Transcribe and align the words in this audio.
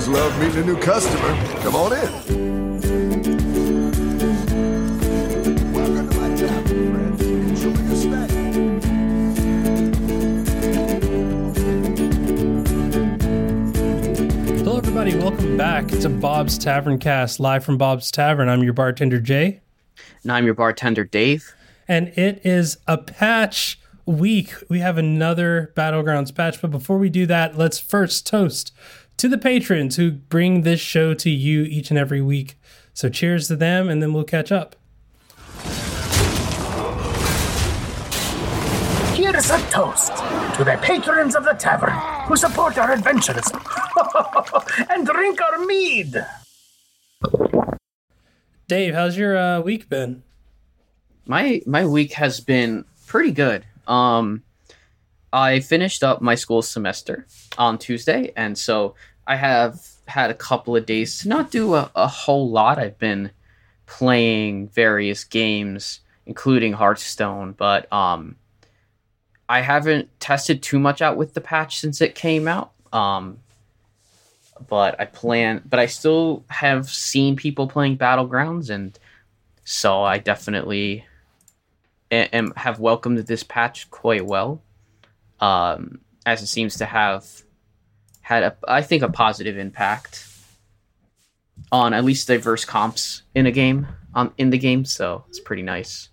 always 0.00 0.20
love 0.20 0.38
meeting 0.40 0.62
a 0.62 0.66
new 0.66 0.78
customer. 0.80 1.36
Come 1.60 1.76
on 1.76 1.92
in. 1.92 2.12
Welcome 5.72 6.08
to 6.08 6.20
my 6.20 6.36
tavern, 6.36 6.92
friend. 6.94 7.20
Enjoy 7.20 7.68
your 7.68 7.96
stay. 7.96 8.26
Hello, 14.56 14.78
everybody. 14.78 15.16
Welcome 15.16 15.56
back 15.58 15.88
to 15.88 16.08
Bob's 16.08 16.56
Tavern 16.56 16.98
Cast, 16.98 17.38
live 17.38 17.62
from 17.64 17.76
Bob's 17.76 18.10
Tavern. 18.10 18.48
I'm 18.48 18.62
your 18.62 18.72
bartender, 18.72 19.20
Jay, 19.20 19.60
And 20.22 20.32
I'm 20.32 20.46
your 20.46 20.54
bartender, 20.54 21.04
Dave. 21.04 21.54
and 21.86 22.08
it 22.08 22.40
is 22.44 22.78
a 22.86 22.96
patch 22.96 23.78
week. 24.06 24.54
We 24.68 24.78
have 24.78 24.96
another 24.96 25.72
Battlegrounds 25.76 26.34
patch, 26.34 26.60
but 26.62 26.70
before 26.70 26.98
we 26.98 27.10
do 27.10 27.26
that, 27.26 27.58
let's 27.58 27.78
first 27.78 28.26
toast 28.26 28.72
to 29.20 29.28
the 29.28 29.36
patrons 29.36 29.96
who 29.96 30.10
bring 30.10 30.62
this 30.62 30.80
show 30.80 31.12
to 31.12 31.28
you 31.28 31.64
each 31.64 31.90
and 31.90 31.98
every 31.98 32.22
week. 32.22 32.58
So, 32.94 33.10
cheers 33.10 33.48
to 33.48 33.56
them, 33.56 33.90
and 33.90 34.02
then 34.02 34.14
we'll 34.14 34.24
catch 34.24 34.50
up. 34.50 34.76
Here 39.14 39.36
is 39.36 39.50
a 39.50 39.60
toast 39.70 40.16
to 40.56 40.64
the 40.64 40.78
patrons 40.80 41.36
of 41.36 41.44
the 41.44 41.52
tavern 41.52 41.92
who 42.26 42.34
support 42.34 42.78
our 42.78 42.92
adventures 42.92 43.46
and 44.88 45.06
drink 45.06 45.38
our 45.42 45.66
mead. 45.66 46.24
Dave, 48.68 48.94
how's 48.94 49.18
your 49.18 49.36
uh, 49.36 49.60
week 49.60 49.90
been? 49.90 50.22
My 51.26 51.60
my 51.66 51.84
week 51.84 52.14
has 52.14 52.40
been 52.40 52.86
pretty 53.06 53.32
good. 53.32 53.66
Um 53.86 54.44
I 55.32 55.60
finished 55.60 56.02
up 56.02 56.20
my 56.20 56.34
school 56.34 56.62
semester 56.62 57.26
on 57.56 57.78
Tuesday, 57.78 58.32
and 58.34 58.58
so 58.58 58.94
I 59.26 59.36
have 59.36 59.80
had 60.06 60.30
a 60.30 60.34
couple 60.34 60.76
of 60.76 60.86
days 60.86 61.20
to 61.20 61.28
not 61.28 61.50
do 61.50 61.74
a, 61.74 61.90
a 61.94 62.06
whole 62.06 62.50
lot. 62.50 62.78
I've 62.78 62.98
been 62.98 63.30
playing 63.86 64.68
various 64.68 65.24
games, 65.24 66.00
including 66.26 66.72
Hearthstone, 66.72 67.52
but 67.52 67.92
um 67.92 68.36
I 69.48 69.62
haven't 69.62 70.08
tested 70.20 70.62
too 70.62 70.78
much 70.78 71.02
out 71.02 71.16
with 71.16 71.34
the 71.34 71.40
patch 71.40 71.78
since 71.78 72.00
it 72.00 72.14
came 72.14 72.48
out. 72.48 72.72
Um 72.92 73.38
but 74.68 75.00
I 75.00 75.06
plan 75.06 75.62
but 75.68 75.78
I 75.80 75.86
still 75.86 76.44
have 76.48 76.88
seen 76.88 77.36
people 77.36 77.66
playing 77.66 77.98
Battlegrounds 77.98 78.70
and 78.70 78.98
so 79.64 80.02
I 80.02 80.18
definitely 80.18 81.04
am, 82.10 82.52
have 82.56 82.80
welcomed 82.80 83.18
this 83.18 83.42
patch 83.42 83.90
quite 83.90 84.26
well, 84.26 84.62
um, 85.40 86.00
as 86.26 86.42
it 86.42 86.48
seems 86.48 86.76
to 86.78 86.86
have 86.86 87.24
had 88.30 88.44
a, 88.44 88.56
I 88.68 88.80
think 88.80 89.02
a 89.02 89.08
positive 89.08 89.58
impact 89.58 90.24
on 91.72 91.92
at 91.92 92.04
least 92.04 92.28
diverse 92.28 92.64
comps 92.64 93.22
in 93.34 93.44
a 93.44 93.50
game 93.50 93.88
um, 94.14 94.32
in 94.38 94.50
the 94.50 94.58
game. 94.58 94.84
So 94.84 95.24
it's 95.28 95.40
pretty 95.40 95.62
nice. 95.62 96.10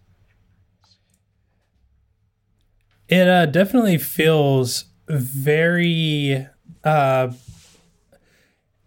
It 3.08 3.28
uh, 3.28 3.46
definitely 3.46 4.00
feels 4.00 4.86
very. 5.08 6.48
Uh, 6.84 7.32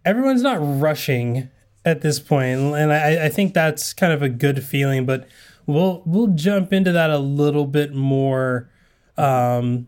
everyone's 0.05 0.42
not 0.42 0.59
rushing 0.61 1.50
at 1.84 2.00
this 2.03 2.19
point, 2.19 2.59
and 2.59 2.92
I, 2.92 3.27
I 3.27 3.28
think 3.28 3.55
that's 3.55 3.92
kind 3.94 4.12
of 4.12 4.22
a 4.22 4.28
good 4.28 4.65
feeling. 4.65 5.06
But 5.06 5.28
we'll 5.67 6.03
we'll 6.05 6.27
jump 6.34 6.72
into 6.72 6.91
that 6.92 7.11
a 7.11 7.19
little 7.19 7.65
bit 7.65 7.94
more. 7.94 8.69
Um, 9.17 9.87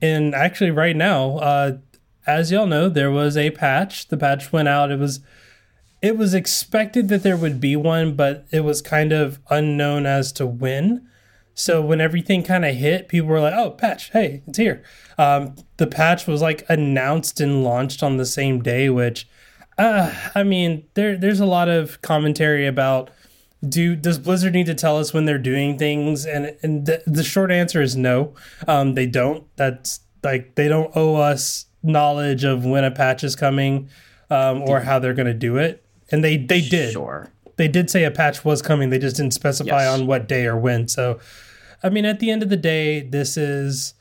and 0.00 0.34
actually, 0.34 0.70
right 0.70 0.96
now, 0.96 1.38
uh, 1.38 1.78
as 2.26 2.50
y'all 2.50 2.66
know, 2.66 2.88
there 2.88 3.10
was 3.10 3.36
a 3.36 3.50
patch. 3.50 4.08
The 4.08 4.16
patch 4.16 4.52
went 4.52 4.68
out. 4.68 4.90
It 4.90 4.98
was 4.98 5.20
it 6.02 6.18
was 6.18 6.34
expected 6.34 7.08
that 7.08 7.22
there 7.22 7.36
would 7.36 7.60
be 7.60 7.76
one, 7.76 8.14
but 8.14 8.44
it 8.50 8.60
was 8.60 8.82
kind 8.82 9.10
of 9.10 9.40
unknown 9.48 10.04
as 10.04 10.32
to 10.32 10.46
when. 10.46 11.08
So 11.54 11.80
when 11.80 12.00
everything 12.00 12.42
kind 12.42 12.64
of 12.64 12.74
hit, 12.74 13.08
people 13.08 13.28
were 13.28 13.40
like, 13.40 13.54
"Oh, 13.54 13.70
patch! 13.70 14.10
Hey, 14.10 14.42
it's 14.46 14.58
here." 14.58 14.82
Um, 15.16 15.54
the 15.76 15.86
patch 15.86 16.26
was 16.26 16.42
like 16.42 16.66
announced 16.68 17.40
and 17.40 17.64
launched 17.64 18.02
on 18.02 18.16
the 18.16 18.26
same 18.26 18.60
day, 18.60 18.90
which, 18.90 19.26
uh, 19.78 20.12
I 20.34 20.42
mean, 20.42 20.84
there 20.94 21.16
there's 21.16 21.40
a 21.40 21.46
lot 21.46 21.68
of 21.68 22.02
commentary 22.02 22.66
about 22.66 23.10
do 23.66 23.96
does 23.96 24.18
Blizzard 24.18 24.52
need 24.52 24.66
to 24.66 24.74
tell 24.74 24.98
us 24.98 25.14
when 25.14 25.24
they're 25.24 25.38
doing 25.38 25.78
things, 25.78 26.26
and 26.26 26.56
and 26.62 26.86
the, 26.86 27.02
the 27.06 27.24
short 27.24 27.50
answer 27.50 27.80
is 27.80 27.96
no, 27.96 28.34
um, 28.68 28.94
they 28.94 29.06
don't. 29.06 29.44
That's 29.56 30.00
like 30.22 30.54
they 30.56 30.68
don't 30.68 30.94
owe 30.96 31.16
us 31.16 31.66
knowledge 31.84 32.44
of 32.44 32.64
when 32.64 32.82
a 32.84 32.90
patch 32.90 33.22
is 33.22 33.36
coming, 33.36 33.88
um, 34.30 34.62
or 34.62 34.80
how 34.80 34.98
they're 34.98 35.14
going 35.14 35.26
to 35.26 35.34
do 35.34 35.56
it, 35.58 35.84
and 36.10 36.24
they 36.24 36.36
they 36.36 36.60
did 36.60 36.92
Sure. 36.92 37.30
they 37.56 37.68
did 37.68 37.90
say 37.90 38.04
a 38.04 38.10
patch 38.10 38.44
was 38.44 38.62
coming. 38.62 38.90
They 38.90 38.98
just 38.98 39.16
didn't 39.16 39.34
specify 39.34 39.84
Yes. 39.84 39.98
on 40.00 40.06
what 40.06 40.26
day 40.26 40.46
or 40.46 40.56
when. 40.56 40.88
So, 40.88 41.20
I 41.82 41.90
mean, 41.90 42.04
at 42.04 42.18
the 42.20 42.30
end 42.30 42.42
of 42.42 42.48
the 42.48 42.56
day, 42.56 43.00
this 43.00 43.36
is 43.36 43.94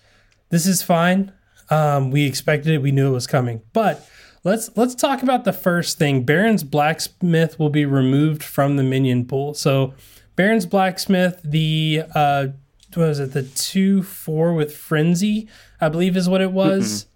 this 0.49 0.66
is 0.66 0.81
fine. 0.81 1.31
Um, 1.69 2.11
we 2.11 2.25
expected 2.25 2.73
it. 2.73 2.81
We 2.81 2.91
knew 2.91 3.07
it 3.09 3.13
was 3.13 3.27
coming. 3.27 3.61
But 3.73 4.07
let's 4.43 4.69
let's 4.75 4.95
talk 4.95 5.23
about 5.23 5.43
the 5.43 5.53
first 5.53 5.97
thing. 5.97 6.23
Barrens 6.23 6.63
blacksmith 6.63 7.59
will 7.59 7.69
be 7.69 7.85
removed 7.85 8.43
from 8.43 8.75
the 8.77 8.83
minion 8.83 9.25
pool. 9.25 9.53
So, 9.53 9.93
Barrens 10.35 10.66
blacksmith, 10.66 11.39
the 11.43 12.03
uh, 12.16 12.47
what 12.95 13.07
was 13.07 13.19
it? 13.19 13.33
The 13.33 13.43
two 13.43 14.03
four 14.03 14.53
with 14.53 14.75
frenzy, 14.75 15.47
I 15.81 15.89
believe, 15.89 16.16
is 16.16 16.29
what 16.29 16.41
it 16.41 16.51
was. 16.51 17.07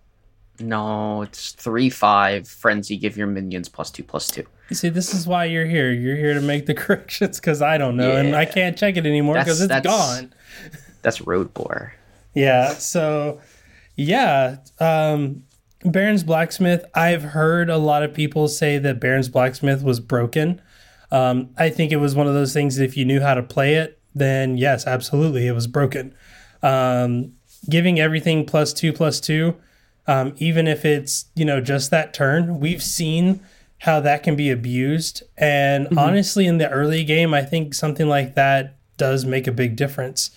No, 0.59 1.21
it's 1.21 1.51
three 1.51 1.89
five 1.89 2.47
frenzy. 2.47 2.97
Give 2.97 3.15
your 3.17 3.27
minions 3.27 3.69
plus 3.69 3.91
two 3.91 4.03
plus 4.03 4.27
two. 4.27 4.43
You 4.69 4.75
see, 4.75 4.89
this 4.89 5.13
is 5.13 5.27
why 5.27 5.45
you're 5.45 5.65
here. 5.65 5.91
You're 5.91 6.15
here 6.17 6.33
to 6.33 6.41
make 6.41 6.65
the 6.65 6.73
corrections 6.75 7.39
because 7.39 7.61
I 7.61 7.77
don't 7.77 7.95
know 7.95 8.15
and 8.15 8.35
I 8.35 8.45
can't 8.45 8.77
check 8.77 8.97
it 8.97 9.05
anymore 9.05 9.35
because 9.35 9.61
it's 9.61 9.69
That's- 9.69 9.83
that's- 9.83 10.21
gone. 10.21 10.33
That's 11.03 11.21
road 11.21 11.53
boar. 11.53 11.93
Yeah. 12.33 12.73
So, 12.73 13.39
yeah. 13.95 14.57
Um, 14.79 15.43
Barrens 15.85 16.23
Blacksmith. 16.23 16.83
I've 16.95 17.21
heard 17.23 17.69
a 17.69 17.77
lot 17.77 18.03
of 18.03 18.13
people 18.13 18.47
say 18.47 18.77
that 18.79 18.99
Barrens 18.99 19.29
Blacksmith 19.29 19.83
was 19.83 19.99
broken. 19.99 20.59
Um, 21.11 21.51
I 21.57 21.69
think 21.69 21.91
it 21.93 21.97
was 21.97 22.13
one 22.15 22.27
of 22.27 22.33
those 22.33 22.51
things. 22.51 22.79
If 22.79 22.97
you 22.97 23.05
knew 23.05 23.21
how 23.21 23.35
to 23.35 23.43
play 23.43 23.75
it, 23.75 23.99
then 24.15 24.57
yes, 24.57 24.85
absolutely, 24.85 25.47
it 25.47 25.53
was 25.53 25.67
broken. 25.67 26.13
Um, 26.63 27.33
giving 27.69 27.99
everything 27.99 28.45
plus 28.45 28.73
two 28.73 28.91
plus 28.91 29.19
two, 29.21 29.55
um, 30.07 30.33
even 30.37 30.67
if 30.67 30.85
it's 30.85 31.25
you 31.35 31.45
know 31.45 31.61
just 31.61 31.91
that 31.91 32.13
turn, 32.13 32.59
we've 32.59 32.83
seen 32.83 33.41
how 33.79 33.99
that 33.99 34.23
can 34.23 34.35
be 34.35 34.49
abused. 34.49 35.21
And 35.37 35.87
honestly, 35.97 36.47
in 36.47 36.57
the 36.57 36.69
early 36.69 37.03
game, 37.03 37.33
I 37.33 37.43
think 37.43 37.73
something 37.75 38.07
like 38.07 38.33
that 38.35 38.75
does 38.97 39.25
make 39.25 39.45
a 39.45 39.51
big 39.51 39.75
difference. 39.75 40.31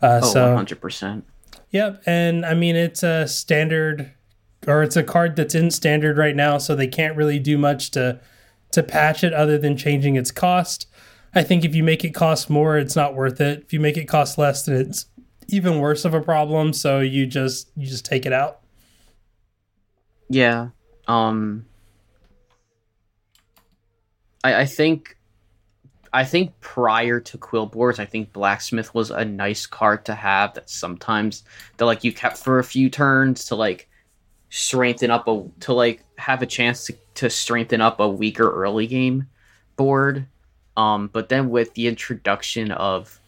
Uh, 0.00 0.20
Oh, 0.22 0.32
so 0.32 0.56
100%. 0.56 1.22
Yep, 1.70 2.02
and 2.06 2.46
I 2.46 2.54
mean 2.54 2.76
it's 2.76 3.02
a 3.02 3.26
standard 3.26 4.12
or 4.66 4.82
it's 4.82 4.96
a 4.96 5.02
card 5.02 5.34
that's 5.36 5.54
in 5.54 5.70
standard 5.70 6.16
right 6.16 6.36
now, 6.36 6.58
so 6.58 6.74
they 6.76 6.86
can't 6.86 7.16
really 7.16 7.38
do 7.38 7.58
much 7.58 7.90
to 7.92 8.20
to 8.72 8.82
patch 8.82 9.22
it 9.24 9.32
other 9.32 9.56
than 9.58 9.76
changing 9.76 10.16
its 10.16 10.30
cost. 10.30 10.86
I 11.34 11.42
think 11.42 11.64
if 11.64 11.74
you 11.74 11.82
make 11.82 12.04
it 12.04 12.10
cost 12.14 12.48
more, 12.48 12.76
it's 12.78 12.94
not 12.96 13.14
worth 13.14 13.40
it. 13.40 13.62
If 13.62 13.72
you 13.72 13.80
make 13.80 13.96
it 13.96 14.06
cost 14.06 14.38
less, 14.38 14.64
then 14.64 14.76
it's 14.76 15.06
even 15.48 15.80
worse 15.80 16.04
of 16.04 16.14
a 16.14 16.20
problem. 16.20 16.72
So 16.72 17.00
you 17.00 17.26
just 17.26 17.70
you 17.76 17.86
just 17.86 18.04
take 18.04 18.24
it 18.24 18.32
out. 18.32 18.60
Yeah. 20.28 20.68
Um 21.06 21.66
I 24.42 24.60
I 24.62 24.66
think 24.66 25.16
I 26.12 26.24
think 26.24 26.58
prior 26.60 27.18
to 27.18 27.38
Quilboars, 27.38 27.98
I 27.98 28.04
think 28.04 28.32
blacksmith 28.32 28.94
was 28.94 29.10
a 29.10 29.24
nice 29.24 29.66
card 29.66 30.04
to 30.04 30.14
have 30.14 30.54
that 30.54 30.70
sometimes 30.70 31.42
that 31.76 31.86
like 31.86 32.04
you 32.04 32.12
kept 32.12 32.38
for 32.38 32.60
a 32.60 32.64
few 32.64 32.88
turns 32.88 33.46
to 33.46 33.56
like 33.56 33.88
strengthen 34.50 35.10
up 35.10 35.26
a 35.26 35.44
to 35.60 35.72
like 35.72 36.04
have 36.16 36.40
a 36.40 36.46
chance 36.46 36.84
to, 36.86 36.94
to 37.14 37.28
strengthen 37.28 37.80
up 37.80 37.98
a 37.98 38.08
weaker 38.08 38.48
early 38.50 38.86
game 38.86 39.26
board. 39.76 40.26
Um 40.76 41.08
but 41.12 41.28
then 41.28 41.50
with 41.50 41.74
the 41.74 41.88
introduction 41.88 42.70
of 42.70 43.18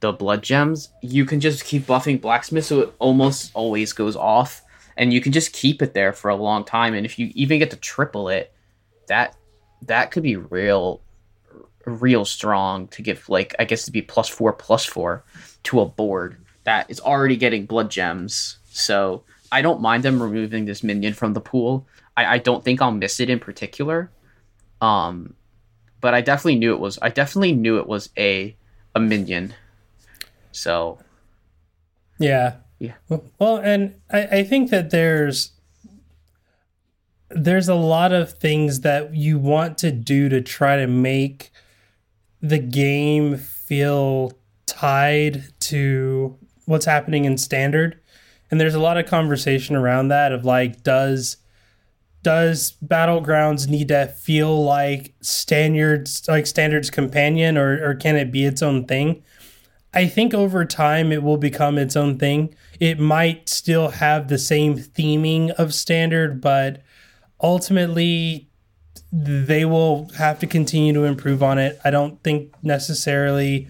the 0.00 0.12
blood 0.12 0.42
gems, 0.42 0.90
you 1.02 1.24
can 1.24 1.40
just 1.40 1.64
keep 1.64 1.86
buffing 1.86 2.20
blacksmith 2.20 2.66
so 2.66 2.80
it 2.82 2.94
almost 2.98 3.50
always 3.54 3.92
goes 3.92 4.14
off 4.14 4.62
and 4.96 5.12
you 5.12 5.20
can 5.20 5.32
just 5.32 5.52
keep 5.52 5.82
it 5.82 5.94
there 5.94 6.12
for 6.12 6.28
a 6.30 6.36
long 6.36 6.64
time 6.64 6.94
and 6.94 7.04
if 7.04 7.18
you 7.18 7.30
even 7.34 7.58
get 7.58 7.70
to 7.70 7.76
triple 7.76 8.28
it 8.28 8.52
that 9.08 9.36
that 9.82 10.10
could 10.10 10.22
be 10.22 10.36
real 10.36 11.00
real 11.84 12.24
strong 12.24 12.88
to 12.88 13.02
give 13.02 13.28
like 13.28 13.54
i 13.58 13.64
guess 13.64 13.84
to 13.84 13.92
be 13.92 14.02
plus 14.02 14.28
four 14.28 14.52
plus 14.52 14.84
four 14.84 15.24
to 15.62 15.80
a 15.80 15.86
board 15.86 16.36
that 16.66 16.90
is 16.90 17.00
already 17.00 17.36
getting 17.36 17.64
blood 17.64 17.90
gems. 17.90 18.58
So 18.66 19.22
i 19.50 19.62
don't 19.62 19.80
mind 19.80 20.02
them 20.02 20.20
removing 20.20 20.66
this 20.66 20.82
minion 20.82 21.14
from 21.14 21.32
the 21.32 21.40
pool. 21.40 21.86
I, 22.16 22.26
I 22.34 22.38
don't 22.38 22.62
think 22.64 22.82
i'll 22.82 22.92
miss 22.92 23.20
it 23.20 23.30
in 23.30 23.38
particular. 23.38 24.10
Um 24.82 25.34
but 26.00 26.12
i 26.12 26.20
definitely 26.20 26.56
knew 26.56 26.74
it 26.74 26.80
was 26.80 26.98
i 27.00 27.08
definitely 27.08 27.52
knew 27.52 27.78
it 27.78 27.86
was 27.86 28.10
a 28.18 28.54
a 28.94 29.00
minion. 29.00 29.54
So. 30.52 30.98
Yeah. 32.18 32.56
Yeah. 32.78 32.94
Well, 33.38 33.58
and 33.58 33.94
I, 34.10 34.22
I 34.26 34.44
think 34.44 34.70
that 34.70 34.90
there's 34.90 35.52
there's 37.30 37.68
a 37.68 37.74
lot 37.74 38.12
of 38.12 38.32
things 38.32 38.80
that 38.80 39.14
you 39.14 39.38
want 39.38 39.78
to 39.78 39.90
do 39.90 40.28
to 40.28 40.40
try 40.40 40.76
to 40.76 40.86
make 40.86 41.50
the 42.40 42.58
game 42.58 43.36
feel 43.36 44.32
tied 44.66 45.44
to 45.60 46.36
what's 46.66 46.84
happening 46.84 47.24
in 47.24 47.36
standard. 47.38 48.00
And 48.50 48.60
there's 48.60 48.74
a 48.74 48.80
lot 48.80 48.96
of 48.96 49.06
conversation 49.06 49.74
around 49.74 50.08
that 50.08 50.32
of 50.32 50.44
like, 50.44 50.82
does 50.82 51.38
does 52.22 52.74
battlegrounds 52.84 53.68
need 53.68 53.86
to 53.86 54.06
feel 54.08 54.64
like 54.64 55.14
standards 55.20 56.26
like 56.26 56.44
standards 56.44 56.90
companion 56.90 57.56
or, 57.56 57.88
or 57.88 57.94
can 57.94 58.16
it 58.16 58.32
be 58.32 58.44
its 58.44 58.62
own 58.62 58.84
thing 58.84 59.22
i 59.96 60.06
think 60.06 60.32
over 60.34 60.64
time 60.64 61.10
it 61.10 61.22
will 61.22 61.38
become 61.38 61.78
its 61.78 61.96
own 61.96 62.18
thing. 62.18 62.54
It 62.78 63.00
might 63.00 63.48
still 63.48 63.88
have 63.88 64.28
the 64.28 64.38
same 64.38 64.76
theming 64.76 65.50
of 65.52 65.74
standard 65.74 66.40
but 66.40 66.82
ultimately 67.42 68.48
they 69.12 69.64
will 69.64 70.10
have 70.18 70.38
to 70.40 70.46
continue 70.46 70.92
to 70.92 71.04
improve 71.04 71.42
on 71.42 71.58
it. 71.58 71.78
I 71.84 71.90
don't 71.90 72.22
think 72.22 72.52
necessarily 72.62 73.68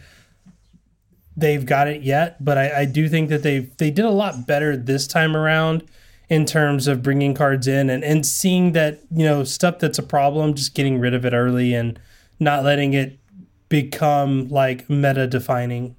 they've 1.37 1.67
got 1.67 1.87
it 1.87 2.03
yet 2.03 2.43
but 2.43 2.57
i, 2.57 2.81
I 2.81 2.85
do 2.87 3.09
think 3.09 3.29
that 3.29 3.43
they 3.43 3.59
they 3.77 3.91
did 3.91 4.07
a 4.07 4.11
lot 4.11 4.47
better 4.47 4.77
this 4.77 5.07
time 5.07 5.37
around 5.37 5.83
in 6.29 6.45
terms 6.45 6.89
of 6.89 7.03
bringing 7.03 7.35
cards 7.35 7.69
in 7.69 7.91
and, 7.91 8.03
and 8.03 8.25
seeing 8.25 8.73
that 8.73 9.01
you 9.11 9.25
know 9.25 9.45
stuff 9.45 9.79
that's 9.79 9.99
a 9.99 10.03
problem 10.03 10.55
just 10.55 10.75
getting 10.75 10.99
rid 10.99 11.15
of 11.15 11.25
it 11.25 11.33
early 11.33 11.75
and 11.75 12.01
not 12.41 12.65
letting 12.65 12.95
it 12.95 13.19
become 13.69 14.49
like 14.49 14.89
meta 14.89 15.27
defining 15.27 15.95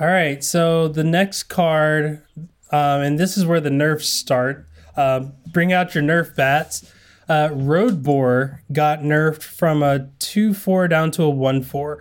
all 0.00 0.06
right 0.06 0.42
so 0.42 0.88
the 0.88 1.04
next 1.04 1.44
card 1.44 2.22
um, 2.72 3.00
and 3.00 3.18
this 3.18 3.36
is 3.36 3.46
where 3.46 3.60
the 3.60 3.70
nerfs 3.70 4.08
start 4.08 4.66
um, 4.96 5.32
bring 5.52 5.72
out 5.72 5.94
your 5.94 6.04
nerf 6.04 6.34
bats 6.34 6.92
uh, 7.28 7.48
road 7.52 8.02
boar 8.02 8.62
got 8.72 9.00
nerfed 9.00 9.42
from 9.42 9.82
a 9.82 10.08
2-4 10.18 10.88
down 10.88 11.10
to 11.10 11.22
a 11.24 11.32
1-4 11.32 12.00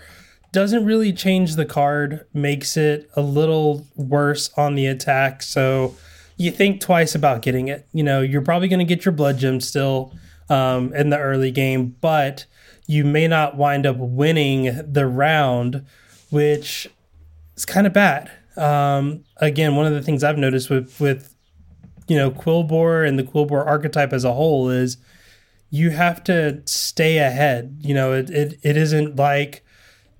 doesn't 0.56 0.86
really 0.86 1.12
change 1.12 1.56
the 1.56 1.66
card, 1.66 2.26
makes 2.34 2.78
it 2.78 3.10
a 3.14 3.22
little 3.22 3.86
worse 3.98 4.50
on 4.56 4.76
the 4.76 4.86
attack. 4.88 5.44
So 5.44 5.98
you 6.38 6.50
think 6.50 6.80
twice 6.80 7.14
about 7.14 7.42
getting 7.42 7.68
it. 7.68 7.86
You 7.92 8.04
know, 8.04 8.22
you're 8.22 8.42
probably 8.42 8.70
going 8.70 8.80
to 8.80 8.86
get 8.86 9.04
your 9.04 9.12
blood 9.12 9.38
gem 9.38 9.60
still 9.60 10.14
um, 10.48 10.94
in 10.94 11.10
the 11.10 11.20
early 11.20 11.52
game, 11.52 11.98
but 12.00 12.46
you 12.88 13.04
may 13.04 13.28
not 13.28 13.58
wind 13.58 13.86
up 13.86 13.98
winning 13.98 14.82
the 14.90 15.06
round, 15.06 15.86
which 16.30 16.88
is 17.56 17.66
kind 17.66 17.88
of 17.88 17.94
bad. 17.94 18.32
Um, 18.58 19.24
again, 19.38 19.76
one 19.76 19.86
of 19.86 19.94
the 19.94 20.02
things 20.02 20.24
I've 20.24 20.38
noticed 20.38 20.70
with 20.70 21.00
with 21.00 21.36
you 22.08 22.16
know 22.16 22.32
Quilboar 22.32 23.08
and 23.08 23.18
the 23.18 23.24
Quilboar 23.24 23.66
archetype 23.66 24.14
as 24.14 24.24
a 24.24 24.34
whole 24.34 24.70
is 24.70 24.98
you 25.70 25.90
have 25.90 26.24
to 26.26 26.62
stay 26.66 27.18
ahead. 27.18 27.78
You 27.82 27.94
know, 27.94 28.14
it 28.14 28.30
it, 28.30 28.60
it 28.64 28.78
isn't 28.78 29.16
like 29.16 29.64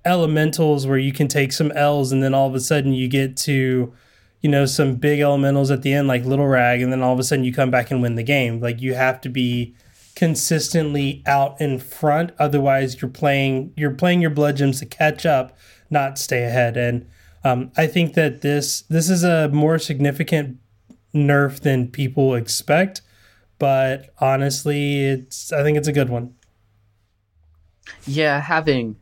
elementals 0.04 0.86
where 0.86 0.98
you 0.98 1.12
can 1.12 1.28
take 1.28 1.52
some 1.52 1.72
L's 1.72 2.12
and 2.12 2.22
then 2.22 2.34
all 2.34 2.46
of 2.46 2.54
a 2.54 2.60
sudden 2.60 2.92
you 2.92 3.08
get 3.08 3.36
to, 3.36 3.92
you 4.40 4.50
know, 4.50 4.64
some 4.64 4.94
big 4.94 5.20
elementals 5.20 5.70
at 5.70 5.82
the 5.82 5.92
end 5.92 6.06
like 6.08 6.24
Little 6.24 6.46
Rag, 6.46 6.80
and 6.80 6.92
then 6.92 7.02
all 7.02 7.12
of 7.12 7.18
a 7.18 7.24
sudden 7.24 7.44
you 7.44 7.52
come 7.52 7.70
back 7.70 7.90
and 7.90 8.02
win 8.02 8.14
the 8.14 8.22
game. 8.22 8.60
Like 8.60 8.80
you 8.80 8.94
have 8.94 9.20
to 9.22 9.28
be 9.28 9.74
consistently 10.14 11.22
out 11.26 11.60
in 11.60 11.78
front, 11.78 12.32
otherwise 12.38 13.00
you're 13.00 13.10
playing 13.10 13.72
you're 13.76 13.90
playing 13.90 14.20
your 14.20 14.30
blood 14.30 14.56
gems 14.56 14.78
to 14.80 14.86
catch 14.86 15.26
up, 15.26 15.56
not 15.90 16.18
stay 16.18 16.44
ahead. 16.44 16.76
And 16.76 17.06
um, 17.46 17.70
I 17.76 17.86
think 17.86 18.14
that 18.14 18.42
this 18.42 18.82
this 18.82 19.08
is 19.08 19.22
a 19.22 19.48
more 19.48 19.78
significant 19.78 20.58
nerf 21.14 21.60
than 21.60 21.88
people 21.88 22.34
expect, 22.34 23.02
but 23.58 24.10
honestly, 24.18 25.04
it's 25.04 25.52
I 25.52 25.62
think 25.62 25.78
it's 25.78 25.88
a 25.88 25.92
good 25.92 26.08
one. 26.08 26.34
Yeah, 28.06 28.40
having 28.40 28.96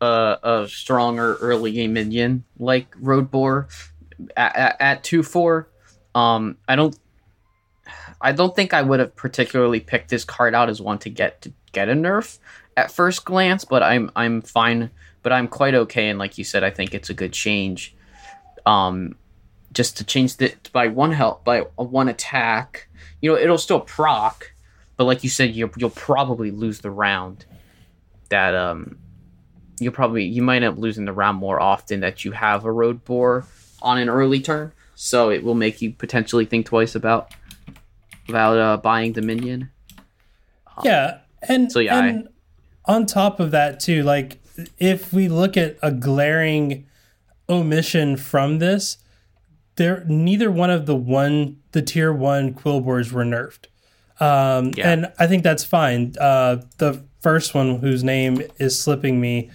a, 0.00 0.38
a 0.42 0.68
stronger 0.68 1.36
early 1.36 1.72
game 1.72 1.94
minion 1.94 2.44
like 2.58 2.94
Road 3.00 3.30
Boar 3.30 3.68
at, 4.36 4.76
at, 4.78 5.04
two 5.04 5.22
four. 5.22 5.68
Um, 6.14 6.58
I 6.68 6.76
don't. 6.76 6.98
I 8.20 8.32
don't 8.32 8.54
think 8.54 8.74
I 8.74 8.82
would 8.82 9.00
have 9.00 9.14
particularly 9.14 9.80
picked 9.80 10.10
this 10.10 10.24
card 10.24 10.54
out 10.54 10.68
as 10.68 10.82
one 10.82 10.98
to 10.98 11.10
get 11.10 11.40
to 11.42 11.52
get 11.72 11.88
a 11.88 11.92
nerf 11.92 12.38
at 12.76 12.90
first 12.90 13.24
glance, 13.24 13.64
but 13.64 13.82
I'm 13.82 14.10
I'm 14.14 14.42
fine. 14.42 14.90
But 15.22 15.32
I'm 15.32 15.48
quite 15.48 15.74
okay, 15.74 16.08
and 16.08 16.18
like 16.18 16.38
you 16.38 16.44
said, 16.44 16.64
I 16.64 16.70
think 16.70 16.94
it's 16.94 17.10
a 17.10 17.14
good 17.14 17.32
change. 17.32 17.94
Um, 18.66 19.16
just 19.72 19.96
to 19.98 20.04
change 20.04 20.36
the 20.36 20.54
by 20.72 20.88
one 20.88 21.12
health 21.12 21.44
by 21.44 21.60
one 21.76 22.08
attack, 22.08 22.88
you 23.20 23.30
know, 23.30 23.38
it'll 23.38 23.58
still 23.58 23.80
proc, 23.80 24.52
but 24.96 25.04
like 25.04 25.22
you 25.22 25.30
said, 25.30 25.54
you'll 25.54 25.70
you'll 25.76 25.90
probably 25.90 26.50
lose 26.50 26.80
the 26.80 26.90
round. 26.90 27.44
That 28.30 28.54
um 28.54 28.98
you'll 29.80 29.92
probably 29.92 30.24
you 30.24 30.42
might 30.42 30.56
end 30.56 30.66
up 30.66 30.78
losing 30.78 31.04
the 31.04 31.12
round 31.12 31.38
more 31.38 31.60
often 31.60 32.00
that 32.00 32.24
you 32.24 32.32
have 32.32 32.64
a 32.64 32.72
road 32.72 33.04
boar 33.04 33.44
on 33.82 33.98
an 33.98 34.08
early 34.08 34.40
turn. 34.40 34.72
So 34.94 35.30
it 35.30 35.44
will 35.44 35.54
make 35.54 35.80
you 35.80 35.92
potentially 35.92 36.44
think 36.44 36.66
twice 36.66 36.94
about 36.94 37.32
about 38.28 38.58
uh, 38.58 38.76
buying 38.78 39.12
the 39.12 39.22
minion. 39.22 39.70
Yeah, 40.82 41.18
and 41.42 41.70
So, 41.72 41.78
yeah, 41.80 42.02
and 42.02 42.28
on 42.84 43.06
top 43.06 43.40
of 43.40 43.50
that 43.52 43.80
too, 43.80 44.02
like 44.02 44.38
if 44.78 45.12
we 45.12 45.28
look 45.28 45.56
at 45.56 45.76
a 45.82 45.90
glaring 45.92 46.86
omission 47.48 48.16
from 48.16 48.58
this, 48.58 48.98
there 49.76 50.04
neither 50.06 50.50
one 50.50 50.70
of 50.70 50.86
the 50.86 50.96
one 50.96 51.58
the 51.72 51.82
tier 51.82 52.12
one 52.12 52.52
Quilboars 52.54 53.12
were 53.12 53.24
nerfed. 53.24 53.66
Um, 54.20 54.72
Yeah. 54.76 54.90
and 54.90 55.12
I 55.18 55.26
think 55.26 55.44
that's 55.44 55.62
fine. 55.64 56.14
Uh, 56.20 56.62
the 56.78 57.02
first 57.20 57.54
one 57.54 57.78
whose 57.78 58.02
name 58.02 58.42
is 58.58 58.78
slipping 58.80 59.20
me, 59.20 59.50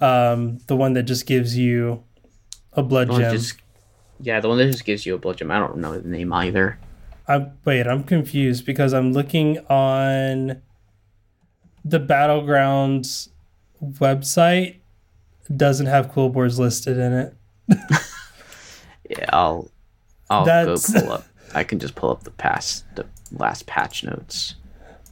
um, 0.00 0.58
the 0.66 0.74
one 0.76 0.94
that 0.94 1.04
just 1.04 1.26
gives 1.26 1.56
you 1.56 2.02
a 2.72 2.82
blood 2.82 3.08
The 3.08 3.12
one 3.12 3.22
that 3.22 3.28
gem. 3.30 3.38
just- 3.38 3.54
yeah, 4.20 4.40
the 4.40 4.48
one 4.48 4.58
that 4.58 4.66
just 4.66 4.84
gives 4.84 5.06
you 5.06 5.14
a 5.14 5.18
blood 5.18 5.36
gem. 5.38 5.50
I 5.52 5.58
don't 5.60 5.78
know 5.78 5.96
the 5.98 6.08
name 6.08 6.32
either. 6.32 6.78
I'm 7.28 7.52
wait, 7.64 7.86
I'm 7.86 8.02
confused 8.02 8.64
because 8.66 8.92
I'm 8.92 9.12
looking 9.12 9.58
on 9.68 10.60
the 11.84 12.00
Battlegrounds 12.00 13.28
website 13.82 14.76
doesn't 15.54 15.86
have 15.86 16.10
cool 16.12 16.30
Quilboars 16.32 16.58
listed 16.58 16.98
in 16.98 17.12
it. 17.12 17.34
Yeah, 19.08 19.26
I'll 19.32 19.70
I'll 20.30 20.44
That's- 20.44 20.92
go 20.92 21.00
pull 21.00 21.12
up. 21.12 21.24
I 21.54 21.64
can 21.64 21.78
just 21.78 21.94
pull 21.94 22.10
up 22.10 22.24
the 22.24 22.30
past 22.30 22.84
the 22.94 23.06
last 23.32 23.66
patch 23.66 24.04
notes. 24.04 24.54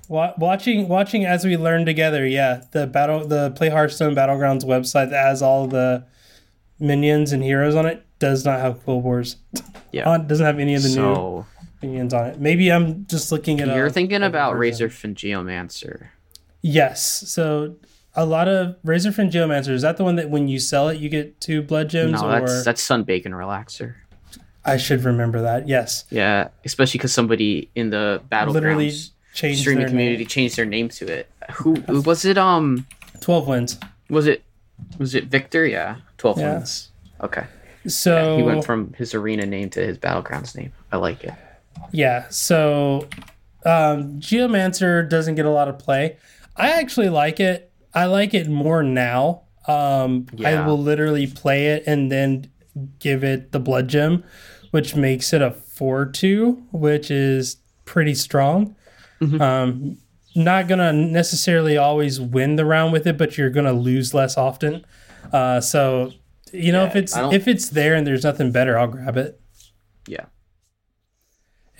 Watching 0.09 0.87
watching 0.87 1.25
as 1.25 1.45
we 1.45 1.57
learn 1.57 1.87
together, 1.87 2.27
yeah, 2.27 2.63
the 2.73 2.87
battle 2.87 3.27
the 3.27 3.51
Play 3.53 3.71
Hearthstone 3.71 4.15
Battlegrounds 4.15 4.63
website 4.65 5.11
that 5.11 5.25
has 5.25 5.41
all 5.43 5.67
the 5.67 6.05
minions 6.79 7.33
and 7.33 7.43
heroes 7.43 7.75
on 7.75 7.87
it 7.87 8.05
does 8.19 8.45
not 8.45 8.61
have 8.61 8.85
cool 8.85 9.03
Quilboars. 9.03 9.37
Yeah. 9.93 10.09
On 10.11 10.27
doesn't 10.27 10.45
have 10.45 10.59
any 10.59 10.75
of 10.75 10.83
the 10.83 10.89
so 10.91 11.47
new 11.83 11.89
minions 11.89 12.13
on 12.15 12.27
it. 12.27 12.39
Maybe 12.41 12.71
I'm 12.71 13.07
just 13.07 13.33
looking 13.33 13.61
at 13.61 13.69
you're 13.69 13.87
a- 13.87 13.91
thinking 13.91 14.23
a 14.23 14.27
about 14.27 14.55
version. 14.57 14.89
Razorfen 14.89 15.15
Geomancer. 15.15 16.09
Yes. 16.63 17.03
So 17.03 17.77
a 18.17 18.25
lot 18.27 18.49
of 18.49 18.77
Razorfen 18.85 19.31
Geomancer 19.31 19.71
is 19.71 19.83
that 19.83 19.97
the 19.99 20.05
one 20.05 20.17
that 20.17 20.31
when 20.31 20.49
you 20.49 20.59
sell 20.59 20.89
it 20.89 20.99
you 20.99 21.09
get 21.09 21.41
two 21.41 21.63
blood 21.63 21.89
gems 21.91 22.21
No, 22.23 22.29
or 22.29 22.41
that's 22.41 22.65
that's 22.65 22.83
Sun-Bacon 22.83 23.33
Relaxer. 23.33 23.95
I 24.65 24.79
should 24.79 25.05
remember 25.05 25.43
that. 25.43 25.69
Yes. 25.69 26.05
Yeah, 26.11 26.49
especially 26.65 26.99
because 26.99 27.13
somebody 27.13 27.71
in 27.77 27.91
the 27.91 28.21
battle 28.29 28.53
Literally 28.55 28.93
changed 29.35 29.61
streaming 29.61 29.81
their 29.83 29.89
community 29.91 30.19
name. 30.25 30.27
changed 30.27 30.57
their 30.57 30.65
name 30.65 30.89
to 30.89 31.07
it. 31.07 31.31
Who, 31.53 31.75
who 31.77 32.01
was 32.01 32.25
it? 32.25 32.37
Um, 32.37 32.85
12 33.21 33.47
wins. 33.47 33.79
was 34.11 34.27
it 34.27 34.43
was 34.99 35.15
it 35.15 35.25
Victor? 35.27 35.65
Yeah, 35.67 35.97
twelve 36.19 36.39
Yeah. 36.39 36.55
wins. 36.55 36.91
Okay, 37.23 37.45
So 37.87 38.37
he 38.37 38.43
went 38.43 38.65
from 38.65 38.93
his 38.95 39.15
arena 39.15 39.47
name 39.47 39.71
to 39.71 39.81
his 39.81 39.97
battlegrounds 39.99 40.57
name. 40.57 40.73
I 40.93 40.97
like 40.99 41.23
it. 41.25 41.33
Yeah, 41.93 42.27
so 42.31 43.09
um, 43.65 44.19
Geomancer 44.21 45.09
doesn't 45.09 45.35
get 45.37 45.47
a 45.47 45.51
lot 45.51 45.69
of 45.69 45.79
play. 45.79 46.17
I 46.57 46.73
actually 46.73 47.09
like 47.09 47.39
it. 47.41 47.66
I 47.97 48.05
like 48.07 48.35
it 48.35 48.49
more 48.49 48.83
now. 48.83 49.43
Um, 49.67 50.27
I 50.45 50.65
will 50.67 50.79
literally 50.79 51.27
play 51.27 51.69
it 51.69 51.83
and 51.87 52.13
then 52.13 52.51
give 53.01 53.25
it 53.25 53.51
the 53.53 53.59
blood 53.59 53.89
gem, 53.89 54.23
which 54.71 54.95
makes 54.95 55.33
it 55.33 55.43
a 55.43 55.51
4 55.51 56.07
2, 56.07 56.53
which 56.73 57.11
is 57.11 57.57
pretty 57.85 58.15
strong. 58.15 58.77
Um, 59.41 59.99
not 60.37 60.69
going 60.69 60.79
to 60.79 60.93
necessarily 60.93 61.77
always 61.79 62.21
win 62.21 62.57
the 62.57 62.67
round 62.67 62.93
with 62.93 63.07
it, 63.07 63.17
but 63.17 63.39
you're 63.39 63.51
going 63.51 63.67
to 63.67 63.73
lose 63.73 64.13
less 64.13 64.37
often. 64.37 64.85
Uh, 65.33 65.61
so, 65.61 66.13
you 66.53 66.71
know, 66.71 66.85
if 66.85 66.95
it's 66.95 67.17
if 67.33 67.49
it's 67.49 67.71
there 67.71 67.95
and 67.95 68.07
there's 68.07 68.23
nothing 68.25 68.53
better, 68.53 68.79
I'll 68.79 68.87
grab 68.87 69.17
it. 69.17 69.41
Yeah, 70.07 70.27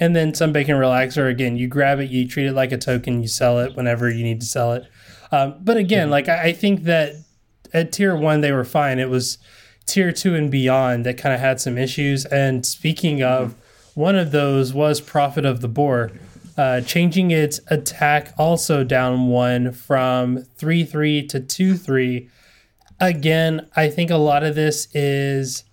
And 0.01 0.17
then 0.17 0.35
some 0.35 0.53
bacon 0.53 0.77
relaxer 0.77 1.31
again. 1.31 1.57
You 1.57 1.69
grab 1.69 2.01
it, 2.01 2.11
you 2.11 2.27
treat 2.27 2.47
it 2.47 2.55
like 2.55 2.73
a 2.73 2.79
token, 2.79 3.23
you 3.23 3.29
sell 3.29 3.61
it 3.61 3.77
whenever 3.77 4.11
you 4.11 4.25
need 4.25 4.41
to 4.41 4.47
sell 4.47 4.73
it. 4.73 4.85
Um, 5.33 5.57
but 5.61 5.77
again, 5.77 6.11
like 6.11 6.29
I, 6.29 6.45
I 6.45 6.53
think 6.53 6.85
that 6.85 7.15
at 7.73 7.93
tier 7.93 8.17
one 8.17 8.41
they 8.41 8.53
were 8.53 8.65
fine. 8.65 8.99
It 8.99 9.11
was 9.11 9.39
tier 9.87 10.13
two 10.13 10.35
and 10.35 10.51
beyond 10.51 11.07
that 11.07 11.19
kind 11.19 11.35
of 11.35 11.41
had 11.41 11.61
some 11.61 11.79
issues. 11.79 12.25
And 12.27 12.65
speaking 12.65 13.23
of 13.23 13.55
one 13.95 14.17
of 14.17 14.31
those 14.31 14.75
was 14.75 15.01
Prophet 15.01 15.45
of 15.45 15.61
the 15.61 15.69
Boar, 15.69 16.13
uh, 16.57 16.81
changing 16.81 17.31
its 17.31 17.61
attack 17.69 18.33
also 18.39 18.85
down 18.85 19.29
one 19.29 19.73
from 19.73 20.43
3 20.57 20.85
3 20.85 21.27
to 21.27 21.41
2 21.41 21.77
3. 21.77 22.29
Again, 22.99 23.69
I 23.77 23.91
think 23.91 24.11
a 24.11 24.17
lot 24.17 24.43
of 24.43 24.55
this 24.55 24.89
is 24.95 25.65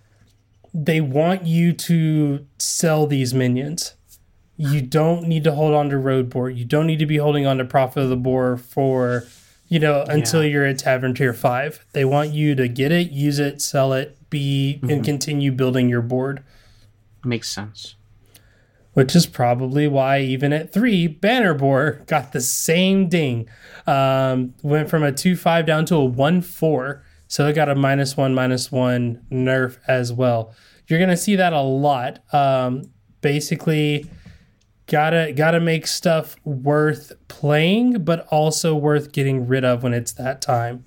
they 0.74 1.00
want 1.00 1.46
you 1.46 1.72
to 1.72 2.46
sell 2.58 3.06
these 3.06 3.32
minions. 3.32 3.94
You 4.56 4.82
don't 4.82 5.26
need 5.26 5.44
to 5.44 5.52
hold 5.52 5.74
on 5.74 5.88
to 5.90 5.98
road 5.98 6.30
boar. 6.30 6.50
You 6.50 6.64
don't 6.64 6.86
need 6.86 6.98
to 6.98 7.06
be 7.06 7.16
holding 7.16 7.46
on 7.46 7.58
to 7.58 7.64
Prophet 7.64 8.02
of 8.02 8.08
the 8.08 8.16
Boar 8.16 8.56
for, 8.56 9.24
you 9.68 9.80
know, 9.80 10.02
until 10.08 10.44
you're 10.44 10.66
a 10.66 10.74
Tavern 10.74 11.14
Tier 11.14 11.32
5. 11.32 11.86
They 11.92 12.04
want 12.04 12.32
you 12.32 12.54
to 12.54 12.68
get 12.68 12.92
it, 12.92 13.10
use 13.10 13.38
it, 13.38 13.60
sell 13.62 13.92
it, 13.92 14.18
be, 14.30 14.80
and 14.82 15.04
continue 15.04 15.52
building 15.52 15.88
your 15.88 16.02
board 16.02 16.42
Makes 17.24 17.50
sense. 17.50 17.94
which 18.92 19.16
is 19.16 19.26
probably 19.26 19.88
why 19.88 20.20
even 20.20 20.52
at 20.52 20.72
three, 20.72 21.06
Banner 21.06 21.54
Boar 21.54 22.02
got 22.06 22.32
the 22.32 22.40
same 22.40 23.08
ding. 23.08 23.48
Um, 23.86 24.54
went 24.62 24.90
from 24.90 25.02
a 25.02 25.12
two 25.12 25.36
five 25.36 25.66
down 25.66 25.84
to 25.86 25.96
a 25.96 26.04
one 26.04 26.42
four, 26.42 27.02
so 27.26 27.46
it 27.46 27.54
got 27.54 27.68
a 27.68 27.74
minus 27.74 28.16
one 28.16 28.34
minus 28.34 28.70
one 28.70 29.24
nerf 29.30 29.78
as 29.88 30.12
well. 30.12 30.54
You're 30.86 31.00
gonna 31.00 31.16
see 31.16 31.36
that 31.36 31.52
a 31.52 31.60
lot. 31.62 32.20
Um, 32.34 32.90
basically, 33.20 34.06
gotta 34.94 35.32
gotta 35.32 35.58
make 35.58 35.88
stuff 35.88 36.36
worth 36.44 37.10
playing, 37.26 38.04
but 38.04 38.28
also 38.28 38.76
worth 38.76 39.10
getting 39.10 39.48
rid 39.48 39.64
of 39.64 39.82
when 39.82 39.92
it's 39.92 40.12
that 40.12 40.40
time. 40.40 40.84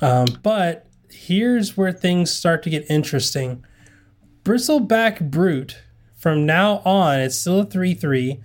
Um, 0.00 0.24
but 0.42 0.86
here's 1.10 1.76
where 1.76 1.92
things 1.92 2.30
start 2.30 2.62
to 2.62 2.70
get 2.70 2.90
interesting. 2.90 3.62
Bristleback 4.42 5.30
Brute, 5.30 5.82
from 6.16 6.46
now 6.46 6.78
on, 6.86 7.20
it's 7.20 7.36
still 7.36 7.60
a 7.60 7.66
3 7.66 7.92
3, 7.92 8.40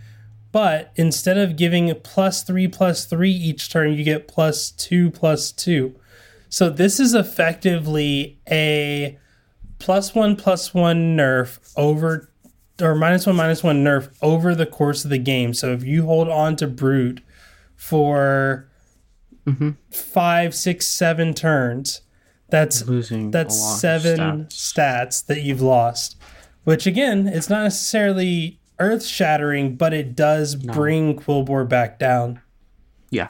but 0.52 0.92
instead 0.98 1.38
of 1.38 1.56
giving 1.56 1.94
plus 2.04 2.44
3 2.44 2.68
plus 2.68 3.06
3 3.06 3.32
each 3.32 3.72
turn, 3.72 3.94
you 3.94 4.04
get 4.04 4.28
plus 4.28 4.72
2 4.72 5.10
plus 5.10 5.54
2. 5.54 5.96
So 6.50 6.70
this 6.70 7.00
is 7.00 7.14
effectively 7.14 8.42
a 8.52 9.18
plus 9.80 10.16
1 10.16 10.36
plus 10.36 10.74
1 10.74 11.18
nerf 11.18 11.60
over, 11.76 12.30
or 12.82 12.96
minus 12.96 13.26
1 13.26 13.36
minus 13.36 13.64
1 13.64 13.84
nerf 13.84 14.14
over 14.22 14.56
the 14.56 14.66
course 14.66 15.04
of 15.04 15.10
the 15.10 15.18
game. 15.18 15.54
So 15.54 15.72
if 15.72 15.84
you 15.84 16.06
hold 16.06 16.30
on 16.30 16.56
to 16.58 16.68
Brute 16.68 17.22
for 17.76 18.70
mm-hmm. 19.46 19.72
five, 19.92 20.56
six, 20.56 20.88
seven 20.88 21.34
turns, 21.34 22.02
that's 22.50 22.88
Losing 22.88 23.32
that's 23.32 23.58
a 23.58 23.62
lot 23.62 23.74
of 23.74 23.80
seven 23.80 24.46
stats. 24.46 24.74
stats. 24.74 25.26
that 25.26 25.42
you've 25.42 25.62
lost. 25.62 26.16
Which 26.64 26.88
again, 26.88 27.28
it's 27.28 27.50
not 27.50 27.64
necessarily 27.64 28.60
earth 28.80 29.06
shattering, 29.06 29.76
but 29.76 29.94
it 29.94 30.16
does 30.16 30.56
bring 30.56 31.18
Quilboar 31.18 31.68
back 31.68 32.00
down. 32.00 32.42
Yeah. 33.10 33.28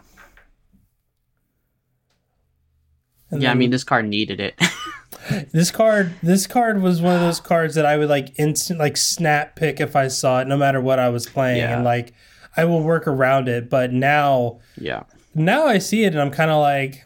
And 3.30 3.42
Yeah, 3.42 3.52
I 3.52 3.54
mean 3.56 3.72
this 3.72 3.84
card 3.84 4.08
needed 4.08 4.40
it. 4.40 4.60
this 5.51 5.72
card 5.72 6.13
this 6.22 6.48
card 6.48 6.82
was 6.82 7.01
one 7.01 7.15
of 7.15 7.22
those 7.22 7.39
cards 7.51 7.75
that 7.75 7.86
I 7.86 7.98
would 7.98 8.10
like 8.10 8.38
instant 8.39 8.79
like 8.79 8.98
snap 8.98 9.55
pick 9.55 9.79
if 9.79 9.96
I 9.96 10.08
saw 10.08 10.41
it, 10.41 10.48
no 10.48 10.58
matter 10.58 10.79
what 10.82 11.00
I 11.00 11.10
was 11.10 11.25
playing. 11.27 11.58
Yeah. 11.58 11.75
And 11.75 11.84
like 11.84 12.13
I 12.58 12.65
will 12.65 12.82
work 12.84 13.08
around 13.08 13.48
it. 13.50 13.70
But 13.70 13.91
now 13.91 14.60
yeah. 14.77 15.03
now 15.34 15.65
I 15.65 15.77
see 15.79 16.03
it 16.03 16.13
and 16.13 16.22
I'm 16.22 16.32
kinda 16.32 16.58
like 16.58 17.05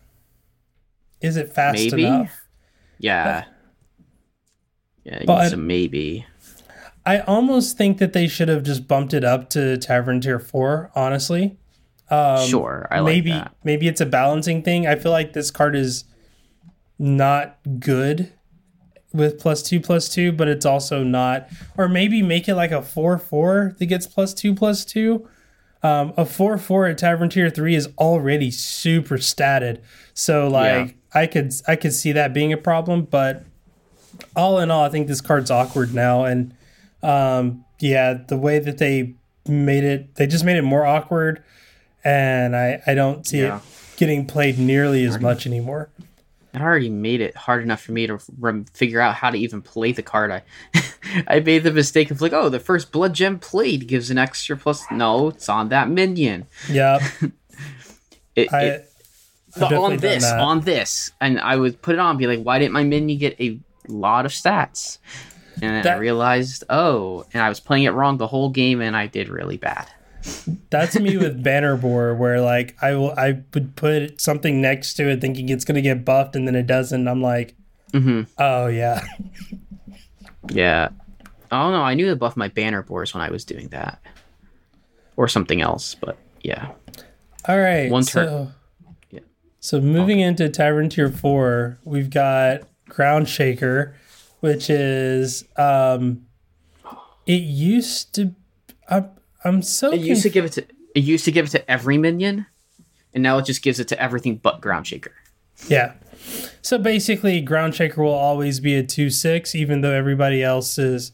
is 1.21 1.35
it 1.37 1.53
fast 1.53 1.77
Maybe? 1.77 2.05
enough? 2.05 2.41
Yeah. 2.97 3.45
Yeah, 5.03 5.23
But- 5.25 5.57
maybe. 5.57 6.25
I 7.05 7.21
almost 7.21 7.77
think 7.77 7.97
that 7.97 8.13
they 8.13 8.27
should 8.27 8.49
have 8.49 8.61
just 8.61 8.87
bumped 8.87 9.13
it 9.15 9.23
up 9.23 9.49
to 9.51 9.77
Tavern 9.77 10.21
Tier 10.21 10.37
4, 10.37 10.91
honestly. 10.93 11.57
Um, 12.11 12.45
sure, 12.47 12.87
I 12.91 12.99
like 12.99 13.05
maybe 13.13 13.31
that. 13.31 13.55
maybe 13.63 13.87
it's 13.87 14.01
a 14.01 14.05
balancing 14.05 14.61
thing. 14.63 14.85
I 14.85 14.95
feel 14.95 15.11
like 15.11 15.33
this 15.33 15.49
card 15.49 15.75
is 15.75 16.03
not 16.99 17.57
good 17.79 18.31
with 19.13 19.39
plus 19.39 19.63
two 19.63 19.79
plus 19.79 20.07
two, 20.09 20.31
but 20.31 20.47
it's 20.47 20.65
also 20.65 21.03
not. 21.03 21.49
Or 21.77 21.87
maybe 21.89 22.21
make 22.21 22.47
it 22.47 22.55
like 22.55 22.71
a 22.71 22.81
four 22.81 23.17
four 23.17 23.75
that 23.79 23.85
gets 23.87 24.05
plus 24.05 24.33
two 24.33 24.53
plus 24.53 24.85
two. 24.85 25.27
Um, 25.81 26.13
a 26.17 26.25
four 26.25 26.57
four 26.57 26.87
at 26.87 26.97
Tavern 26.97 27.29
Tier 27.29 27.49
three 27.49 27.73
is 27.73 27.87
already 27.97 28.51
super 28.51 29.15
statted, 29.17 29.79
so 30.13 30.47
like 30.49 30.95
I 31.13 31.25
could 31.25 31.53
I 31.67 31.77
could 31.77 31.93
see 31.93 32.11
that 32.11 32.33
being 32.33 32.51
a 32.51 32.57
problem. 32.57 33.03
But 33.03 33.45
all 34.35 34.59
in 34.59 34.69
all, 34.69 34.83
I 34.83 34.89
think 34.89 35.07
this 35.07 35.21
card's 35.21 35.49
awkward 35.49 35.93
now, 35.93 36.25
and 36.25 36.53
um, 37.01 37.63
yeah, 37.79 38.13
the 38.27 38.35
way 38.37 38.59
that 38.59 38.77
they 38.77 39.13
made 39.47 39.85
it, 39.85 40.15
they 40.15 40.27
just 40.27 40.43
made 40.43 40.57
it 40.57 40.63
more 40.63 40.85
awkward, 40.85 41.41
and 42.03 42.57
I 42.57 42.81
I 42.85 42.93
don't 42.93 43.25
see 43.25 43.39
Yeah. 43.43 43.57
it 43.59 43.63
getting 43.95 44.25
played 44.25 44.59
nearly 44.59 45.05
as 45.05 45.17
much 45.21 45.47
anymore. 45.47 45.89
It 46.53 46.61
already 46.61 46.89
made 46.89 47.21
it 47.21 47.35
hard 47.35 47.61
enough 47.63 47.81
for 47.81 47.91
me 47.91 48.07
to 48.07 48.19
rem- 48.39 48.65
figure 48.73 48.99
out 48.99 49.13
how 49.15 49.29
to 49.29 49.37
even 49.37 49.61
play 49.61 49.91
the 49.91 50.01
card. 50.01 50.31
I 50.31 50.43
I 51.27 51.39
made 51.39 51.63
the 51.63 51.71
mistake 51.71 52.09
of 52.11 52.21
like, 52.21 52.33
oh, 52.33 52.49
the 52.49 52.59
first 52.59 52.91
blood 52.91 53.13
gem 53.13 53.37
played 53.39 53.87
gives 53.87 54.09
an 54.11 54.17
extra 54.17 54.57
plus. 54.57 54.83
No, 54.91 55.29
it's 55.29 55.47
on 55.49 55.69
that 55.69 55.89
minion. 55.89 56.47
Yeah, 56.69 56.99
It, 58.35 58.51
I 58.53 58.61
it- 58.65 58.85
I've 59.55 59.61
the- 59.61 59.69
definitely 59.69 59.93
on 59.95 59.97
this, 59.97 60.23
that. 60.23 60.39
on 60.39 60.59
this, 60.61 61.11
and 61.19 61.39
I 61.39 61.55
would 61.55 61.81
put 61.81 61.95
it 61.95 61.99
on, 61.99 62.11
and 62.11 62.19
be 62.19 62.27
like, 62.27 62.41
why 62.43 62.59
didn't 62.59 62.73
my 62.73 62.83
minion 62.83 63.17
get 63.19 63.39
a 63.41 63.59
lot 63.87 64.25
of 64.25 64.31
stats? 64.31 64.99
And 65.61 65.63
then 65.75 65.83
I 65.87 65.97
realized, 65.97 66.63
oh, 66.69 67.25
and 67.33 67.41
I 67.43 67.49
was 67.49 67.59
playing 67.59 67.83
it 67.85 67.89
wrong 67.91 68.17
the 68.17 68.27
whole 68.27 68.49
game, 68.49 68.79
and 68.81 68.95
I 68.95 69.07
did 69.07 69.27
really 69.27 69.57
bad. 69.57 69.87
That's 70.69 70.99
me 70.99 71.17
with 71.17 71.41
Banner 71.43 71.77
Boar, 71.77 72.13
where 72.15 72.41
like 72.41 72.75
I 72.81 72.93
will 72.95 73.11
I 73.11 73.41
would 73.53 73.75
put 73.75 74.19
something 74.21 74.61
next 74.61 74.95
to 74.95 75.07
it 75.09 75.21
thinking 75.21 75.49
it's 75.49 75.65
gonna 75.65 75.81
get 75.81 76.03
buffed 76.05 76.35
and 76.35 76.47
then 76.47 76.55
it 76.55 76.67
doesn't. 76.67 77.07
I'm 77.07 77.21
like, 77.21 77.55
hmm 77.91 78.23
oh 78.37 78.67
yeah, 78.67 79.01
Yeah. 80.51 80.89
Oh 81.51 81.71
no, 81.71 81.81
I 81.81 81.93
knew 81.95 82.07
to 82.07 82.15
buff 82.15 82.37
my 82.37 82.47
banner 82.47 82.83
boars 82.83 83.13
when 83.13 83.23
I 83.23 83.31
was 83.31 83.43
doing 83.43 83.69
that, 83.69 84.01
or 85.17 85.27
something 85.27 85.61
else. 85.61 85.95
But 85.95 86.17
yeah, 86.43 86.71
all 87.47 87.57
right. 87.57 87.89
One 87.89 88.03
so. 88.03 88.51
Yeah. 89.09 89.21
So 89.59 89.81
moving 89.81 90.19
into 90.19 90.47
Tavern 90.49 90.89
Tier 90.89 91.09
Four, 91.09 91.79
we've 91.83 92.09
got 92.09 92.61
Ground 92.87 93.27
Shaker, 93.27 93.95
which 94.41 94.69
is 94.69 95.45
um, 95.57 96.25
it 97.25 97.41
used 97.41 98.13
to. 98.15 98.35
I'm 98.89 99.09
I'm 99.43 99.61
so 99.61 99.91
it 99.91 100.01
used 100.01 100.23
to 100.23 100.29
give 100.29 100.45
it 100.45 100.53
to 100.53 100.65
it 100.95 101.03
used 101.03 101.25
to 101.25 101.31
give 101.31 101.45
it 101.45 101.49
to 101.49 101.71
every 101.71 101.97
minion, 101.97 102.45
and 103.13 103.23
now 103.23 103.37
it 103.37 103.45
just 103.45 103.61
gives 103.61 103.79
it 103.79 103.87
to 103.89 104.01
everything 104.01 104.37
but 104.37 104.61
ground 104.61 104.87
shaker. 104.87 105.13
Yeah. 105.67 105.93
So 106.61 106.77
basically, 106.77 107.41
Ground 107.41 107.75
Shaker 107.75 108.03
will 108.03 108.13
always 108.13 108.59
be 108.59 108.75
a 108.75 108.83
two 108.83 109.09
six, 109.09 109.55
even 109.55 109.81
though 109.81 109.93
everybody 109.93 110.43
else 110.43 110.77
is 110.77 111.11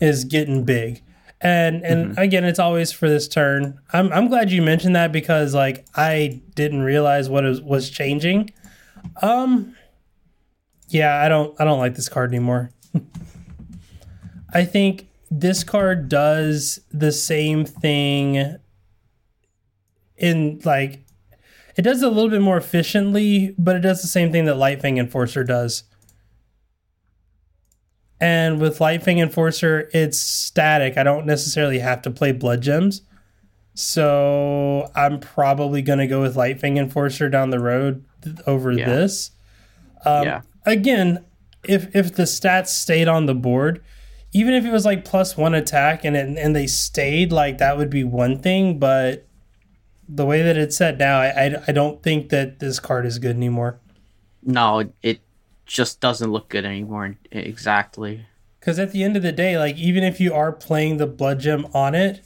is 0.00 0.24
getting 0.24 0.64
big. 0.64 1.02
And 1.40 1.82
and 1.82 2.18
again, 2.18 2.44
it's 2.44 2.58
always 2.58 2.92
for 2.92 3.08
this 3.08 3.26
turn. 3.26 3.78
I'm 3.92 4.12
I'm 4.12 4.28
glad 4.28 4.50
you 4.50 4.60
mentioned 4.60 4.94
that 4.96 5.12
because 5.12 5.54
like 5.54 5.86
I 5.94 6.42
didn't 6.54 6.82
realize 6.82 7.30
what 7.30 7.46
is, 7.46 7.62
was 7.62 7.88
changing. 7.88 8.52
Um, 9.22 9.74
yeah, 10.88 11.22
I 11.22 11.28
don't 11.28 11.58
I 11.60 11.64
don't 11.64 11.78
like 11.78 11.94
this 11.94 12.08
card 12.08 12.30
anymore. 12.30 12.72
I 14.52 14.64
think 14.64 15.08
this 15.30 15.62
card 15.64 16.08
does 16.08 16.80
the 16.90 17.12
same 17.12 17.64
thing 17.64 18.56
in 20.16 20.60
like 20.64 21.00
it 21.76 21.82
does 21.82 22.02
it 22.02 22.06
a 22.06 22.10
little 22.10 22.30
bit 22.30 22.42
more 22.42 22.56
efficiently, 22.56 23.54
but 23.56 23.76
it 23.76 23.80
does 23.80 24.02
the 24.02 24.08
same 24.08 24.32
thing 24.32 24.44
that 24.46 24.56
Lightfang 24.56 24.98
Enforcer 24.98 25.44
does. 25.44 25.84
And 28.20 28.60
with 28.60 28.78
Lightfang 28.80 29.18
Enforcer, 29.18 29.88
it's 29.94 30.18
static. 30.18 30.98
I 30.98 31.02
don't 31.02 31.24
necessarily 31.26 31.78
have 31.78 32.02
to 32.02 32.10
play 32.10 32.32
Blood 32.32 32.60
Gems. 32.60 33.02
So 33.74 34.90
I'm 34.94 35.20
probably 35.20 35.80
going 35.80 36.00
to 36.00 36.06
go 36.06 36.20
with 36.20 36.36
Lightfang 36.36 36.76
Enforcer 36.76 37.30
down 37.30 37.48
the 37.50 37.60
road 37.60 38.04
th- 38.22 38.36
over 38.46 38.72
Yeah. 38.72 38.86
this. 38.86 39.30
Um, 40.04 40.24
yeah, 40.26 40.40
Again, 40.66 41.24
if 41.66 41.94
if 41.96 42.14
the 42.14 42.24
stats 42.24 42.68
stayed 42.68 43.08
on 43.08 43.24
the 43.26 43.34
board, 43.34 43.82
even 44.32 44.54
if 44.54 44.64
it 44.64 44.70
was 44.70 44.84
like 44.84 45.04
plus 45.04 45.36
one 45.36 45.54
attack 45.54 46.04
and 46.04 46.16
it, 46.16 46.38
and 46.38 46.54
they 46.54 46.66
stayed, 46.66 47.32
like 47.32 47.58
that 47.58 47.76
would 47.76 47.90
be 47.90 48.04
one 48.04 48.38
thing. 48.38 48.78
But 48.78 49.26
the 50.08 50.26
way 50.26 50.42
that 50.42 50.56
it's 50.56 50.76
set 50.76 50.98
now, 50.98 51.20
I, 51.20 51.28
I, 51.28 51.62
I 51.68 51.72
don't 51.72 52.02
think 52.02 52.30
that 52.30 52.58
this 52.58 52.80
card 52.80 53.06
is 53.06 53.18
good 53.18 53.36
anymore. 53.36 53.80
no, 54.42 54.92
it 55.02 55.20
just 55.66 56.00
doesn't 56.00 56.32
look 56.32 56.48
good 56.48 56.64
anymore. 56.64 57.16
Exactly. 57.30 58.26
Because 58.58 58.78
at 58.78 58.90
the 58.90 59.04
end 59.04 59.16
of 59.16 59.22
the 59.22 59.32
day, 59.32 59.56
like 59.56 59.76
even 59.76 60.02
if 60.02 60.20
you 60.20 60.34
are 60.34 60.52
playing 60.52 60.96
the 60.96 61.06
blood 61.06 61.38
gem 61.40 61.66
on 61.72 61.94
it, 61.94 62.22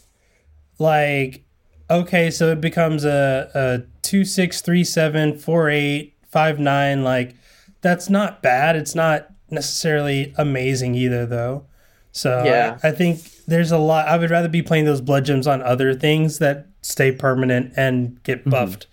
like 0.78 1.44
okay, 1.90 2.30
so 2.30 2.50
it 2.50 2.60
becomes 2.60 3.04
a 3.04 3.50
a 3.54 3.82
two 4.02 4.24
six 4.24 4.60
three 4.60 4.82
seven 4.82 5.38
four 5.38 5.68
eight 5.68 6.14
five 6.26 6.58
nine. 6.58 7.04
Like 7.04 7.36
that's 7.82 8.08
not 8.08 8.42
bad. 8.42 8.76
It's 8.76 8.94
not 8.94 9.28
necessarily 9.50 10.34
amazing 10.36 10.94
either, 10.94 11.26
though. 11.26 11.66
So 12.14 12.44
Yeah. 12.44 12.78
I, 12.82 12.88
I 12.88 12.92
think 12.92 13.20
there's 13.46 13.72
a 13.72 13.78
lot. 13.78 14.06
I 14.08 14.16
would 14.16 14.30
rather 14.30 14.48
be 14.48 14.62
playing 14.62 14.86
those 14.86 15.00
blood 15.00 15.24
gems 15.26 15.46
on 15.46 15.60
other 15.62 15.92
things 15.94 16.38
that 16.38 16.68
stay 16.80 17.12
permanent 17.12 17.74
and 17.76 18.22
get 18.22 18.48
buffed. 18.48 18.86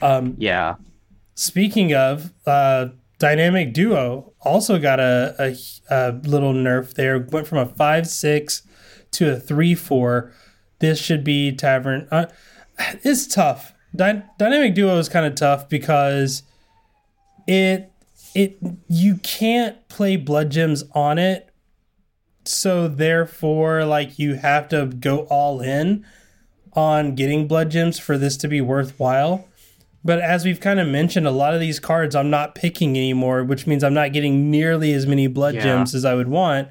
Yeah. 0.00 0.76
Speaking 1.34 1.92
of, 1.94 2.32
uh, 2.46 2.88
Dynamic 3.18 3.72
Duo 3.72 4.32
also 4.40 4.78
got 4.78 4.98
a, 5.00 5.34
a, 5.38 5.56
a 5.90 6.12
little 6.24 6.52
nerf 6.54 6.94
there. 6.94 7.18
Went 7.18 7.46
from 7.46 7.58
a 7.58 7.66
5 7.66 8.06
6 8.08 8.62
to 9.12 9.32
a 9.32 9.36
3 9.38 9.74
4. 9.74 10.32
This 10.78 10.98
should 11.00 11.22
be 11.24 11.52
Tavern. 11.52 12.08
Uh, 12.10 12.26
it's 13.04 13.26
tough. 13.26 13.74
Dy- 13.94 14.22
Dynamic 14.38 14.74
Duo 14.74 14.98
is 14.98 15.08
kind 15.08 15.26
of 15.26 15.34
tough 15.34 15.68
because 15.68 16.42
it 17.46 17.90
it 18.34 18.56
you 18.88 19.16
can't 19.16 19.86
play 19.88 20.16
blood 20.16 20.50
gems 20.50 20.84
on 20.94 21.18
it 21.18 21.51
so 22.44 22.88
therefore 22.88 23.84
like 23.84 24.18
you 24.18 24.34
have 24.34 24.68
to 24.68 24.86
go 24.86 25.20
all 25.30 25.60
in 25.60 26.04
on 26.74 27.14
getting 27.14 27.46
blood 27.46 27.70
gems 27.70 27.98
for 27.98 28.16
this 28.18 28.36
to 28.36 28.48
be 28.48 28.60
worthwhile 28.60 29.46
but 30.04 30.18
as 30.20 30.44
we've 30.44 30.58
kind 30.58 30.80
of 30.80 30.88
mentioned, 30.88 31.28
a 31.28 31.30
lot 31.30 31.54
of 31.54 31.60
these 31.60 31.78
cards 31.78 32.16
I'm 32.16 32.28
not 32.28 32.56
picking 32.56 32.96
anymore, 32.96 33.44
which 33.44 33.68
means 33.68 33.84
I'm 33.84 33.94
not 33.94 34.12
getting 34.12 34.50
nearly 34.50 34.92
as 34.94 35.06
many 35.06 35.28
blood 35.28 35.54
Yeah. 35.54 35.62
gems 35.62 35.94
as 35.94 36.04
I 36.04 36.14
would 36.14 36.26
want. 36.26 36.70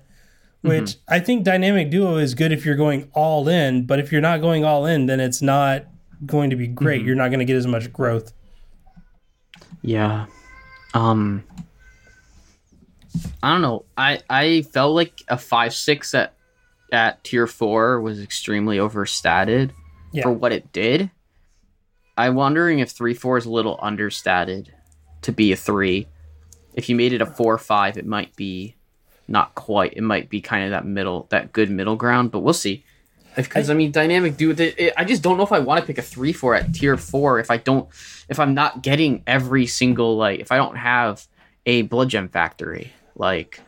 Which 0.64 0.98
I 1.08 1.20
think 1.20 1.46
Dynamic 1.46 1.90
Duo 1.90 2.18
is 2.18 2.36
good 2.36 2.52
if 2.52 2.66
you're 2.66 2.76
going 2.76 3.10
all 3.14 3.48
in, 3.48 3.86
but 3.86 4.00
if 4.00 4.12
you're 4.12 4.20
not 4.20 4.42
going 4.42 4.66
all 4.66 4.86
in, 4.86 5.06
then 5.06 5.22
it's 5.22 5.42
not 5.42 5.86
going 6.26 6.50
to 6.50 6.58
be 6.58 6.68
great. 6.68 7.04
You're 7.04 7.16
not 7.16 7.30
going 7.30 7.40
to 7.40 7.46
get 7.46 7.56
as 7.56 7.66
much 7.66 7.94
growth. 7.94 8.34
Yeah. 9.82 10.26
Um 10.94 11.44
I 13.44 13.52
don't 13.52 13.62
know. 13.62 13.86
I 13.98 14.20
I 14.30 14.62
felt 14.64 14.96
like 14.96 15.22
a 15.28 15.38
5 15.38 15.74
6 15.74 16.14
at 16.16 16.34
at 16.92 17.24
tier 17.24 17.48
4 17.48 18.02
was 18.02 18.22
extremely 18.22 18.80
overstated 18.80 19.74
Yeah. 20.12 20.24
for 20.24 20.32
what 20.32 20.52
it 20.52 20.72
did. 20.74 21.10
I'm 22.18 22.36
wondering 22.36 22.80
if 22.80 22.90
3 22.92 23.14
4 23.14 23.38
is 23.38 23.46
a 23.46 23.52
little 23.52 23.80
understated 23.82 24.74
to 25.22 25.32
be 25.32 25.52
a 25.52 25.56
3. 25.56 26.08
If 26.74 26.90
you 26.90 26.96
made 26.96 27.14
it 27.14 27.22
a 27.22 27.26
4 27.26 27.58
5, 27.58 27.98
it 27.98 28.06
might 28.06 28.36
be 28.36 28.76
not 29.28 29.56
quite. 29.56 29.94
It 29.94 30.02
might 30.04 30.30
be 30.30 30.42
kind 30.42 30.66
of 30.66 30.72
that 30.72 30.86
middle 30.86 31.28
that 31.30 31.54
good 31.54 31.70
middle 31.70 31.96
ground, 31.96 32.32
but 32.32 32.40
we'll 32.40 32.54
see. 32.54 32.84
Because 33.34 33.70
I, 33.70 33.74
mean, 33.76 33.92
dynamic 33.92 34.36
dude. 34.36 34.60
it- 34.60 34.76
it- 34.78 34.94
I 34.98 35.06
just 35.06 35.22
don't 35.22 35.38
know 35.38 35.44
if 35.44 35.54
I 35.54 35.60
want 35.60 35.80
to 35.80 35.88
pick 35.88 35.98
a 35.98 36.02
three 36.02 36.34
four 36.34 36.54
at 36.54 36.74
tier 36.74 36.98
four 36.98 37.40
if 37.40 37.50
I 37.50 37.56
don't, 37.58 37.88
if 38.28 38.40
I'm 38.40 38.54
not 38.54 38.82
getting 38.82 39.24
every 39.26 39.66
single 39.68 40.18
like, 40.18 40.42
if 40.42 40.52
I 40.52 40.58
don't 40.58 40.76
have 40.76 41.26
a 41.66 41.84
blood 41.84 42.10
gem 42.10 42.28
factory, 42.28 42.92
like 43.22 43.62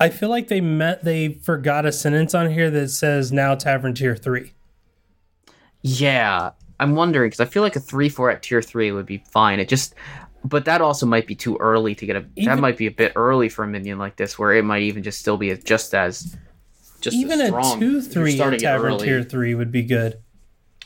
I 0.00 0.08
feel 0.08 0.28
like 0.28 0.48
they 0.48 0.60
met 0.60 1.04
they 1.04 1.34
forgot 1.34 1.86
a 1.86 1.92
sentence 1.92 2.34
on 2.34 2.50
here 2.50 2.70
that 2.70 2.88
says 2.88 3.30
now 3.30 3.54
Tavern 3.54 3.94
Tier 3.94 4.16
3. 4.16 4.52
yeah, 5.82 6.50
I'm 6.80 6.94
wondering 6.96 7.28
because 7.28 7.40
I 7.40 7.44
feel 7.44 7.62
like 7.62 7.76
a 7.76 7.80
three 7.80 8.08
four 8.08 8.30
at 8.30 8.42
tier 8.42 8.60
three 8.62 8.90
would 8.90 9.06
be 9.06 9.22
fine. 9.30 9.60
It 9.60 9.68
just, 9.68 9.94
but 10.44 10.64
that 10.64 10.80
also 10.80 11.06
might 11.06 11.26
be 11.26 11.34
too 11.34 11.56
early 11.58 11.94
to 11.94 12.06
get 12.06 12.16
a. 12.16 12.24
that 12.44 12.58
might 12.58 12.76
be 12.76 12.86
a 12.86 12.90
bit 12.90 13.12
early 13.14 13.48
for 13.48 13.64
a 13.64 13.68
minion 13.68 13.98
like 13.98 14.16
this, 14.16 14.38
where 14.38 14.52
it 14.52 14.64
might 14.64 14.82
even 14.82 15.02
just 15.02 15.20
still 15.20 15.36
be 15.36 15.54
just 15.56 15.94
as, 15.94 16.36
just 17.00 17.16
Even 17.16 17.40
as 17.40 17.50
a 17.50 17.78
2 17.78 18.02
3 18.02 18.40
at 18.40 18.58
Tavern. 18.58 18.98
Tier 18.98 19.22
3 19.22 19.54
would 19.54 19.70
be 19.70 19.82
good. 19.82 20.18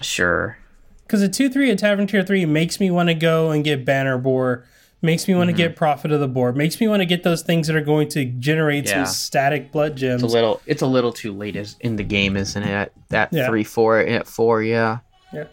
Sure. 0.01 0.59
Because 1.03 1.23
a 1.23 1.29
2 1.29 1.49
3 1.49 1.71
at 1.71 1.79
Tavern 1.79 2.07
Tier 2.07 2.23
3 2.23 2.45
makes 2.45 2.79
me 2.79 2.91
want 2.91 3.09
to 3.09 3.15
go 3.15 3.51
and 3.51 3.65
get 3.65 3.85
Banner 3.85 4.19
Boar, 4.19 4.67
makes 5.01 5.27
me 5.29 5.33
Mm-hmm. 5.33 5.39
want 5.39 5.51
to 5.51 5.57
get 5.57 5.77
Prophet 5.77 6.11
of 6.13 6.21
the 6.21 6.29
Boar, 6.29 6.53
makes 6.53 6.81
me 6.81 6.89
want 6.89 7.01
to 7.01 7.07
get 7.07 7.23
those 7.23 7.43
things 7.43 7.67
that 7.69 7.77
are 7.77 7.81
going 7.81 8.09
to 8.11 8.25
generate 8.25 8.87
Yeah. 8.87 9.05
some 9.05 9.15
static 9.15 9.71
blood 9.73 9.97
gems. 9.97 10.23
It's 10.23 10.33
a 10.33 10.35
little. 10.37 10.61
It's 10.67 10.83
a 10.83 10.87
little 10.87 11.13
too 11.13 11.33
late 11.33 11.55
as 11.57 11.77
in 11.81 11.97
the 11.97 12.03
game, 12.05 12.37
isn't 12.37 12.63
it? 12.63 12.69
At, 12.69 12.93
at 13.13 13.33
Yeah. 13.33 13.47
three 13.47 13.65
four 13.65 13.99
at 13.99 14.27
four, 14.27 14.63
yeah, 14.63 14.99
Yeah. 15.33 15.45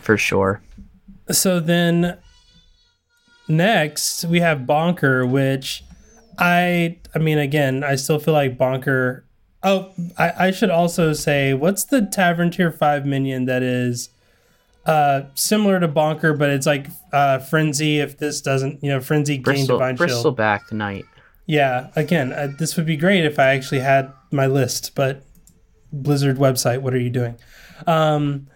for 0.00 0.16
sure. 0.18 0.60
So 1.30 1.60
then 1.60 2.18
next 3.48 4.24
we 4.24 4.40
have 4.40 4.66
Bonker, 4.66 5.26
which 5.26 5.84
I 6.38 6.98
I 7.14 7.18
mean 7.18 7.38
again, 7.38 7.84
I 7.84 7.94
still 7.96 8.18
feel 8.18 8.34
like 8.34 8.56
Bonker 8.58 9.24
Oh, 9.64 9.92
I, 10.18 10.46
I 10.46 10.50
should 10.50 10.70
also 10.70 11.12
say 11.12 11.54
what's 11.54 11.84
the 11.84 12.02
Tavern 12.04 12.50
Tier 12.50 12.72
5 12.72 13.06
minion 13.06 13.44
that 13.44 13.62
is 13.62 14.08
uh 14.86 15.22
similar 15.34 15.78
to 15.80 15.88
Bonker, 15.88 16.34
but 16.34 16.50
it's 16.50 16.66
like 16.66 16.88
uh 17.12 17.38
Frenzy 17.38 18.00
if 18.00 18.18
this 18.18 18.40
doesn't 18.40 18.82
you 18.82 18.90
know, 18.90 19.00
Frenzy 19.00 19.38
gain 19.38 19.66
Divine 19.66 19.96
Shield. 19.96 20.10
Bristleback 20.10 20.72
Knight. 20.72 21.04
Yeah, 21.46 21.90
again, 21.96 22.32
uh, 22.32 22.52
this 22.58 22.76
would 22.76 22.86
be 22.86 22.96
great 22.96 23.24
if 23.24 23.38
I 23.38 23.48
actually 23.48 23.80
had 23.80 24.12
my 24.30 24.46
list, 24.46 24.94
but 24.94 25.24
Blizzard 25.92 26.36
website, 26.36 26.80
what 26.80 26.94
are 26.94 27.00
you 27.00 27.10
doing? 27.10 27.36
Um, 27.86 28.46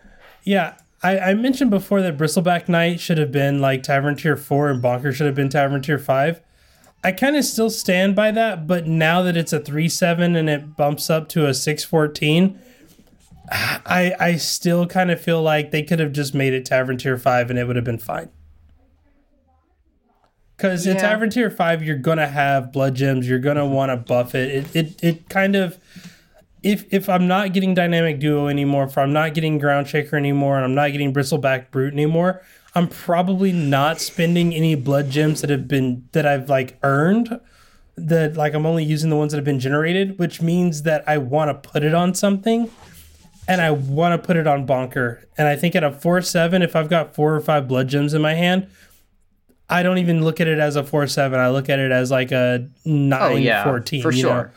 yeah, 0.45 0.77
I, 1.03 1.19
I 1.19 1.35
mentioned 1.35 1.71
before 1.71 2.01
that 2.03 2.17
Bristleback 2.17 2.69
Knight 2.69 3.01
should 3.01 3.19
have 3.19 3.33
been 3.33 3.61
like 3.61 3.83
Tavern 3.83 4.17
Tier 4.17 4.37
4 4.37 4.71
and 4.71 4.83
Bonker 4.83 5.13
should 5.13 5.27
have 5.27 5.35
been 5.35 5.49
Tavern 5.49 5.83
Tier 5.83 5.99
5. 5.99 6.41
I 7.05 7.13
kind 7.13 7.37
of 7.37 7.45
still 7.45 7.71
stand 7.71 8.17
by 8.17 8.31
that, 8.33 8.67
but 8.67 8.87
now 8.87 9.23
that 9.23 9.37
it's 9.37 9.53
a 9.53 9.61
3 9.61 9.89
7 9.89 10.35
and 10.35 10.49
it 10.49 10.77
bumps 10.77 11.11
up 11.11 11.29
to 11.31 11.47
a 11.47 11.55
6 11.55 11.85
14, 11.85 12.59
I, 13.51 14.15
I 14.19 14.37
still 14.37 14.87
kind 14.87 15.11
of 15.11 15.21
feel 15.21 15.43
like 15.43 15.71
they 15.71 15.83
could 15.83 16.01
have 16.01 16.13
just 16.13 16.35
made 16.35 16.53
it 16.53 16.65
Tavern 16.65 16.99
Tier 16.99 17.19
5 17.19 17.51
and 17.51 17.59
it 17.59 17.67
would 17.67 17.77
have 17.77 17.85
been 17.85 17.99
fine. 17.99 18.31
Because 20.57 20.87
in 20.87 20.97
Tavern 20.97 21.29
Tier 21.29 21.51
5, 21.51 21.83
you're 21.83 21.99
to 21.99 22.27
have 22.27 22.73
blood 22.73 22.95
gems. 22.95 23.29
You're 23.29 23.39
going 23.39 23.57
to 23.57 23.63
mm-hmm. 23.63 23.75
want 23.75 23.91
to 23.91 23.97
buff 23.97 24.35
it. 24.35 24.51
It, 24.51 24.77
it. 24.77 25.05
it 25.05 25.29
kind 25.29 25.55
of. 25.55 25.79
If, 26.63 26.93
if 26.93 27.09
I'm 27.09 27.29
not 27.29 27.53
getting 27.53 27.75
Dynamic 27.75 28.19
Duo 28.19 28.49
anymore, 28.49 28.85
if 28.85 28.99
I'm 28.99 29.13
not 29.13 29.35
getting 29.35 29.59
Ground 29.59 29.87
Shaker 29.87 30.17
anymore, 30.17 30.57
and 30.57 30.65
I'm 30.65 30.75
not 30.75 30.91
getting 30.91 31.13
Bristleback 31.13 31.71
Brute 31.71 31.93
anymore, 31.93 32.43
I'm 32.75 32.89
probably 32.89 33.53
not 33.53 34.01
spending 34.01 34.53
any 34.53 34.75
blood 34.75 35.11
gems 35.11 35.43
that 35.43 35.51
have 35.51 35.69
been 35.69 36.09
that 36.13 36.27
I've 36.27 36.49
like 36.49 36.79
earned. 36.83 37.39
That 37.97 38.37
like 38.37 38.55
I'm 38.55 38.67
only 38.67 38.83
using 38.83 39.11
the 39.11 39.17
ones 39.17 39.33
that 39.33 39.39
have 39.39 39.45
been 39.45 39.61
generated, 39.61 40.19
which 40.19 40.43
means 40.43 40.83
that 40.83 41.05
I 41.07 41.19
want 41.19 41.51
to 41.51 41.69
put 41.71 41.85
it 41.85 41.95
on 41.95 42.15
something 42.15 42.71
and 43.49 43.61
I 43.61 43.71
want 43.71 44.21
to 44.21 44.27
put 44.27 44.37
it 44.37 44.47
on 44.47 44.67
bonker. 44.67 45.27
And 45.39 45.47
I 45.49 45.57
think 45.57 45.75
at 45.77 45.85
a 45.85 45.93
four 45.93 46.21
seven, 46.23 46.63
if 46.63 46.75
I've 46.77 46.89
got 46.89 47.15
four 47.15 47.35
or 47.35 47.41
five 47.41 47.69
blood 47.69 47.89
gems 47.89 48.15
in 48.15 48.23
my 48.23 48.35
hand, 48.35 48.69
I 49.69 49.83
don't 49.83 49.99
even 49.99 50.23
look 50.25 50.41
at 50.41 50.47
it 50.49 50.59
as 50.59 50.77
a 50.77 50.85
four 50.85 51.07
seven. 51.07 51.39
I 51.41 51.49
look 51.51 51.69
at 51.69 51.79
it 51.79 51.91
as 51.93 52.11
like 52.11 52.33
a 52.33 52.69
nine 52.85 53.21
Oh 53.33 53.37
yeah, 53.37 53.65
fourteen. 53.65 54.03
for 54.03 54.13
you 54.13 54.23
sure. 54.23 54.31
Know? 54.45 54.51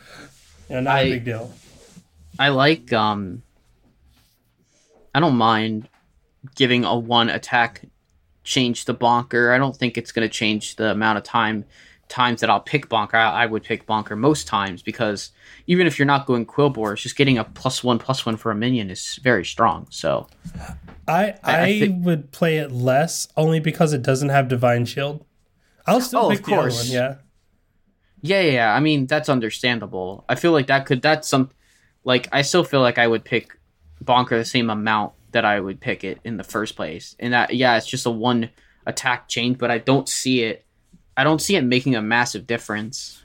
You 0.69 0.75
know, 0.75 0.81
not 0.81 0.95
a 0.97 0.99
I- 0.99 1.09
big 1.09 1.25
deal. 1.25 1.53
I 2.37 2.49
like 2.49 2.93
um 2.93 3.41
I 5.13 5.19
don't 5.19 5.35
mind 5.35 5.89
giving 6.55 6.85
a 6.85 6.97
one 6.97 7.29
attack 7.29 7.81
change 8.43 8.85
to 8.85 8.93
bonker. 8.93 9.51
I 9.51 9.57
don't 9.57 9.75
think 9.75 9.97
it's 9.97 10.11
going 10.11 10.27
to 10.27 10.33
change 10.33 10.75
the 10.77 10.91
amount 10.91 11.17
of 11.17 11.23
time 11.23 11.65
times 12.09 12.41
that 12.41 12.49
I'll 12.49 12.59
pick 12.59 12.89
bonker. 12.89 13.15
I, 13.17 13.43
I 13.43 13.45
would 13.45 13.63
pick 13.63 13.85
bonker 13.85 14.15
most 14.15 14.47
times 14.47 14.81
because 14.81 15.31
even 15.67 15.87
if 15.87 15.97
you're 15.97 16.05
not 16.05 16.25
going 16.25 16.45
Quilboars, 16.45 16.97
just 17.01 17.15
getting 17.15 17.37
a 17.37 17.43
plus 17.43 17.83
one 17.83 17.99
plus 17.99 18.25
one 18.25 18.35
for 18.35 18.51
a 18.51 18.55
minion 18.55 18.89
is 18.89 19.19
very 19.23 19.45
strong. 19.45 19.87
So 19.91 20.27
I 21.07 21.35
I, 21.43 21.61
I- 21.61 21.79
thi- 21.79 21.89
would 21.89 22.31
play 22.31 22.57
it 22.57 22.71
less 22.71 23.27
only 23.37 23.59
because 23.59 23.93
it 23.93 24.01
doesn't 24.01 24.29
have 24.29 24.47
divine 24.47 24.85
shield. 24.85 25.23
I'll 25.87 26.01
still 26.01 26.25
Oh, 26.25 26.29
pick 26.29 26.39
of 26.41 26.45
the 26.45 26.51
other 26.53 26.61
course. 26.63 26.83
one. 26.87 26.93
Yeah. 26.93 27.15
yeah, 28.21 28.41
yeah, 28.41 28.51
yeah. 28.51 28.73
I 28.75 28.79
mean 28.79 29.05
that's 29.07 29.29
understandable. 29.29 30.25
I 30.27 30.35
feel 30.35 30.51
like 30.51 30.67
that 30.67 30.85
could 30.85 31.01
that's 31.01 31.27
some 31.27 31.51
like 32.03 32.27
I 32.31 32.41
still 32.41 32.63
feel 32.63 32.81
like 32.81 32.97
I 32.97 33.07
would 33.07 33.23
pick 33.23 33.57
bonker 34.01 34.37
the 34.37 34.45
same 34.45 34.69
amount 34.69 35.13
that 35.31 35.45
I 35.45 35.59
would 35.59 35.79
pick 35.79 36.03
it 36.03 36.19
in 36.23 36.37
the 36.37 36.43
first 36.43 36.75
place. 36.75 37.15
And 37.19 37.33
that 37.33 37.53
yeah, 37.53 37.77
it's 37.77 37.85
just 37.87 38.05
a 38.05 38.09
one 38.11 38.49
attack 38.85 39.27
change, 39.27 39.57
but 39.59 39.69
I 39.69 39.77
don't 39.77 40.09
see 40.09 40.41
it. 40.43 40.65
I 41.19 41.23
don't 41.23 41.41
see 41.41 41.55
it 41.55 41.63
making 41.63 41.95
a 41.95 42.01
massive 42.01 42.47
difference. 42.47 43.21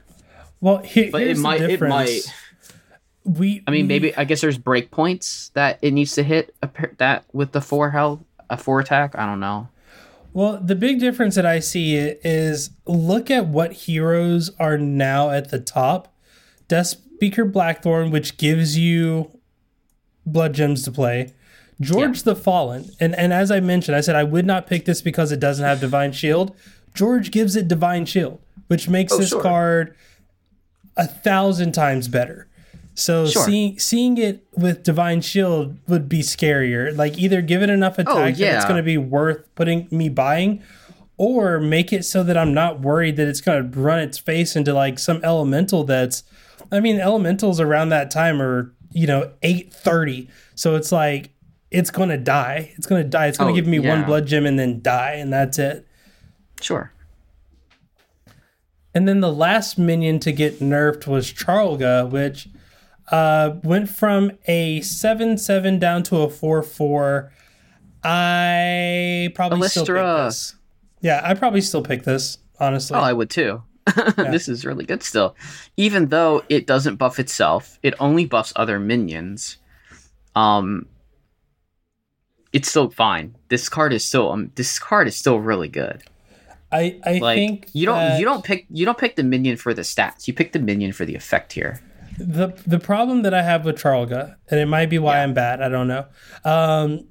Well, 0.61 0.79
here, 0.79 1.09
But 1.11 1.21
here's 1.21 1.39
it 1.39 1.41
might. 1.41 1.61
It 1.61 1.79
might. 1.81 2.21
We. 3.23 3.63
I 3.67 3.71
mean, 3.71 3.83
we- 3.85 3.87
maybe 3.87 4.15
I 4.15 4.23
guess 4.23 4.41
there's 4.41 4.57
breakpoints 4.57 5.51
that 5.53 5.79
it 5.81 5.91
needs 5.91 6.13
to 6.15 6.23
hit 6.23 6.53
a, 6.61 6.69
that 6.97 7.25
with 7.33 7.51
the 7.51 7.61
four 7.61 7.91
health, 7.91 8.19
a 8.49 8.57
four 8.57 8.79
attack. 8.79 9.15
I 9.17 9.25
don't 9.25 9.39
know. 9.39 9.69
Well, 10.33 10.59
the 10.61 10.75
big 10.75 10.99
difference 10.99 11.35
that 11.35 11.45
I 11.45 11.59
see 11.59 11.95
is 11.95 12.71
look 12.85 13.31
at 13.31 13.47
what 13.47 13.71
heroes 13.71 14.51
are 14.59 14.77
now 14.77 15.29
at 15.29 15.49
the 15.49 15.59
top. 15.59 16.13
Death 16.67 16.87
Speaker 16.87 17.45
Blackthorn, 17.45 18.11
which 18.11 18.37
gives 18.37 18.77
you 18.77 19.31
blood 20.25 20.53
gems 20.53 20.83
to 20.83 20.91
play. 20.91 21.33
George 21.79 22.23
the 22.23 22.35
Fallen, 22.35 22.89
and 22.99 23.15
and 23.15 23.33
as 23.33 23.51
I 23.51 23.59
mentioned, 23.59 23.95
I 23.97 24.01
said 24.01 24.15
I 24.15 24.23
would 24.23 24.45
not 24.45 24.67
pick 24.67 24.85
this 24.85 25.01
because 25.01 25.31
it 25.31 25.39
doesn't 25.39 25.63
have 25.65 25.79
Divine 25.79 26.11
Shield. 26.11 26.55
George 26.95 27.29
gives 27.29 27.55
it 27.55 27.67
Divine 27.67 28.05
Shield, 28.05 28.39
which 28.67 28.89
makes 28.89 29.13
Oh, 29.13 29.17
this 29.19 29.29
sure. 29.29 29.41
card 29.41 29.95
a 30.97 31.05
thousand 31.07 31.73
times 31.73 32.07
better. 32.07 32.47
So 32.93 33.27
Sure. 33.27 33.43
seeing 33.45 33.77
seeing 33.77 34.17
it 34.17 34.45
with 34.55 34.81
Divine 34.83 35.19
Shield 35.21 35.77
would 35.87 36.07
be 36.07 36.21
scarier. 36.21 36.95
Like 36.95 37.17
either 37.19 37.41
give 37.41 37.61
it 37.61 37.69
enough 37.69 37.95
oh, 37.99 38.01
attack 38.03 38.37
that 38.37 38.55
it's 38.55 38.65
Oh, 38.65 38.67
going 38.69 38.77
to 38.77 38.83
be 38.83 38.97
worth 38.97 39.53
putting 39.55 39.87
me 39.91 40.07
buying, 40.07 40.61
or 41.17 41.59
make 41.59 41.91
it 41.91 42.05
so 42.05 42.23
that 42.23 42.37
I'm 42.37 42.53
not 42.53 42.79
worried 42.79 43.17
that 43.17 43.27
it's 43.27 43.41
going 43.41 43.69
to 43.71 43.79
run 43.79 43.99
its 43.99 44.17
face 44.17 44.55
into 44.55 44.73
like 44.73 44.97
some 44.97 45.19
elemental 45.23 45.83
that's 45.83 46.23
I 46.71 46.79
mean 46.79 46.99
elementals 46.99 47.59
around 47.59 47.89
that 47.89 48.09
time 48.09 48.41
are, 48.41 48.73
you 48.93 49.05
know, 49.07 49.31
830. 49.43 50.29
So 50.55 50.75
it's 50.75 50.91
like 50.93 51.31
it's 51.71 51.91
going 51.91 52.07
to 52.09 52.17
die. 52.17 52.71
It's 52.77 52.87
going 52.87 53.03
to 53.03 53.09
die. 53.09 53.27
It's 53.27 53.37
going 53.37 53.53
to 53.53 53.59
Oh, 53.59 53.61
give 53.61 53.69
me 53.69 53.79
one 53.79 54.05
blood 54.05 54.25
gem 54.25 54.45
and 54.45 54.57
then 54.57 54.81
die 54.81 55.15
and 55.15 55.33
that's 55.33 55.59
it. 55.59 55.84
Sure. 56.65 56.91
And 58.95 59.07
then 59.07 59.19
the 59.19 59.31
last 59.31 59.77
minion 59.77 60.17
to 60.21 60.31
get 60.31 60.59
nerfed 60.59 61.05
was 61.05 61.31
Charlga, 61.31 62.09
which 62.09 62.49
uh, 63.11 63.57
went 63.63 63.87
from 63.87 64.31
a 64.47 64.81
7 64.81 65.37
7 65.37 65.77
down 65.77 66.01
to 66.03 66.17
a 66.21 66.29
4 66.29 66.63
4. 66.63 67.31
I 68.03 69.31
probably 69.35 69.67
still 69.67 69.85
pick 69.85 69.95
this. 69.95 70.55
Yeah, 71.01 71.21
I 71.23 71.35
probably 71.35 71.61
still 71.61 71.83
pick 71.83 72.03
this, 72.03 72.39
honestly. 72.59 72.97
Oh, 72.97 73.01
I 73.01 73.13
would 73.13 73.29
too. 73.29 73.61
this 74.15 74.49
is 74.49 74.65
really 74.65 74.85
good 74.85 75.03
still. 75.03 75.35
Even 75.77 76.07
though 76.07 76.43
it 76.49 76.65
doesn't 76.65 76.95
buff 76.95 77.19
itself, 77.19 77.77
it 77.83 77.93
only 77.99 78.25
buffs 78.25 78.53
other 78.55 78.79
minions. 78.79 79.57
Um 80.35 80.87
it's 82.53 82.69
still 82.69 82.89
fine. 82.89 83.35
This 83.49 83.69
card 83.69 83.93
is 83.93 84.03
still 84.03 84.31
um, 84.31 84.51
this 84.55 84.79
card 84.79 85.07
is 85.07 85.15
still 85.15 85.39
really 85.39 85.67
good. 85.67 86.01
I, 86.75 86.99
I 87.05 87.17
Like 87.19 87.37
think 87.37 87.69
you 87.73 87.85
don't 87.85 87.97
that 87.97 88.19
you 88.19 88.25
don't 88.25 88.43
pick 88.43 88.65
you 88.69 88.85
don't 88.85 88.97
pick 88.97 89.15
the 89.15 89.23
minion 89.23 89.57
for 89.57 89.73
the 89.73 89.81
stats. 89.83 90.27
You 90.27 90.33
pick 90.33 90.51
the 90.51 90.59
minion 90.59 90.91
for 90.91 91.05
the 91.05 91.15
effect 91.15 91.53
here. 91.53 91.81
the 92.19 92.49
the 92.65 92.79
problem 92.79 93.21
that 93.23 93.33
I 93.33 93.41
have 93.43 93.65
with 93.65 93.77
Charlga, 93.77 94.35
and 94.49 94.59
it 94.59 94.67
might 94.67 94.89
be 94.89 94.99
why 94.99 95.15
Yeah. 95.15 95.23
I'm 95.23 95.33
bad, 95.33 95.61
I 95.61 95.69
don't 95.69 95.87
know. 95.87 96.05
Um, 96.43 97.07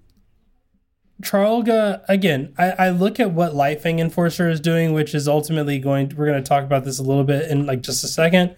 Charlga, 1.22 2.02
again, 2.08 2.52
I, 2.58 2.70
I 2.86 2.90
look 2.90 3.20
at 3.20 3.30
what 3.30 3.52
Lightfang 3.52 4.00
Enforcer 4.00 4.50
is 4.50 4.60
doing, 4.60 4.92
which 4.92 5.14
is 5.14 5.28
ultimately 5.28 5.78
going. 5.78 6.12
we're 6.16 6.26
going 6.26 6.42
to 6.42 6.48
talk 6.48 6.64
about 6.64 6.84
this 6.84 6.98
a 6.98 7.02
little 7.02 7.24
bit 7.24 7.50
in 7.50 7.66
like 7.66 7.82
just 7.82 8.02
a 8.04 8.08
second. 8.08 8.56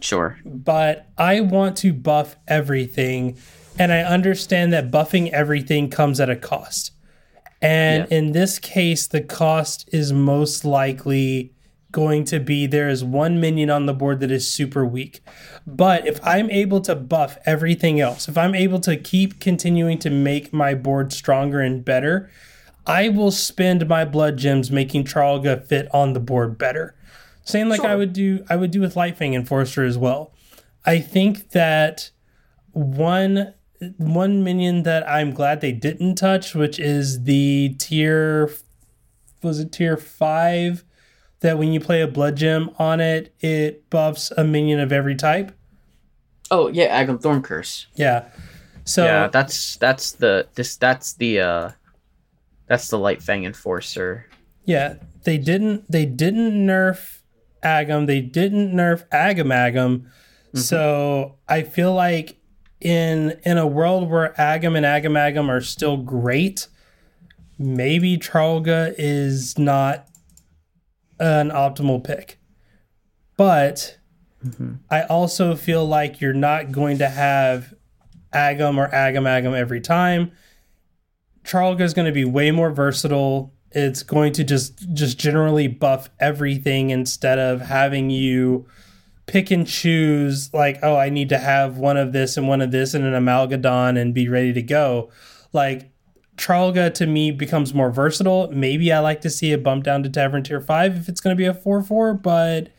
Sure. 0.00 0.38
but 0.44 1.08
I 1.18 1.40
want 1.40 1.76
to 1.78 1.92
buff 1.92 2.36
everything. 2.46 3.36
And 3.80 3.92
I 3.92 4.00
understand 4.02 4.72
that 4.72 4.90
buffing 4.90 5.28
everything 5.30 5.90
comes 5.90 6.18
at 6.20 6.30
a 6.30 6.36
cost. 6.36 6.92
And 7.60 8.06
Yeah. 8.10 8.16
in 8.18 8.32
this 8.32 8.58
case, 8.58 9.06
the 9.06 9.20
cost 9.20 9.88
is 9.92 10.12
most 10.12 10.64
likely 10.64 11.52
going 11.90 12.22
to 12.22 12.38
be 12.38 12.66
there 12.66 12.88
is 12.88 13.02
one 13.02 13.40
minion 13.40 13.70
on 13.70 13.86
the 13.86 13.94
board 13.94 14.20
that 14.20 14.30
is 14.30 14.52
super 14.52 14.84
weak. 14.84 15.20
But 15.66 16.06
if 16.06 16.20
I'm 16.22 16.50
able 16.50 16.80
to 16.82 16.94
buff 16.94 17.38
everything 17.46 17.98
else, 17.98 18.28
if 18.28 18.36
I'm 18.36 18.54
able 18.54 18.78
to 18.80 18.96
keep 18.96 19.40
continuing 19.40 19.98
to 20.00 20.10
make 20.10 20.52
my 20.52 20.74
board 20.74 21.12
stronger 21.12 21.60
and 21.60 21.84
better, 21.84 22.30
I 22.86 23.08
will 23.08 23.30
spend 23.30 23.88
my 23.88 24.04
blood 24.04 24.36
gems 24.36 24.70
making 24.70 25.04
Charlga 25.04 25.66
fit 25.66 25.88
on 25.92 26.12
the 26.12 26.20
board 26.20 26.58
better. 26.58 26.94
Same 27.44 27.70
like 27.70 27.84
I 27.84 27.96
would 27.96 28.12
do 28.12 28.44
I 28.50 28.56
would 28.56 28.70
do 28.70 28.80
with 28.80 28.94
Lightfang 28.94 29.34
Enforcer 29.34 29.84
as 29.84 29.96
well. 29.96 30.32
I 30.84 30.98
think 31.00 31.50
that 31.50 32.10
one 32.72 33.54
one 33.96 34.42
minion 34.42 34.82
that 34.82 35.08
I'm 35.08 35.32
glad 35.32 35.60
they 35.60 35.72
didn't 35.72 36.16
touch, 36.16 36.54
which 36.54 36.78
is 36.78 37.24
the 37.24 37.74
tier 37.78 38.50
was 39.42 39.60
it 39.60 39.72
tier 39.72 39.96
five 39.96 40.84
that 41.40 41.58
when 41.58 41.72
you 41.72 41.78
play 41.78 42.02
a 42.02 42.08
blood 42.08 42.36
gem 42.36 42.70
on 42.78 43.00
it, 43.00 43.32
it 43.40 43.88
buffs 43.90 44.32
a 44.32 44.42
minion 44.42 44.80
of 44.80 44.92
every 44.92 45.14
type. 45.14 45.52
Oh 46.50 46.68
yeah, 46.68 47.02
Aggem 47.02 47.20
Thorncurse. 47.20 47.86
Yeah. 47.94 48.28
So 48.84 49.04
yeah, 49.04 49.28
that's 49.28 49.76
that's 49.76 50.12
the 50.12 50.48
this 50.54 50.76
that's 50.76 51.14
the 51.14 51.40
uh 51.40 51.70
that's 52.66 52.88
the 52.88 52.98
Lightfang 52.98 53.44
Enforcer. 53.44 54.26
Yeah, 54.64 54.94
they 55.24 55.38
didn't 55.38 55.90
they 55.90 56.06
didn't 56.06 56.66
nerf 56.66 57.20
Agam, 57.62 58.06
they 58.06 58.20
didn't 58.20 58.72
nerf 58.72 59.06
Agamaggan. 59.10 60.06
So 60.54 61.36
I 61.46 61.62
feel 61.62 61.92
like 61.94 62.38
in 62.80 63.38
in 63.44 63.58
a 63.58 63.66
world 63.66 64.08
where 64.08 64.34
Agam 64.38 64.76
and 64.76 64.86
Agamaggan 64.86 65.48
are 65.48 65.60
still 65.60 65.96
great, 65.96 66.68
maybe 67.58 68.16
Charlga 68.16 68.94
is 68.96 69.58
not 69.58 70.08
an 71.18 71.50
optimal 71.50 72.02
pick. 72.02 72.38
But 73.36 73.98
mm-hmm. 74.44 74.74
I 74.90 75.02
also 75.02 75.54
feel 75.54 75.86
like 75.86 76.20
you're 76.20 76.32
not 76.32 76.72
going 76.72 76.98
to 76.98 77.08
have 77.08 77.74
Agam 78.32 78.76
or 78.76 78.88
Agamaggan 78.88 79.56
every 79.56 79.80
time. 79.80 80.32
Charlga 81.44 81.80
is 81.80 81.94
going 81.94 82.06
to 82.06 82.12
be 82.12 82.24
way 82.24 82.50
more 82.50 82.70
versatile. 82.70 83.54
It's 83.70 84.02
going 84.02 84.32
to 84.34 84.44
just 84.44 84.92
just 84.94 85.18
generally 85.18 85.66
buff 85.66 86.10
everything 86.20 86.90
instead 86.90 87.38
of 87.38 87.62
having 87.62 88.10
you 88.10 88.66
pick 89.28 89.52
and 89.52 89.66
choose 89.66 90.52
like, 90.52 90.78
oh, 90.82 90.96
I 90.96 91.10
need 91.10 91.28
to 91.28 91.38
have 91.38 91.78
one 91.78 91.96
of 91.96 92.12
this 92.12 92.36
and 92.36 92.48
one 92.48 92.60
of 92.60 92.72
this 92.72 92.94
and 92.94 93.04
an 93.04 93.12
amalgadon 93.12 93.96
and 93.96 94.12
be 94.12 94.28
ready 94.28 94.52
to 94.54 94.62
go. 94.62 95.10
Like 95.52 95.92
Charlga 96.36 96.92
to 96.94 97.06
me 97.06 97.30
becomes 97.30 97.72
more 97.74 97.90
versatile. 97.90 98.50
Maybe 98.50 98.92
I 98.92 98.98
like 99.00 99.20
to 99.20 99.30
see 99.30 99.52
it 99.52 99.62
bump 99.62 99.84
down 99.84 100.02
to 100.02 100.08
Tavern 100.10 100.42
Tier 100.42 100.60
5 100.60 100.96
if 100.96 101.08
it's 101.08 101.20
going 101.20 101.36
to 101.36 101.38
be 101.38 101.46
a 101.46 101.54
4 101.54 101.82
4, 101.82 102.14
but 102.14 102.70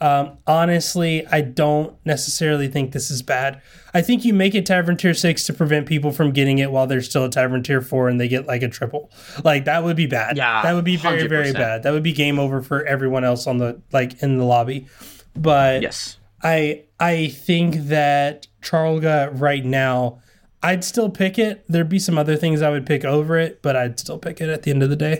um, 0.00 0.38
honestly, 0.46 1.26
I 1.26 1.40
don't 1.40 1.96
necessarily 2.04 2.68
think 2.68 2.92
this 2.92 3.10
is 3.10 3.20
bad. 3.22 3.60
I 3.92 4.00
think 4.00 4.24
you 4.24 4.32
make 4.32 4.54
it 4.54 4.64
Tavern 4.64 4.96
Tier 4.96 5.14
6 5.14 5.42
to 5.44 5.52
prevent 5.52 5.86
people 5.86 6.12
from 6.12 6.30
getting 6.30 6.58
it 6.58 6.70
while 6.70 6.86
they're 6.86 7.02
still 7.02 7.24
at 7.24 7.32
Tavern 7.32 7.64
Tier 7.64 7.80
4 7.80 8.08
and 8.08 8.20
they 8.20 8.28
get 8.28 8.46
like 8.46 8.62
a 8.62 8.68
triple. 8.68 9.10
Like, 9.42 9.64
that 9.64 9.82
would 9.82 9.96
be 9.96 10.06
bad. 10.06 10.36
Yeah, 10.36 10.62
That 10.62 10.74
would 10.74 10.84
be 10.84 10.96
very, 10.96 11.26
very 11.26 11.50
100%. 11.50 11.54
bad. 11.54 11.82
That 11.82 11.92
would 11.92 12.04
be 12.04 12.12
game 12.12 12.38
over 12.38 12.62
for 12.62 12.84
everyone 12.84 13.24
else 13.24 13.46
on 13.48 13.58
the, 13.58 13.80
like, 13.90 14.22
in 14.22 14.38
the 14.38 14.44
lobby. 14.44 14.86
But 15.34 15.82
Yes. 15.82 16.18
I 16.42 16.84
I 17.00 17.28
think 17.28 17.76
that 17.88 18.46
Charlga 18.62 19.30
right 19.32 19.64
now, 19.64 20.20
I'd 20.62 20.84
still 20.84 21.10
pick 21.10 21.38
it. 21.38 21.64
There'd 21.68 21.88
be 21.88 21.98
some 21.98 22.18
other 22.18 22.36
things 22.36 22.62
I 22.62 22.70
would 22.70 22.86
pick 22.86 23.04
over 23.04 23.38
it, 23.38 23.62
but 23.62 23.76
I'd 23.76 23.98
still 23.98 24.18
pick 24.18 24.40
it 24.40 24.48
at 24.48 24.62
the 24.62 24.70
end 24.70 24.82
of 24.82 24.90
the 24.90 24.96
day. 24.96 25.18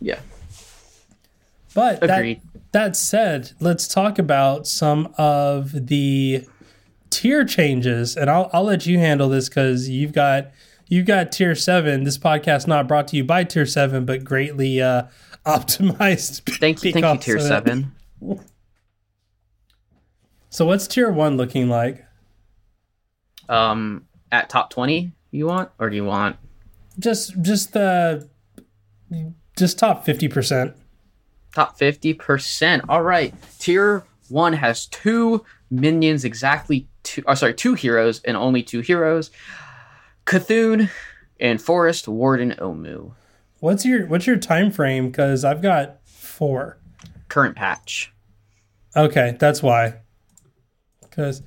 Yeah. 0.00 0.20
But 1.74 2.00
that, 2.00 2.40
that 2.72 2.96
said, 2.96 3.52
let's 3.60 3.88
talk 3.88 4.18
about 4.18 4.66
some 4.66 5.14
of 5.16 5.86
the 5.86 6.44
tier 7.10 7.44
changes, 7.44 8.16
and 8.16 8.28
I'll 8.28 8.50
I'll 8.52 8.64
let 8.64 8.84
you 8.86 8.98
handle 8.98 9.28
this 9.28 9.48
because 9.48 9.88
you've 9.88 10.12
got 10.12 10.50
you've 10.88 11.06
got 11.06 11.32
tier 11.32 11.54
seven. 11.54 12.04
This 12.04 12.18
podcast 12.18 12.66
not 12.66 12.88
brought 12.88 13.08
to 13.08 13.16
you 13.16 13.24
by 13.24 13.44
tier 13.44 13.66
seven, 13.66 14.04
but 14.04 14.22
greatly 14.24 14.82
uh, 14.82 15.04
optimized. 15.46 16.42
Thank 16.58 16.82
you, 16.84 16.92
thank 16.92 17.26
you, 17.26 17.34
Tier. 17.34 17.40
Seven. 17.40 17.92
So 20.52 20.66
what's 20.66 20.86
tier 20.86 21.10
one 21.10 21.38
looking 21.38 21.70
like? 21.70 22.04
Um, 23.48 24.04
at 24.30 24.50
top 24.50 24.68
twenty, 24.68 25.12
you 25.30 25.46
want, 25.46 25.70
or 25.78 25.88
do 25.88 25.96
you 25.96 26.04
want? 26.04 26.36
Just 26.98 27.40
just 27.40 27.72
the 27.72 28.28
just 29.56 29.78
top 29.78 30.04
fifty 30.04 30.28
percent. 30.28 30.76
Top 31.54 31.78
50%. 31.78 32.80
All 32.88 33.02
right. 33.02 33.34
Tier 33.58 34.04
1 34.30 34.54
has 34.54 34.86
two 34.86 35.44
minions, 35.70 36.24
exactly 36.24 36.88
two, 37.02 37.22
oh, 37.26 37.34
sorry, 37.34 37.52
two 37.52 37.74
heroes 37.74 38.22
and 38.24 38.38
only 38.38 38.62
two 38.62 38.80
heroes 38.80 39.30
Cthulhu 40.24 40.88
and 41.38 41.60
Forest 41.60 42.08
Warden 42.08 42.54
Omu. 42.58 43.12
What's 43.60 43.84
your 43.84 44.06
what's 44.06 44.26
your 44.26 44.38
time 44.38 44.70
frame? 44.70 45.08
Because 45.10 45.44
I've 45.44 45.60
got 45.60 45.98
four. 46.08 46.78
Current 47.28 47.54
patch. 47.54 48.12
Okay, 48.96 49.36
that's 49.38 49.62
why. 49.62 50.01
Because 51.12 51.42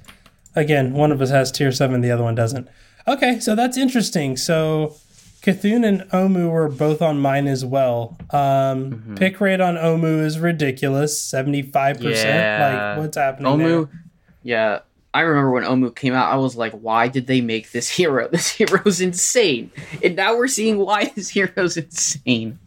again, 0.55 0.93
one 0.93 1.11
of 1.11 1.21
us 1.21 1.31
has 1.31 1.51
tier 1.51 1.71
seven, 1.71 2.01
the 2.01 2.11
other 2.11 2.23
one 2.23 2.35
doesn't. 2.35 2.67
Okay, 3.07 3.39
so 3.39 3.55
that's 3.55 3.77
interesting. 3.77 4.37
So 4.37 4.95
Cthulhu 5.41 5.85
and 5.85 6.01
Omu 6.11 6.49
were 6.51 6.69
both 6.69 7.01
on 7.01 7.19
mine 7.19 7.47
as 7.47 7.65
well. 7.65 8.17
Um, 8.31 9.15
Pick 9.17 9.41
rate 9.41 9.61
on 9.61 9.75
Omu 9.75 10.23
is 10.23 10.39
ridiculous, 10.39 11.19
seventy 11.21 11.61
five 11.61 11.99
percent. 11.99 12.61
Like 12.61 12.97
what's 13.03 13.17
happening? 13.17 13.51
Omu, 13.51 13.89
there? 13.89 14.01
yeah. 14.43 14.79
I 15.13 15.21
remember 15.21 15.51
when 15.51 15.63
Omu 15.63 15.95
came 15.95 16.13
out, 16.13 16.29
I 16.29 16.35
was 16.35 16.57
like, 16.57 16.73
why 16.73 17.07
did 17.07 17.25
they 17.25 17.39
make 17.39 17.71
this 17.71 17.89
hero? 17.97 18.27
This 18.27 18.49
hero's 18.49 18.99
insane. 18.99 19.71
And 20.03 20.15
now 20.17 20.35
we're 20.35 20.49
seeing 20.49 20.77
why 20.77 21.05
this 21.15 21.29
hero's 21.29 21.77
insane. 21.77 22.59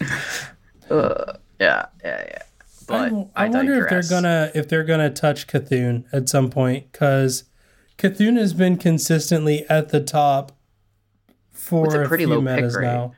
Uh, 0.90 1.34
yeah, 1.60 1.84
yeah, 2.02 2.24
yeah. 2.30 2.42
But 2.88 3.12
I, 3.12 3.44
I, 3.44 3.44
I 3.44 3.48
wonder 3.50 3.84
if 3.84 3.90
they're 3.90 4.02
gonna 4.20 4.50
if 4.54 4.68
they're 4.68 4.82
gonna 4.82 5.10
touch 5.10 5.46
Cthulhu 5.46 6.04
at 6.10 6.28
some 6.28 6.48
point 6.48 6.90
because 6.90 7.44
Cthulhu 7.98 8.38
has 8.38 8.54
been 8.54 8.78
consistently 8.78 9.64
at 9.68 9.90
the 9.90 10.00
top 10.00 10.52
for 11.52 11.94
a 11.94 12.04
a, 12.04 12.08
pretty 12.08 12.24
few 12.24 12.34
low 12.34 12.38
pick 12.38 12.44
metas 12.62 12.78
now. 12.80 13.12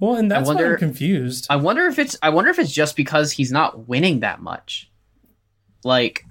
Well, 0.00 0.16
and 0.16 0.30
that's 0.30 0.48
why 0.48 0.54
wonder- 0.56 0.72
I'm 0.72 0.78
confused. 0.78 1.46
I 1.48 1.56
wonder 1.56 1.86
if 1.86 1.98
it's 2.00 2.16
I 2.20 2.30
wonder 2.30 2.50
if 2.50 2.58
it's 2.58 2.72
just 2.72 2.96
because 2.96 3.30
he's 3.32 3.52
not 3.52 3.88
winning 3.88 4.20
that 4.20 4.42
much. 4.42 4.90
Like 5.84 6.26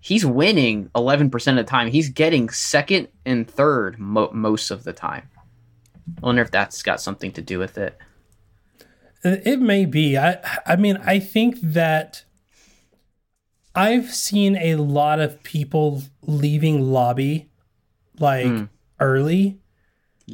he's 0.00 0.26
winning 0.26 0.90
11% 0.94 1.48
of 1.50 1.56
the 1.56 1.64
time. 1.64 1.88
He's 1.88 2.08
getting 2.08 2.48
second 2.48 3.08
and 3.24 3.48
third 3.48 3.98
mo- 3.98 4.30
most 4.32 4.70
of 4.70 4.82
the 4.82 4.92
time. 4.92 5.28
I 6.22 6.26
wonder 6.26 6.42
if 6.42 6.50
that's 6.50 6.82
got 6.82 7.00
something 7.00 7.30
to 7.32 7.42
do 7.42 7.58
with 7.58 7.78
it. 7.78 7.96
It 9.24 9.60
may 9.60 9.84
be. 9.84 10.16
I 10.16 10.38
I 10.66 10.76
mean, 10.76 10.98
I 11.04 11.18
think 11.18 11.60
that 11.60 12.24
I've 13.74 14.12
seen 14.14 14.56
a 14.56 14.76
lot 14.76 15.20
of 15.20 15.42
people 15.42 16.02
leaving 16.22 16.90
lobby 16.90 17.48
like 18.18 18.46
hmm. 18.46 18.64
early. 19.00 19.58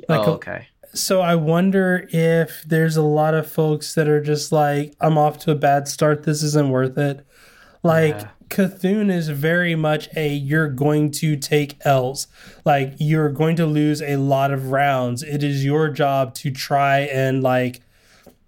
Like 0.09 0.27
oh, 0.27 0.35
okay. 0.35 0.69
So 0.95 1.21
I 1.21 1.35
wonder 1.35 2.09
if 2.11 2.63
there's 2.67 2.97
a 2.97 3.03
lot 3.03 3.35
of 3.35 3.51
folks 3.51 3.95
that 3.95 4.09
are 4.09 4.21
just 4.21 4.53
like, 4.53 4.95
I'm 5.01 5.19
off 5.19 5.39
to 5.41 5.51
a 5.51 5.57
bad 5.57 5.89
start. 5.89 6.23
This 6.23 6.43
isn't 6.43 6.71
worth 6.71 6.97
it. 6.97 7.27
Like 7.83 8.21
Yeah. 8.21 8.29
Cthulhu 8.49 9.11
is 9.11 9.29
very 9.29 9.75
much 9.75 10.09
a 10.17 10.33
you're 10.33 10.69
going 10.69 11.11
to 11.13 11.37
take 11.37 11.77
L's. 11.85 12.29
Like 12.65 12.95
you're 12.99 13.31
going 13.31 13.57
to 13.57 13.67
lose 13.67 14.01
a 14.01 14.17
lot 14.17 14.53
of 14.53 14.71
rounds. 14.71 15.23
It 15.23 15.43
is 15.43 15.65
your 15.65 15.89
job 15.91 16.35
to 16.37 16.51
try 16.51 17.01
and 17.01 17.43
like 17.43 17.81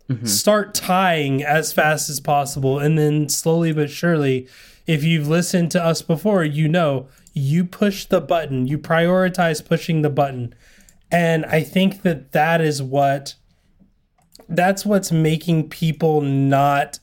Mm-hmm. 0.09 0.27
start 0.27 0.73
tying 0.73 1.43
as 1.43 1.73
fast 1.73 2.09
as 2.09 2.21
possible 2.21 2.79
and 2.79 2.97
then 2.97 3.29
slowly 3.29 3.73
but 3.73 3.91
surely 3.91 4.47
if 4.87 5.03
you've 5.03 5.27
listened 5.27 5.73
to 5.73 5.85
us 5.85 6.01
before 6.01 6.45
you 6.45 6.69
know 6.69 7.09
you 7.33 7.65
push 7.65 8.05
the 8.05 8.21
button 8.21 8.69
you 8.69 8.79
prioritize 8.79 9.65
pushing 9.65 10.03
the 10.03 10.11
button 10.11 10.55
and 11.11 11.45
i 11.47 11.61
think 11.61 12.03
that 12.03 12.31
that 12.31 12.61
is 12.61 12.81
what 12.81 13.35
that's 14.49 14.87
what's 14.87 15.11
making 15.11 15.69
people 15.69 16.21
not 16.21 17.01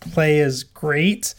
play 0.00 0.40
as 0.40 0.62
great 0.62 1.34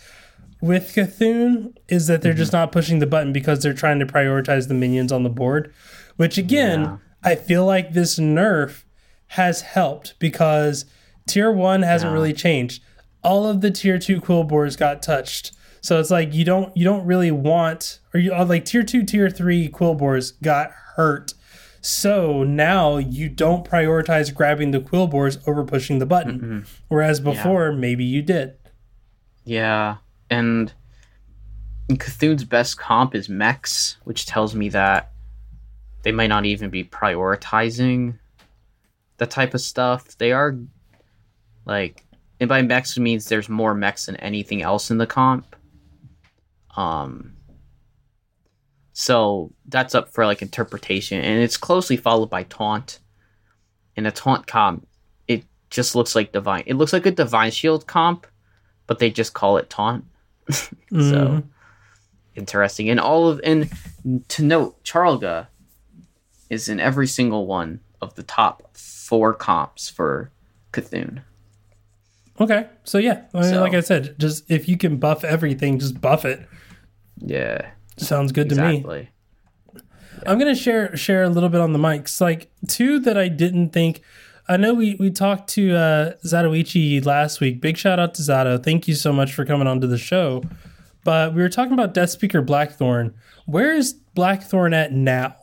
with 0.61 0.93
Cthulhu 0.93 1.73
is 1.87 2.07
that 2.07 2.21
they're 2.21 2.33
mm-hmm. 2.33 2.39
just 2.39 2.53
not 2.53 2.71
pushing 2.71 2.99
the 2.99 3.07
button 3.07 3.31
because 3.31 3.63
they're 3.63 3.73
trying 3.73 3.99
to 3.99 4.05
prioritize 4.05 4.67
the 4.67 4.73
minions 4.73 5.11
on 5.11 5.23
the 5.23 5.29
board. 5.29 5.73
Which 6.17 6.37
again, 6.37 6.81
Yeah. 6.81 6.97
I 7.23 7.35
feel 7.35 7.65
like 7.65 7.93
this 7.93 8.19
nerf 8.19 8.83
has 9.27 9.61
helped 9.61 10.15
because 10.19 10.85
tier 11.29 11.51
one 11.51 11.81
hasn't 11.83 12.09
Yeah. 12.09 12.13
really 12.13 12.33
changed. 12.33 12.83
All 13.23 13.47
of 13.47 13.61
the 13.61 13.71
tier 13.71 13.97
two 13.99 14.19
Quilboars 14.19 14.77
got 14.77 15.01
touched. 15.01 15.51
So 15.81 15.99
it's 15.99 16.11
like 16.11 16.33
you 16.33 16.43
don't 16.43 16.75
you 16.75 16.83
don't 16.83 17.05
really 17.05 17.31
want 17.31 17.99
or 18.13 18.19
you 18.19 18.33
uh, 18.33 18.43
like 18.45 18.65
tier 18.65 18.83
two, 18.83 19.03
tier 19.03 19.29
three 19.29 19.69
Quilboars 19.69 20.33
got 20.41 20.71
hurt. 20.95 21.33
So 21.81 22.43
now 22.43 22.97
you 22.97 23.29
don't 23.29 23.63
prioritize 23.69 24.33
grabbing 24.33 24.71
the 24.71 24.81
Quilboars 24.81 25.41
over 25.47 25.63
pushing 25.63 25.99
the 25.99 26.05
button. 26.05 26.65
Whereas 26.89 27.21
before, 27.21 27.71
maybe 27.71 28.03
you 28.03 28.21
did. 28.21 28.55
Yeah, 29.45 29.97
and 30.29 30.73
Cthulhu's 31.89 32.43
best 32.43 32.77
comp 32.77 33.15
is 33.15 33.29
mechs, 33.29 33.95
which 34.03 34.25
tells 34.25 34.53
me 34.53 34.67
that 34.69 35.11
they 36.03 36.11
might 36.11 36.27
not 36.27 36.45
even 36.45 36.69
be 36.69 36.83
prioritizing 36.83 38.19
that 39.17 39.31
type 39.31 39.53
of 39.53 39.61
stuff. 39.61 40.17
They 40.17 40.33
are 40.33 40.57
like, 41.65 42.03
and 42.39 42.47
by 42.47 42.61
mechs 42.61 42.97
means 42.97 43.27
there's 43.27 43.49
more 43.49 43.73
mechs 43.73 44.05
than 44.05 44.15
anything 44.17 44.61
else 44.61 44.91
in 44.91 44.97
the 44.97 45.07
comp. 45.07 45.55
Um, 46.75 47.33
so 48.93 49.53
that's 49.65 49.95
up 49.95 50.13
for 50.13 50.25
like 50.25 50.41
interpretation, 50.41 51.21
and 51.21 51.41
it's 51.41 51.57
closely 51.57 51.97
followed 51.97 52.29
by 52.29 52.43
taunt. 52.43 52.99
In 53.95 54.05
a 54.05 54.11
taunt 54.11 54.47
comp, 54.47 54.87
it 55.27 55.43
just 55.69 55.95
looks 55.95 56.15
like 56.15 56.31
divine. 56.31 56.63
It 56.65 56.75
looks 56.75 56.93
like 56.93 57.05
a 57.05 57.11
divine 57.11 57.51
shield 57.51 57.85
comp, 57.85 58.27
but 58.87 58.99
they 58.99 59.09
just 59.09 59.33
call 59.33 59.57
it 59.57 59.69
taunt. 59.69 60.05
So 60.91 61.43
interesting. 62.35 62.89
And 62.89 62.99
all 62.99 63.27
of 63.27 63.39
and 63.43 63.69
to 64.29 64.43
note, 64.43 64.83
Charlga 64.83 65.47
is 66.49 66.67
in 66.67 66.79
every 66.79 67.07
single 67.07 67.45
one 67.45 67.81
of 68.01 68.15
the 68.15 68.23
top 68.23 68.75
four 68.75 69.33
comps 69.33 69.89
for 69.89 70.31
Cthulhu. 70.73 71.21
Okay. 72.39 72.67
So 72.83 72.97
yeah, 72.97 73.23
I 73.33 73.41
mean, 73.41 73.49
So- 73.51 73.61
like 73.61 73.73
I 73.73 73.81
said, 73.81 74.15
just 74.19 74.49
if 74.49 74.67
you 74.69 74.77
can 74.77 74.97
buff 74.97 75.23
everything, 75.23 75.79
just 75.79 75.99
buff 75.99 76.25
it. 76.25 76.47
Yeah, 77.17 77.71
Sounds 77.97 78.31
good 78.31 78.47
to 78.49 78.55
me. 78.55 78.77
exactly. 78.77 79.09
I'm 80.25 80.37
gonna 80.39 80.55
share 80.55 80.95
share 80.97 81.23
a 81.23 81.29
little 81.29 81.49
bit 81.49 81.61
on 81.61 81.73
the 81.73 81.79
mics. 81.79 82.19
Like 82.21 82.49
two 82.67 82.99
that 83.01 83.17
I 83.17 83.27
didn't 83.27 83.69
think. 83.71 84.01
I 84.47 84.57
know 84.57 84.73
we 84.73 84.95
we 84.95 85.11
talked 85.11 85.49
to 85.51 85.75
uh, 85.75 86.13
Zatoichi 86.25 87.05
last 87.05 87.39
week. 87.39 87.61
Big 87.61 87.77
shout 87.77 87.99
out 87.99 88.13
to 88.15 88.21
Zato. 88.21 88.61
Thank 88.63 88.87
you 88.87 88.95
so 88.95 89.13
much 89.13 89.33
for 89.33 89.45
coming 89.45 89.67
onto 89.67 89.85
the 89.87 89.97
show. 89.97 90.43
But 91.03 91.33
we 91.33 91.41
were 91.41 91.49
talking 91.49 91.73
about 91.73 91.93
Death 91.93 92.09
Speaker 92.09 92.41
Blackthorn. 92.41 93.13
Where 93.45 93.73
is 93.73 93.93
Blackthorn 93.93 94.73
at 94.73 94.91
now? 94.91 95.35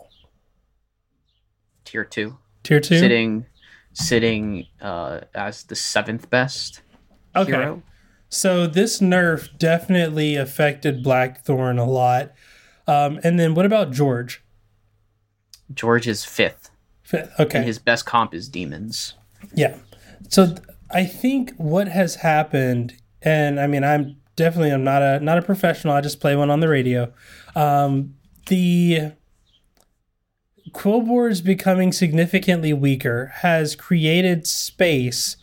Tier 1.85 2.05
two, 2.05 2.37
Tier 2.63 2.81
two. 2.81 2.99
sitting 2.99 3.47
sitting 3.93 4.67
uh, 4.83 5.21
as 5.35 5.63
the 5.65 5.77
seventh 5.77 6.29
best 6.29 6.83
okay. 7.43 7.51
hero. 7.53 7.83
So 8.29 8.67
this 8.67 9.01
nerf 9.01 9.57
definitely 9.59 10.37
affected 10.37 11.03
Blackthorn 11.03 11.79
a 11.79 11.85
lot. 11.85 12.33
Um, 12.87 13.21
and 13.23 13.39
then 13.39 13.55
what 13.55 13.67
about 13.67 13.93
George? 13.93 14.43
George 15.73 16.07
is 16.07 16.25
fifth, 16.25 16.71
Fi- 17.03 17.29
Okay. 17.39 17.59
and 17.59 17.67
his 17.67 17.79
best 17.79 18.07
comp 18.07 18.35
is 18.35 18.49
demons. 18.49 19.15
Yeah. 19.55 19.77
So 20.29 20.47
th- 20.47 20.59
I 20.91 21.05
think 21.05 21.53
what 21.57 21.89
has 21.89 22.17
happened, 22.17 22.95
and 23.23 23.59
I 23.61 23.67
mean, 23.67 23.83
I'm 23.85 24.17
definitely 24.37 24.71
I'm 24.71 24.85
not 24.85 25.03
a 25.03 25.19
not 25.21 25.39
a 25.39 25.43
professional. 25.43 25.95
I 25.95 26.01
just 26.01 26.21
play 26.21 26.37
one 26.37 26.51
on 26.51 26.61
the 26.61 26.69
radio. 26.69 27.13
Um, 27.57 28.15
the 28.47 29.13
Quilboars 30.71 31.43
becoming 31.45 31.93
significantly 31.93 32.73
weaker 32.73 33.33
has 33.37 33.75
created 33.77 34.47
space 34.47 35.37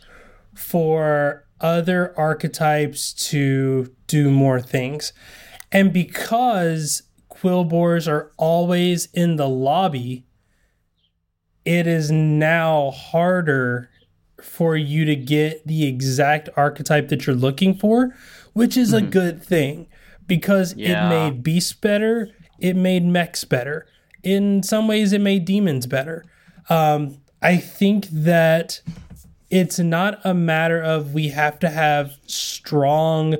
for 0.54 1.43
other 1.64 2.12
archetypes 2.18 3.12
to 3.30 3.90
do 4.06 4.30
more 4.30 4.60
things, 4.60 5.12
and 5.72 5.92
because 5.92 7.02
Quilboars 7.32 8.06
are 8.06 8.30
always 8.36 9.06
in 9.12 9.36
the 9.36 9.48
lobby 9.48 10.24
it 11.64 11.86
is 11.86 12.10
now 12.10 12.90
harder 12.90 13.88
for 14.40 14.76
you 14.76 15.06
to 15.06 15.16
get 15.16 15.66
the 15.66 15.86
exact 15.86 16.48
archetype 16.56 17.08
that 17.08 17.26
you're 17.26 17.34
looking 17.34 17.74
for, 17.74 18.14
which 18.52 18.76
is 18.76 18.92
a 18.92 19.00
good 19.00 19.42
thing 19.42 19.86
because 20.26 20.74
Yeah. 20.76 21.06
it 21.06 21.08
made 21.08 21.42
beasts 21.42 21.72
better, 21.72 22.28
it 22.60 22.76
made 22.76 23.04
mechs 23.06 23.44
better. 23.44 23.86
In 24.22 24.62
some 24.62 24.86
ways, 24.86 25.12
it 25.14 25.22
made 25.22 25.46
demons 25.46 25.86
better. 25.86 26.24
Um, 26.68 27.16
I 27.40 27.56
think 27.56 28.08
that 28.10 28.80
it's 29.54 29.78
not 29.78 30.20
a 30.24 30.34
matter 30.34 30.82
of 30.82 31.14
we 31.14 31.28
have 31.28 31.60
to 31.60 31.70
have 31.70 32.18
strong, 32.26 33.36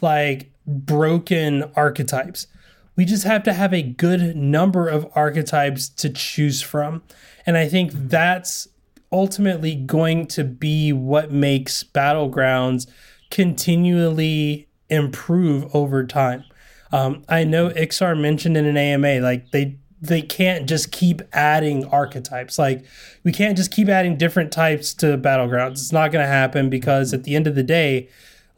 like 0.00 0.50
broken 0.66 1.70
archetypes. 1.76 2.48
We 2.96 3.04
just 3.04 3.22
have 3.22 3.44
to 3.44 3.52
have 3.52 3.72
a 3.72 3.80
good 3.80 4.34
number 4.36 4.88
of 4.88 5.08
archetypes 5.14 5.88
to 5.90 6.10
choose 6.10 6.62
from. 6.62 7.04
And 7.46 7.56
I 7.56 7.68
think 7.68 7.92
that's 7.92 8.66
ultimately 9.12 9.76
going 9.76 10.26
to 10.26 10.42
be 10.42 10.92
what 10.92 11.30
makes 11.30 11.84
Battlegrounds 11.84 12.88
continually 13.30 14.66
improve 14.90 15.72
over 15.72 16.04
time. 16.04 16.42
Um, 16.90 17.22
I 17.28 17.44
know 17.44 17.70
Iksar 17.70 18.20
mentioned 18.20 18.56
in 18.56 18.66
an 18.66 18.76
AMA, 18.76 19.20
like 19.20 19.52
they 19.52 19.78
they 20.04 20.20
can't 20.20 20.68
just 20.68 20.90
keep 20.90 21.22
adding 21.32 21.84
archetypes. 21.86 22.58
Like 22.58 22.84
we 23.22 23.30
can't 23.32 23.56
just 23.56 23.70
keep 23.70 23.88
adding 23.88 24.18
different 24.18 24.50
types 24.52 24.92
to 24.94 25.16
Battlegrounds. 25.16 25.72
It's 25.72 25.92
not 25.92 26.10
going 26.10 26.24
to 26.24 26.28
happen 26.28 26.68
because 26.68 27.14
at 27.14 27.22
the 27.24 27.36
end 27.36 27.46
of 27.46 27.54
the 27.54 27.62
day, 27.62 28.08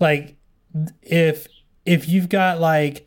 like 0.01 0.37
if 1.03 1.47
if 1.85 2.09
you've 2.09 2.31
got 2.31 2.61
like 2.61 3.07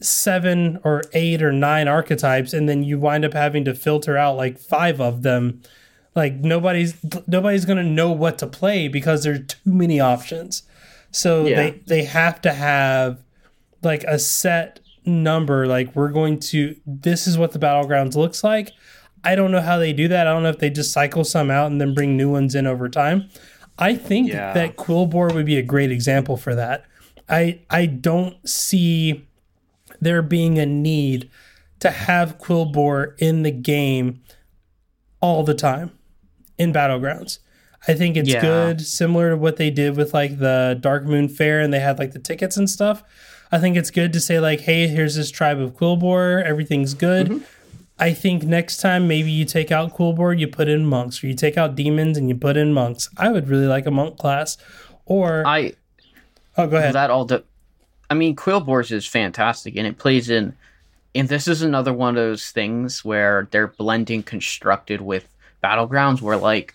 seven 0.00 0.80
or 0.82 1.02
eight 1.12 1.42
or 1.42 1.52
nine 1.52 1.86
archetypes 1.86 2.52
and 2.52 2.68
then 2.68 2.82
you 2.82 2.98
wind 2.98 3.24
up 3.24 3.34
having 3.34 3.64
to 3.64 3.74
filter 3.74 4.16
out 4.16 4.36
like 4.36 4.58
five 4.58 5.00
of 5.00 5.22
them 5.22 5.62
like 6.16 6.34
nobody's 6.34 6.96
nobody's 7.28 7.64
going 7.64 7.76
to 7.78 7.84
know 7.88 8.10
what 8.10 8.36
to 8.38 8.46
play 8.46 8.88
because 8.88 9.22
there's 9.22 9.46
too 9.46 9.72
many 9.72 10.00
options 10.00 10.64
so 11.12 11.46
Yeah. 11.46 11.56
they 11.56 11.70
they 11.86 12.04
have 12.04 12.40
to 12.40 12.52
have 12.52 13.22
like 13.82 14.02
a 14.04 14.18
set 14.18 14.80
number 15.04 15.66
like 15.66 15.94
we're 15.96 16.10
going 16.10 16.38
to 16.38 16.76
this 16.86 17.26
is 17.26 17.36
what 17.36 17.52
the 17.52 17.58
battlegrounds 17.58 18.14
looks 18.14 18.44
like 18.44 18.70
i 19.24 19.34
don't 19.34 19.50
know 19.50 19.60
how 19.60 19.76
they 19.78 19.92
do 19.92 20.06
that 20.08 20.26
i 20.26 20.32
don't 20.32 20.42
know 20.42 20.48
if 20.48 20.58
they 20.58 20.70
just 20.70 20.92
cycle 20.92 21.24
some 21.24 21.50
out 21.50 21.70
and 21.70 21.80
then 21.80 21.92
bring 21.94 22.16
new 22.16 22.30
ones 22.30 22.54
in 22.54 22.66
over 22.66 22.88
time 22.88 23.28
i 23.78 23.94
think 23.96 24.28
Yeah. 24.28 24.52
that 24.52 24.76
Quilboar 24.76 25.34
would 25.34 25.46
be 25.46 25.58
a 25.58 25.62
great 25.62 25.90
example 25.90 26.36
for 26.36 26.54
that 26.54 26.84
i 27.28 27.60
i 27.70 27.86
don't 27.86 28.48
see 28.48 29.26
there 30.00 30.22
being 30.22 30.58
a 30.58 30.66
need 30.66 31.28
to 31.80 31.90
have 31.90 32.38
Quilboar 32.38 33.14
in 33.18 33.42
the 33.42 33.50
game 33.50 34.20
all 35.20 35.42
the 35.44 35.54
time 35.54 35.90
in 36.58 36.72
Battlegrounds. 36.72 37.38
I 37.88 37.94
think 37.94 38.16
it's 38.16 38.28
Yeah. 38.28 38.40
good, 38.40 38.80
similar 38.80 39.30
to 39.30 39.36
what 39.36 39.56
they 39.56 39.70
did 39.70 39.96
with 39.96 40.14
like 40.14 40.38
the 40.38 40.78
Darkmoon 40.80 41.30
Faire 41.30 41.60
and 41.60 41.72
they 41.72 41.80
had 41.80 41.98
like 41.98 42.12
the 42.12 42.18
tickets 42.20 42.56
and 42.56 42.68
stuff. 42.70 43.02
I 43.52 43.58
think 43.58 43.76
it's 43.76 43.90
good 43.90 44.12
to 44.14 44.20
say 44.20 44.40
like, 44.40 44.60
hey, 44.60 44.88
here's 44.88 45.14
this 45.14 45.30
tribe 45.30 45.60
of 45.60 45.74
Quilboar, 45.76 46.42
everything's 46.42 46.94
good. 46.94 47.28
Mm-hmm. 47.28 47.44
I 47.98 48.14
think 48.14 48.42
next 48.42 48.78
time 48.78 49.06
maybe 49.06 49.30
you 49.30 49.44
take 49.44 49.70
out 49.70 49.96
Board, 49.96 50.40
you 50.40 50.48
put 50.48 50.68
in 50.68 50.84
monks, 50.84 51.22
or 51.22 51.28
you 51.28 51.34
take 51.34 51.56
out 51.56 51.76
demons 51.76 52.18
and 52.18 52.28
you 52.28 52.34
put 52.34 52.56
in 52.56 52.72
monks. 52.72 53.08
I 53.16 53.30
would 53.30 53.48
really 53.48 53.66
like 53.66 53.86
a 53.86 53.92
monk 53.92 54.18
class. 54.18 54.56
Or 55.06 55.46
I 55.46 55.74
oh, 56.56 56.66
go 56.66 56.78
ahead. 56.78 56.94
that 56.94 57.10
all. 57.10 57.26
De- 57.26 57.44
I 58.10 58.14
mean, 58.14 58.34
Quilboars 58.34 58.90
is 58.90 59.06
fantastic, 59.06 59.76
and 59.76 59.86
it 59.86 59.98
plays 59.98 60.30
in. 60.30 60.56
And 61.14 61.28
this 61.28 61.46
is 61.46 61.62
another 61.62 61.92
one 61.92 62.16
of 62.16 62.24
those 62.24 62.50
things 62.50 63.04
where 63.04 63.46
they're 63.52 63.68
blending 63.68 64.24
constructed 64.24 65.00
with 65.00 65.28
battlegrounds, 65.62 66.20
where 66.20 66.36
like 66.36 66.74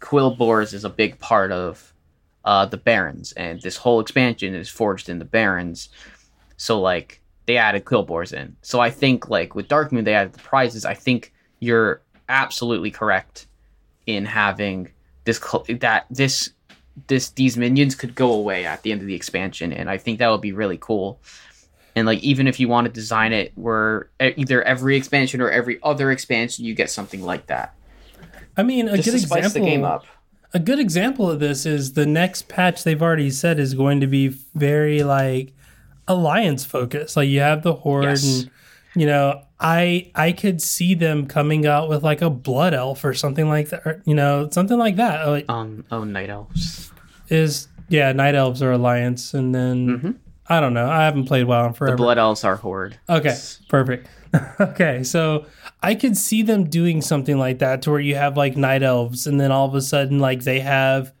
Quilboars 0.00 0.74
is 0.74 0.84
a 0.84 0.90
big 0.90 1.18
part 1.18 1.50
of 1.50 1.91
uh, 2.44 2.66
the 2.66 2.76
Barrens, 2.76 3.32
and 3.32 3.60
this 3.60 3.76
whole 3.76 4.00
expansion 4.00 4.54
is 4.54 4.68
forged 4.68 5.08
in 5.08 5.18
the 5.18 5.24
Barrens. 5.24 5.88
So 6.56 6.80
like 6.80 7.20
they 7.46 7.56
added 7.56 7.84
Quilboars 7.84 8.32
in. 8.32 8.56
So 8.62 8.80
I 8.80 8.90
think 8.90 9.28
like 9.28 9.54
with 9.54 9.68
Darkmoon 9.68 10.04
they 10.04 10.14
added 10.14 10.32
the 10.32 10.40
prizes. 10.40 10.84
I 10.84 10.94
think 10.94 11.32
you're 11.60 12.00
absolutely 12.28 12.90
correct 12.90 13.46
in 14.06 14.24
having 14.24 14.90
this 15.24 15.40
that 15.80 16.06
this 16.10 16.50
this 17.06 17.30
these 17.30 17.56
minions 17.56 17.94
could 17.94 18.14
go 18.14 18.32
away 18.32 18.64
at 18.64 18.82
the 18.82 18.92
end 18.92 19.00
of 19.00 19.06
the 19.06 19.14
expansion, 19.14 19.72
and 19.72 19.88
I 19.88 19.98
think 19.98 20.18
that 20.18 20.28
would 20.28 20.40
be 20.40 20.52
really 20.52 20.78
cool. 20.78 21.20
And 21.94 22.06
like 22.06 22.20
even 22.20 22.46
if 22.46 22.58
you 22.58 22.68
want 22.68 22.86
to 22.86 22.92
design 22.92 23.32
it 23.32 23.52
where 23.54 24.08
either 24.20 24.62
every 24.62 24.96
expansion 24.96 25.40
or 25.40 25.50
every 25.50 25.78
other 25.82 26.10
expansion 26.10 26.64
you 26.64 26.74
get 26.74 26.90
something 26.90 27.22
like 27.22 27.46
that. 27.46 27.74
I 28.56 28.62
mean, 28.62 28.88
a 28.88 28.96
Just 28.96 29.06
good 29.06 29.14
example. 29.14 29.50
the 29.52 29.60
game 29.60 29.84
up. 29.84 30.06
A 30.54 30.58
good 30.58 30.78
example 30.78 31.30
of 31.30 31.40
this 31.40 31.64
is 31.64 31.94
the 31.94 32.04
next 32.06 32.48
patch 32.48 32.84
they've 32.84 33.00
already 33.02 33.30
said 33.30 33.58
is 33.58 33.74
going 33.74 34.00
to 34.00 34.06
be 34.06 34.28
very 34.54 35.02
like 35.02 35.52
alliance 36.08 36.64
focused. 36.64 37.16
Like 37.16 37.28
you 37.28 37.40
have 37.40 37.62
the 37.62 37.74
horde 37.74 38.04
Yes. 38.04 38.24
and 38.42 38.50
you 38.94 39.06
know, 39.06 39.42
I 39.58 40.10
I 40.14 40.32
could 40.32 40.60
see 40.60 40.94
them 40.94 41.26
coming 41.26 41.64
out 41.66 41.88
with 41.88 42.02
like 42.04 42.20
a 42.20 42.28
blood 42.28 42.74
elf 42.74 43.04
or 43.04 43.14
something 43.14 43.48
like 43.48 43.70
that. 43.70 43.86
Or, 43.86 44.02
you 44.04 44.14
know, 44.14 44.48
something 44.50 44.78
like 44.78 44.96
that. 44.96 45.24
Like 45.26 45.46
Um 45.48 45.84
oh 45.90 46.04
night 46.04 46.28
elves. 46.28 46.92
is 47.28 47.68
yeah, 47.88 48.12
night 48.12 48.34
elves 48.34 48.62
are 48.62 48.72
alliance 48.72 49.32
and 49.34 49.54
then 49.54 50.18
I 50.48 50.60
don't 50.60 50.74
know. 50.74 50.88
I 50.90 51.04
haven't 51.04 51.24
played 51.24 51.44
WoW 51.46 51.66
in 51.68 51.72
forever. 51.72 51.96
The 51.96 52.02
blood 52.02 52.18
elves 52.18 52.44
are 52.44 52.56
horde. 52.56 52.98
Okay, 53.08 53.36
perfect. 53.70 54.08
okay, 54.60 55.02
so 55.04 55.46
I 55.82 55.94
could 55.94 56.16
see 56.16 56.42
them 56.42 56.70
doing 56.70 57.02
something 57.02 57.38
like 57.38 57.58
that 57.58 57.82
to 57.82 57.90
where 57.90 58.00
you 58.00 58.14
have 58.14 58.36
like 58.36 58.56
night 58.56 58.82
elves, 58.82 59.26
and 59.26 59.40
then 59.40 59.50
all 59.50 59.66
of 59.66 59.74
a 59.74 59.80
sudden, 59.80 60.18
like 60.18 60.44
they 60.44 60.60
have 60.60 61.12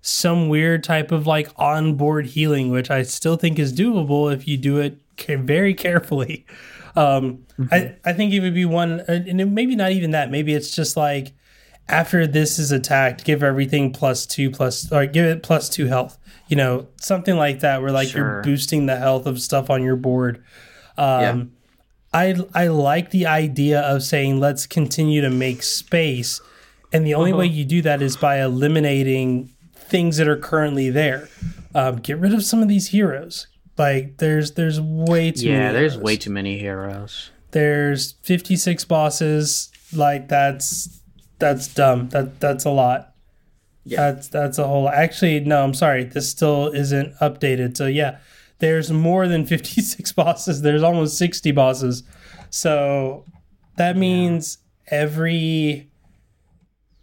some 0.00 0.48
weird 0.48 0.82
type 0.82 1.12
of 1.12 1.26
like 1.26 1.48
onboard 1.56 2.26
healing, 2.26 2.70
which 2.70 2.90
I 2.90 3.02
still 3.02 3.36
think 3.36 3.58
is 3.58 3.72
doable 3.72 4.32
if 4.32 4.48
you 4.48 4.56
do 4.56 4.78
it 4.78 4.98
very 5.26 5.74
carefully. 5.74 6.46
Um, 6.94 7.46
I 7.58 7.62
mm-hmm. 7.62 7.94
I 8.04 8.12
think 8.12 8.34
it 8.34 8.40
would 8.40 8.52
be 8.52 8.66
one, 8.66 9.00
uh, 9.00 9.04
and 9.26 9.40
it- 9.40 9.46
maybe 9.46 9.74
not 9.74 9.92
even 9.92 10.10
that. 10.10 10.30
Maybe 10.30 10.52
it's 10.52 10.70
just 10.76 10.94
like 10.94 11.32
after 11.88 12.26
this 12.26 12.58
is 12.58 12.70
attacked, 12.70 13.24
give 13.24 13.42
everything 13.42 13.94
plus 13.94 14.26
two 14.26 14.50
plus, 14.50 14.92
or 14.92 15.06
give 15.06 15.24
it 15.24 15.42
plus 15.42 15.70
two 15.70 15.86
health. 15.86 16.18
You 16.48 16.56
know, 16.56 16.88
something 17.00 17.36
like 17.36 17.60
that, 17.60 17.80
where 17.80 17.92
like 17.92 18.12
you're 18.12 18.42
boosting 18.42 18.84
the 18.84 18.96
health 18.96 19.24
of 19.24 19.40
stuff 19.40 19.70
on 19.70 19.82
your 19.82 19.96
board. 19.96 20.44
Um, 20.98 21.22
yeah. 21.22 21.44
I 22.14 22.36
I 22.54 22.66
like 22.68 23.10
the 23.10 23.26
idea 23.26 23.80
of 23.80 24.02
saying 24.02 24.38
let's 24.40 24.66
continue 24.66 25.20
to 25.22 25.30
make 25.30 25.62
space, 25.62 26.40
and 26.92 27.06
the 27.06 27.14
only 27.14 27.32
way 27.32 27.46
you 27.46 27.64
do 27.64 27.82
that 27.82 28.02
is 28.02 28.16
by 28.16 28.40
eliminating 28.42 29.50
things 29.74 30.16
that 30.18 30.28
are 30.28 30.36
currently 30.36 30.90
there. 30.90 31.28
Um, 31.74 31.96
get 31.96 32.18
rid 32.18 32.34
of 32.34 32.44
some 32.44 32.60
of 32.62 32.68
these 32.68 32.88
heroes. 32.88 33.46
Like 33.78 34.18
there's 34.18 34.52
there's 34.52 34.80
way 34.80 35.32
too 35.32 35.46
Yeah, 35.48 35.58
many 35.58 35.72
there's 35.74 35.92
heroes. 35.92 36.04
way 36.04 36.16
too 36.16 36.30
many 36.30 36.58
heroes. 36.58 37.30
there's 37.52 38.12
56 38.22 38.84
bosses. 38.84 39.70
Like 39.94 40.28
that's 40.28 41.00
that's 41.38 41.72
dumb. 41.72 42.08
That 42.10 42.40
that's 42.40 42.64
a 42.66 42.70
lot. 42.70 43.14
Yeah. 43.84 44.12
That's 44.12 44.28
that's 44.28 44.58
a 44.58 44.66
whole. 44.66 44.88
Actually, 44.88 45.40
no, 45.40 45.64
I'm 45.64 45.74
sorry. 45.74 46.04
This 46.04 46.28
still 46.28 46.68
isn't 46.68 47.14
updated. 47.20 47.76
So 47.76 47.86
yeah, 47.86 48.18
there's 48.62 48.92
more 48.92 49.26
than 49.26 49.44
56 49.44 50.12
bosses. 50.14 50.62
There's 50.62 50.84
almost 50.84 51.18
60 51.18 51.50
bosses. 51.50 52.04
So 52.48 53.24
that 53.76 53.96
means 53.96 54.58
every 54.86 55.90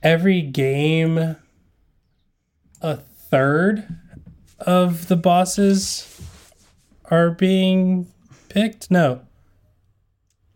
every 0.01 0.41
game 0.41 1.35
a 2.81 2.95
third 2.95 3.85
of 4.59 5.09
the 5.09 5.17
bosses 5.17 6.21
are 7.11 7.31
being 7.31 8.07
picked. 8.47 8.89
No, 8.89 9.19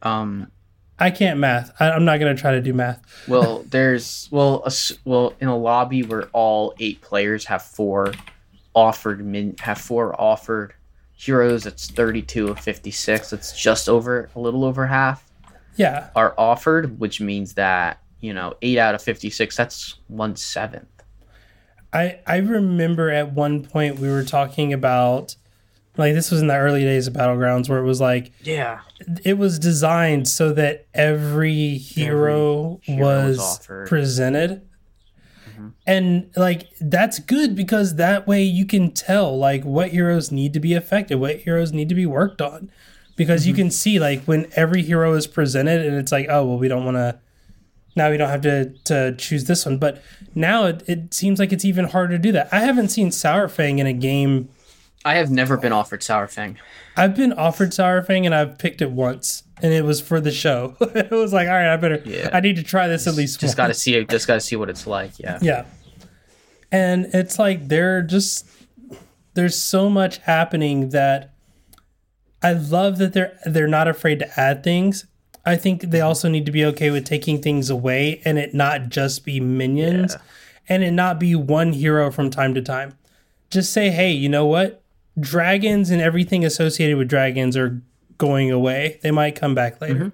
Um 0.01 0.49
I 0.97 1.11
can't 1.11 1.37
math. 1.37 1.73
I, 1.81 1.89
I'm 1.91 2.05
not 2.05 2.19
gonna 2.19 2.33
try 2.33 2.51
to 2.51 2.61
do 2.61 2.71
math. 2.73 3.01
well, 3.27 3.65
there's 3.69 4.29
well, 4.31 4.63
a 4.65 4.71
well, 5.03 5.33
in 5.41 5.49
a 5.49 5.57
lobby 5.57 6.03
where 6.03 6.29
all 6.31 6.73
eight 6.79 7.01
players 7.01 7.43
have 7.47 7.61
four 7.61 8.13
offered 8.73 9.25
min 9.25 9.55
have 9.59 9.79
four 9.79 10.19
offered 10.21 10.75
heroes. 11.25 11.65
It's 11.65 11.89
thirty-two 11.89 12.49
of 12.49 12.59
fifty-six. 12.59 13.33
It's 13.33 13.57
just 13.59 13.87
over 13.89 14.29
a 14.35 14.39
little 14.39 14.63
over 14.65 14.87
half 14.87 15.29
Yeah, 15.75 16.09
are 16.15 16.33
offered, 16.37 16.99
which 16.99 17.21
means 17.21 17.53
that 17.53 17.99
you 18.19 18.33
know 18.33 18.55
eight 18.61 18.77
out 18.77 18.95
of 18.95 19.01
fifty-six. 19.01 19.55
That's 19.55 19.95
one 20.07 20.35
seventh. 20.35 20.87
I 21.91 22.19
I 22.25 22.37
remember 22.37 23.09
at 23.09 23.33
one 23.33 23.63
point 23.63 23.99
we 23.99 24.09
were 24.09 24.23
talking 24.23 24.73
about 24.73 25.35
like 25.95 26.13
this 26.13 26.31
was 26.31 26.41
in 26.41 26.47
the 26.47 26.57
early 26.57 26.81
days 26.81 27.05
of 27.05 27.13
battlegrounds 27.13 27.69
where 27.69 27.77
it 27.77 27.85
was 27.85 28.01
like 28.01 28.31
Yeah, 28.41 28.79
it 29.23 29.37
was 29.37 29.59
designed 29.59 30.27
so 30.27 30.51
that 30.53 30.87
every 30.93 31.77
hero, 31.77 32.79
hero 32.83 32.99
was 32.99 33.37
was 33.37 33.59
offered. 33.59 33.87
Presented 35.55 35.73
and 35.85 36.29
like 36.35 36.69
that's 36.79 37.19
good 37.19 37.55
because 37.55 37.95
that 37.95 38.27
way 38.27 38.43
you 38.43 38.65
can 38.65 38.91
tell 38.91 39.37
like 39.37 39.63
what 39.63 39.89
heroes 39.89 40.31
need 40.31 40.53
to 40.53 40.59
be 40.59 40.73
affected 40.73 41.15
what 41.15 41.37
heroes 41.37 41.71
need 41.71 41.89
to 41.89 41.95
be 41.95 42.05
worked 42.05 42.41
on. 42.41 42.71
Because 43.15 43.45
you 43.45 43.53
mm-hmm. 43.53 43.63
can 43.63 43.71
see 43.71 43.99
like 43.99 44.23
when 44.23 44.47
every 44.55 44.81
hero 44.81 45.13
is 45.13 45.27
presented 45.27 45.85
and 45.85 45.95
it's 45.95 46.11
like 46.11 46.27
oh 46.29 46.45
well 46.45 46.57
we 46.57 46.67
don't 46.67 46.85
want 46.85 46.97
to 46.97 47.19
now 47.95 48.09
we 48.09 48.17
don't 48.17 48.29
have 48.29 48.41
to 48.41 48.69
to 48.85 49.15
choose 49.15 49.45
this 49.45 49.65
one. 49.65 49.77
But 49.77 50.01
now 50.35 50.65
it, 50.65 50.83
it 50.87 51.13
seems 51.13 51.39
like 51.39 51.51
it's 51.51 51.65
even 51.65 51.85
harder 51.85 52.13
to 52.13 52.19
do 52.19 52.31
that. 52.31 52.49
I 52.51 52.59
haven't 52.59 52.89
seen 52.89 53.09
sourfang 53.09 53.79
in 53.79 53.87
a 53.87 53.93
game. 53.93 54.49
I 55.05 55.15
have 55.15 55.29
never 55.29 55.57
been 55.57 55.73
offered 55.73 56.01
Sourfang. 56.01 56.55
I've 56.95 57.15
been 57.15 57.33
offered 57.33 57.71
Sourfang 57.71 58.25
and 58.25 58.33
I've 58.33 58.57
picked 58.57 58.81
it 58.81 58.91
once, 58.91 59.43
and 59.61 59.73
it 59.73 59.85
was 59.85 60.01
for 60.01 60.19
the 60.19 60.31
show. 60.31 60.75
it 60.81 61.11
was 61.11 61.33
like, 61.33 61.47
all 61.47 61.53
right, 61.53 61.71
I 61.71 61.77
better, 61.77 62.01
Yeah. 62.05 62.29
I 62.33 62.39
need 62.39 62.55
to 62.57 62.63
try 62.63 62.87
this 62.87 63.07
at 63.07 63.15
least 63.15 63.39
Just 63.39 63.57
got 63.57 63.67
to 63.67 63.73
see 63.73 63.95
it. 63.95 64.09
Just 64.09 64.27
got 64.27 64.35
to 64.35 64.41
see 64.41 64.55
what 64.55 64.69
it's 64.69 64.87
like. 64.87 65.19
Yeah. 65.19 65.39
Yeah, 65.41 65.65
and 66.71 67.05
it's 67.13 67.37
like 67.37 67.67
they're 67.67 68.01
just 68.01 68.47
there's 69.35 69.61
so 69.61 69.89
much 69.89 70.17
happening 70.17 70.89
that 70.89 71.33
I 72.41 72.53
love 72.53 72.97
that 72.97 73.13
they're 73.13 73.37
they're 73.45 73.67
not 73.67 73.87
afraid 73.87 74.19
to 74.19 74.39
add 74.39 74.63
things. 74.63 75.05
I 75.45 75.55
think 75.55 75.81
they 75.81 75.99
mm-hmm. 75.99 76.07
also 76.07 76.29
need 76.29 76.45
to 76.45 76.51
be 76.51 76.65
okay 76.65 76.89
with 76.89 77.05
taking 77.05 77.41
things 77.41 77.69
away 77.69 78.21
and 78.25 78.37
it 78.37 78.53
not 78.53 78.89
just 78.89 79.23
be 79.23 79.39
minions 79.39 80.13
Yeah. 80.13 80.21
and 80.69 80.83
it 80.83 80.91
not 80.91 81.19
be 81.19 81.35
one 81.35 81.73
hero 81.73 82.11
from 82.11 82.29
time 82.29 82.53
to 82.55 82.61
time. 82.61 82.97
Just 83.49 83.71
say, 83.71 83.89
hey, 83.89 84.11
you 84.11 84.29
know 84.29 84.45
what? 84.45 84.81
Dragons 85.19 85.89
and 85.91 86.01
everything 86.01 86.43
associated 86.43 86.97
with 86.97 87.07
dragons 87.07 87.55
are 87.55 87.81
going 88.23 88.49
away. 88.51 88.99
They 89.03 89.11
might 89.11 89.35
come 89.35 89.53
back 89.53 89.81
later. 89.81 90.13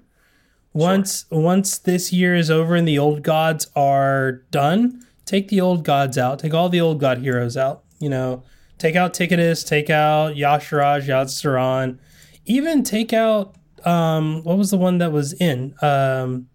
Once 0.74 1.26
once 1.30 1.78
this 1.78 2.12
year 2.12 2.34
is 2.36 2.50
over 2.50 2.74
and 2.76 2.88
the 2.88 2.98
old 2.98 3.22
gods 3.22 3.68
are 3.76 4.44
done, 4.50 5.06
take 5.26 5.48
the 5.50 5.62
old 5.62 5.84
gods 5.84 6.18
out. 6.18 6.40
Take 6.40 6.54
all 6.56 6.70
the 6.70 6.82
old 6.82 7.00
god 7.00 7.20
heroes 7.20 7.56
out. 7.56 7.84
You 8.00 8.10
know, 8.10 8.44
take 8.80 8.96
out 8.96 9.14
Tickatus, 9.14 9.64
take 9.64 9.90
out 9.92 10.36
Y'Shaarj, 10.36 11.06
Yatsuran, 11.08 12.00
even 12.46 12.84
take 12.84 13.14
out 13.14 13.56
um 13.86 14.44
what 14.44 14.58
was 14.58 14.72
the 14.72 14.78
one 14.78 14.98
that 14.98 15.12
was 15.12 15.34
in? 15.34 15.76
Um 15.82 16.48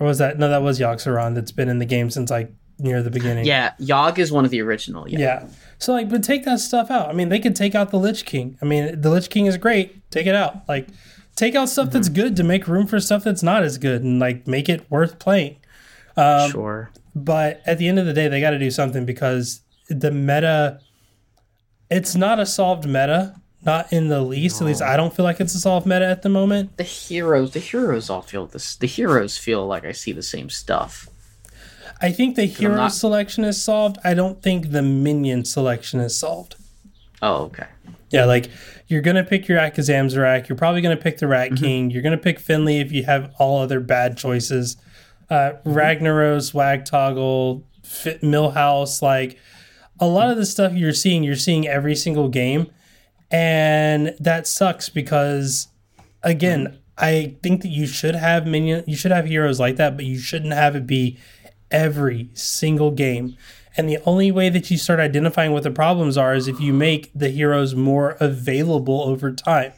or 0.00 0.06
was 0.08 0.18
that 0.18 0.38
no 0.38 0.48
that 0.48 0.62
was 0.62 0.80
Yogg-Saron 0.80 1.34
that's 1.36 1.52
been 1.52 1.68
in 1.68 1.78
the 1.78 1.86
game 1.86 2.10
since 2.10 2.30
like 2.30 2.52
near 2.78 3.02
the 3.02 3.10
beginning. 3.10 3.44
Yeah. 3.44 3.72
Yogg 3.80 4.18
is 4.18 4.32
one 4.32 4.44
of 4.44 4.50
the 4.50 4.60
original. 4.60 5.08
Yeah. 5.08 5.18
Yeah. 5.18 5.46
So 5.78 5.92
like, 5.92 6.08
but 6.08 6.22
take 6.22 6.44
that 6.44 6.60
stuff 6.60 6.90
out. 6.90 7.08
I 7.08 7.12
mean, 7.12 7.28
they 7.28 7.38
could 7.38 7.56
take 7.56 7.74
out 7.74 7.90
the 7.90 7.98
Lich 7.98 8.24
King. 8.24 8.58
I 8.62 8.64
mean, 8.64 9.00
the 9.00 9.10
Lich 9.10 9.30
King 9.30 9.46
is 9.46 9.56
great. 9.56 10.10
Take 10.10 10.26
it 10.26 10.34
out. 10.34 10.68
Like, 10.68 10.88
take 11.36 11.54
out 11.54 11.68
stuff 11.68 11.90
that's 11.90 12.08
good 12.08 12.36
to 12.36 12.44
make 12.44 12.68
room 12.68 12.86
for 12.86 13.00
stuff 13.00 13.24
that's 13.24 13.42
not 13.42 13.62
as 13.62 13.78
good, 13.78 14.02
and 14.02 14.20
like 14.20 14.46
make 14.46 14.68
it 14.68 14.90
worth 14.90 15.18
playing. 15.18 15.56
Um, 16.16 16.50
sure. 16.50 16.90
But 17.14 17.62
at 17.66 17.78
the 17.78 17.88
end 17.88 17.98
of 17.98 18.06
the 18.06 18.12
day, 18.12 18.28
they 18.28 18.40
got 18.40 18.50
to 18.50 18.58
do 18.58 18.70
something 18.70 19.04
because 19.04 19.60
the 19.88 20.10
meta. 20.10 20.80
It's 21.90 22.14
not 22.14 22.40
a 22.40 22.46
solved 22.46 22.86
meta, 22.86 23.34
not 23.62 23.92
in 23.92 24.08
the 24.08 24.22
least. 24.22 24.60
At 24.60 24.66
least 24.66 24.82
I 24.82 24.96
don't 24.96 25.14
feel 25.14 25.24
like 25.24 25.40
it's 25.40 25.54
a 25.54 25.60
solved 25.60 25.86
meta 25.86 26.06
at 26.06 26.22
the 26.22 26.28
moment. 26.28 26.76
The 26.76 26.82
heroes. 26.82 27.52
The 27.52 27.60
heroes 27.60 28.08
all 28.08 28.22
feel 28.22 28.46
this. 28.46 28.76
The 28.76 28.86
heroes 28.86 29.36
feel 29.36 29.66
like 29.66 29.84
I 29.84 29.92
see 29.92 30.12
the 30.12 30.22
same 30.22 30.48
stuff. 30.48 31.08
I 32.00 32.10
think 32.12 32.36
the 32.36 32.44
hero 32.44 32.76
not- 32.76 32.92
selection 32.92 33.44
is 33.44 33.62
solved. 33.62 33.98
I 34.04 34.14
don't 34.14 34.42
think 34.42 34.70
the 34.70 34.82
minion 34.82 35.44
selection 35.44 36.00
is 36.00 36.16
solved. 36.18 36.56
Oh, 37.22 37.44
okay. 37.44 37.66
Yeah, 38.10 38.26
like 38.26 38.50
you're 38.86 39.00
going 39.02 39.16
to 39.16 39.24
pick 39.24 39.48
your 39.48 39.58
Akazamzarak. 39.58 40.48
You're 40.48 40.56
probably 40.58 40.80
going 40.82 40.96
to 40.96 41.02
pick 41.02 41.18
the 41.18 41.26
Rat 41.26 41.50
Mm-hmm. 41.52 41.64
King. 41.64 41.90
You're 41.90 42.02
going 42.02 42.16
to 42.16 42.22
pick 42.22 42.38
Finley 42.38 42.78
if 42.80 42.92
you 42.92 43.04
have 43.04 43.32
all 43.38 43.60
other 43.60 43.80
bad 43.80 44.16
choices. 44.16 44.76
Uh, 45.30 45.52
Mm-hmm. 45.64 45.72
Ragnaros, 45.72 46.52
Wagtoggle, 46.52 47.62
Fit 47.82 48.20
Millhouse, 48.20 49.00
like 49.02 49.38
a 49.98 50.06
lot 50.06 50.30
of 50.30 50.36
the 50.36 50.44
stuff 50.46 50.74
you're 50.74 50.92
seeing, 50.92 51.22
you're 51.24 51.34
seeing 51.36 51.66
every 51.66 51.94
single 51.96 52.28
game. 52.28 52.70
And 53.30 54.14
that 54.20 54.46
sucks 54.46 54.88
because, 54.88 55.68
again, 56.22 56.78
I 56.98 57.36
think 57.42 57.62
that 57.62 57.68
you 57.68 57.86
should 57.86 58.14
have 58.14 58.46
minion, 58.46 58.84
you 58.86 58.96
should 58.96 59.10
have 59.10 59.26
heroes 59.26 59.58
like 59.58 59.76
that, 59.76 59.96
but 59.96 60.04
you 60.04 60.18
shouldn't 60.18 60.52
have 60.52 60.76
it 60.76 60.86
be 60.86 61.18
every 61.74 62.30
single 62.32 62.90
game. 62.92 63.36
And 63.76 63.88
the 63.88 63.98
only 64.06 64.30
way 64.30 64.48
that 64.50 64.70
you 64.70 64.78
start 64.78 65.00
identifying 65.00 65.52
what 65.52 65.64
the 65.64 65.70
problems 65.70 66.16
are 66.16 66.32
is 66.34 66.46
if 66.46 66.60
you 66.60 66.72
make 66.72 67.10
the 67.14 67.28
heroes 67.28 67.74
more 67.74 68.16
available 68.20 69.02
over 69.02 69.32
time. 69.32 69.72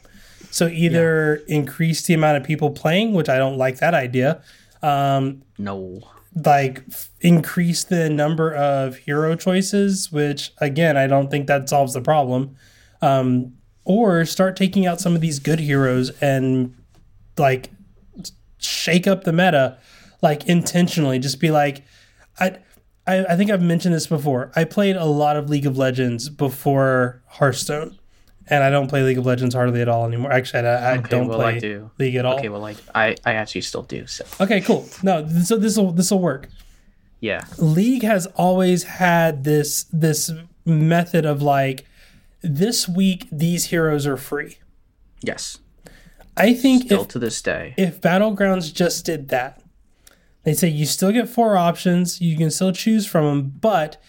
So 0.51 0.67
either 0.67 1.41
increase 1.47 2.05
the 2.05 2.13
amount 2.13 2.37
of 2.37 2.43
people 2.43 2.69
playing, 2.69 3.13
which 3.13 3.27
I 3.27 3.37
don't 3.39 3.57
like 3.57 3.79
that 3.79 3.93
idea, 3.95 4.41
um, 4.83 5.41
No. 5.57 6.01
like 6.45 6.83
f- 6.89 7.09
increase 7.21 7.83
the 7.83 8.07
number 8.09 8.53
of 8.53 8.97
hero 8.97 9.35
choices, 9.35 10.11
which 10.11 10.51
again, 10.59 10.95
I 10.95 11.07
don't 11.07 11.31
think 11.31 11.47
that 11.47 11.67
solves 11.67 11.93
the 11.93 12.01
problem. 12.01 12.55
Um, 13.01 13.53
or 13.83 14.25
start 14.25 14.55
taking 14.55 14.85
out 14.85 15.01
some 15.01 15.15
of 15.15 15.21
these 15.21 15.39
good 15.39 15.59
heroes 15.59 16.11
and 16.21 16.73
like 17.37 17.71
shake 18.59 19.07
up 19.07 19.23
the 19.23 19.31
meta, 19.33 19.77
like 20.21 20.47
intentionally. 20.47 21.19
Just 21.19 21.39
be 21.39 21.51
like, 21.51 21.83
I, 22.39 22.57
I, 23.05 23.25
I 23.25 23.35
think 23.35 23.51
I've 23.51 23.61
mentioned 23.61 23.93
this 23.95 24.07
before. 24.07 24.51
I 24.55 24.63
played 24.63 24.95
a 24.95 25.05
lot 25.05 25.35
of 25.37 25.49
League 25.49 25.65
of 25.65 25.77
Legends 25.77 26.29
before 26.29 27.21
Hearthstone, 27.27 27.97
and 28.47 28.63
I 28.63 28.69
don't 28.69 28.87
play 28.87 29.03
League 29.03 29.17
of 29.17 29.25
Legends 29.25 29.55
hardly 29.55 29.81
at 29.81 29.87
all 29.89 30.05
anymore. 30.05 30.31
Actually, 30.31 30.67
I, 30.67 30.93
I 30.93 30.97
Okay, 30.97 31.09
don't 31.09 31.27
well, 31.27 31.37
play 31.39 31.55
I 31.55 31.59
do. 31.59 31.91
League 31.99 32.15
at 32.15 32.25
all. 32.25 32.37
Okay, 32.37 32.49
well, 32.49 32.61
like 32.61 32.77
I, 32.95 33.15
I 33.25 33.33
actually 33.33 33.61
still 33.61 33.83
do. 33.83 34.07
So 34.07 34.25
Okay, 34.41 34.61
cool. 34.61 34.87
No, 35.03 35.27
so 35.43 35.57
this 35.57 35.77
will 35.77 35.91
this 35.91 36.11
will 36.11 36.19
work. 36.19 36.49
yeah, 37.19 37.45
League 37.57 38.03
has 38.03 38.25
always 38.35 38.83
had 38.83 39.43
this 39.43 39.85
this 39.93 40.31
method 40.65 41.25
of 41.25 41.41
like 41.41 41.85
this 42.41 42.87
week 42.89 43.27
these 43.31 43.65
heroes 43.65 44.05
are 44.05 44.17
free. 44.17 44.57
yes, 45.21 45.57
I 46.35 46.53
think 46.53 46.83
still 46.83 47.01
if 47.01 47.07
to 47.09 47.19
this 47.19 47.41
day. 47.41 47.73
if 47.77 47.99
Battlegrounds 48.01 48.73
just 48.73 49.05
did 49.05 49.29
that, 49.29 49.61
they 50.47 50.53
say 50.53 50.69
you 50.69 50.85
still 50.85 51.11
get 51.11 51.27
four 51.27 51.57
options, 51.57 52.21
you 52.21 52.37
can 52.37 52.49
still 52.49 52.71
choose 52.71 53.05
from 53.05 53.25
them, 53.25 53.53
but 53.59 54.01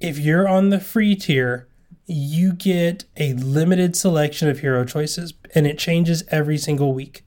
if 0.00 0.18
you're 0.18 0.48
on 0.48 0.70
the 0.70 0.80
free 0.80 1.14
tier, 1.14 1.68
you 2.06 2.54
get 2.54 3.04
a 3.18 3.34
limited 3.34 3.94
selection 3.94 4.48
of 4.48 4.60
hero 4.60 4.86
choices 4.86 5.34
and 5.54 5.66
it 5.66 5.78
changes 5.78 6.24
every 6.28 6.56
single 6.56 6.94
week. 6.94 7.24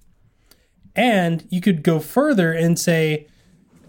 And 0.96 1.48
you 1.52 1.62
could 1.62 1.84
go 1.84 2.00
further 2.00 2.52
and 2.54 2.80
say 2.80 3.28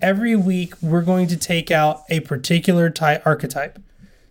every 0.03 0.37
week 0.37 0.75
we're 0.83 1.03
going 1.03 1.29
to 1.29 1.39
take 1.39 1.71
out 1.71 2.03
a 2.11 2.21
particular 2.21 2.91
type 2.91 3.23
archetype. 3.25 3.79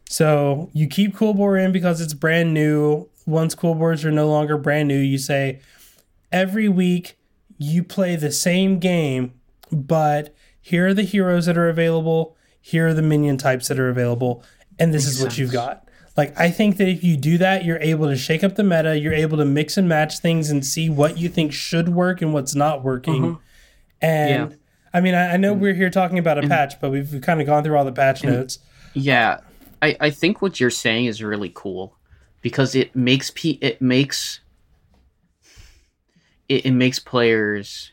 So 0.08 0.70
you 0.74 0.88
keep 0.88 1.16
Quilboar 1.16 1.64
in 1.64 1.72
because 1.72 2.02
it's 2.02 2.14
brand 2.14 2.54
new. 2.54 3.10
Once 3.26 3.56
Quilboars 3.56 4.06
are 4.06 4.12
no 4.12 4.28
longer 4.28 4.58
brand 4.58 4.88
new, 4.88 5.00
you 5.00 5.18
say 5.18 5.60
every 6.32 6.70
week 6.70 7.18
you 7.58 7.84
play 7.84 8.16
the 8.16 8.32
same 8.32 8.78
game, 8.78 9.34
but 9.72 10.36
here 10.62 10.88
are 10.88 10.94
the 10.94 11.04
heroes 11.04 11.46
that 11.46 11.58
are 11.58 11.70
available, 11.70 12.36
here 12.62 12.88
are 12.88 12.94
the 12.94 13.02
minion 13.02 13.38
types 13.38 13.68
that 13.68 13.80
are 13.80 13.90
available, 13.90 14.44
and 14.80 14.94
this 14.94 15.08
is 15.08 15.22
what 15.22 15.38
you've 15.38 15.52
got. 15.52 15.88
Like 16.18 16.40
I 16.40 16.50
think 16.50 16.78
that 16.78 16.88
if 16.88 17.04
you 17.04 17.18
do 17.18 17.38
that, 17.40 17.66
you're 17.66 17.80
able 17.80 18.08
to 18.08 18.16
shake 18.16 18.44
up 18.44 18.56
the 18.56 18.64
meta, 18.64 18.98
you're 18.98 19.14
able 19.14 19.38
to 19.38 19.46
mix 19.46 19.78
and 19.78 19.90
match 19.90 20.20
things 20.20 20.50
and 20.50 20.66
see 20.66 20.90
what 20.90 21.18
you 21.18 21.28
think 21.28 21.52
should 21.52 21.90
work 21.90 22.22
and 22.22 22.34
what's 22.34 22.56
not 22.56 22.84
working. 22.84 23.22
Mm-hmm. 23.22 23.42
And 24.02 24.52
Yeah. 24.52 24.58
I 24.94 25.02
mean, 25.02 25.14
I, 25.14 25.34
I 25.34 25.38
know 25.38 25.54
mm. 25.54 25.60
we're 25.60 25.74
here 25.74 25.90
talking 25.90 26.18
about 26.18 26.42
a 26.42 26.48
patch, 26.48 26.80
but 26.80 26.90
we've, 26.90 27.12
we've 27.12 27.22
kind 27.22 27.42
of 27.42 27.48
gone 27.48 27.66
through 27.66 27.78
all 27.78 27.84
the 27.84 27.92
patch 27.92 28.24
notes. 28.24 28.60
Yeah, 28.94 29.42
I, 29.82 29.98
I 30.00 30.10
think 30.10 30.42
what 30.42 30.58
you're 30.62 30.70
saying 30.70 31.06
is 31.06 31.22
really 31.22 31.52
cool 31.54 31.98
because 32.42 32.76
it 32.76 32.96
makes 32.96 33.30
p 33.30 33.60
it 33.62 33.82
makes 33.82 34.40
it, 36.48 36.66
it 36.66 36.72
makes 36.72 36.98
players, 36.98 37.92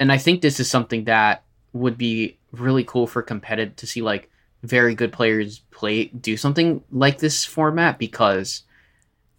and 0.00 0.12
I 0.12 0.18
think 0.18 0.40
this 0.42 0.60
is 0.60 0.70
something 0.70 1.04
that 1.04 1.42
would 1.72 1.96
be 1.98 2.36
really 2.52 2.84
cool 2.84 3.06
for 3.06 3.22
competitive 3.22 3.76
to 3.76 3.86
see 3.86 4.02
like 4.02 4.30
very 4.62 4.94
good 4.94 5.12
players 5.12 5.60
play 5.70 6.06
do 6.06 6.36
something 6.36 6.82
like 6.90 7.18
this 7.18 7.44
format 7.44 7.98
because 7.98 8.62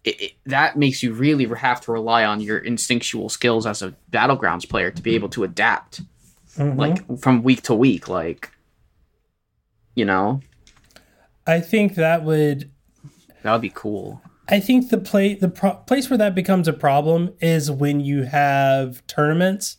it, 0.04 0.20
it, 0.20 0.32
that 0.46 0.76
makes 0.78 1.02
you 1.02 1.12
really 1.12 1.44
have 1.56 1.80
to 1.82 1.92
rely 1.92 2.24
on 2.24 2.40
your 2.40 2.58
instinctual 2.58 3.28
skills 3.28 3.66
as 3.66 3.82
a 3.82 3.94
battlegrounds 4.12 4.68
player 4.68 4.90
to 4.90 5.02
be 5.02 5.14
able 5.14 5.28
to 5.30 5.44
adapt 5.44 6.00
Mhm. 6.56 6.76
like 6.78 7.20
from 7.20 7.42
week 7.42 7.62
to 7.62 7.74
week 7.74 8.08
like 8.08 8.50
you 9.94 10.04
know 10.04 10.40
I 11.46 11.60
think 11.60 11.94
that 11.96 12.24
would 12.24 12.70
that 13.42 13.52
would 13.52 13.60
be 13.62 13.72
cool 13.74 14.22
I 14.48 14.60
think 14.60 14.88
the 14.90 14.98
play 14.98 15.34
the 15.34 15.48
pro- 15.48 15.74
place 15.74 16.08
where 16.08 16.18
that 16.18 16.34
becomes 16.34 16.68
a 16.68 16.72
problem 16.72 17.34
is 17.40 17.70
when 17.70 18.00
you 18.00 18.22
have 18.24 19.04
tournaments 19.06 19.76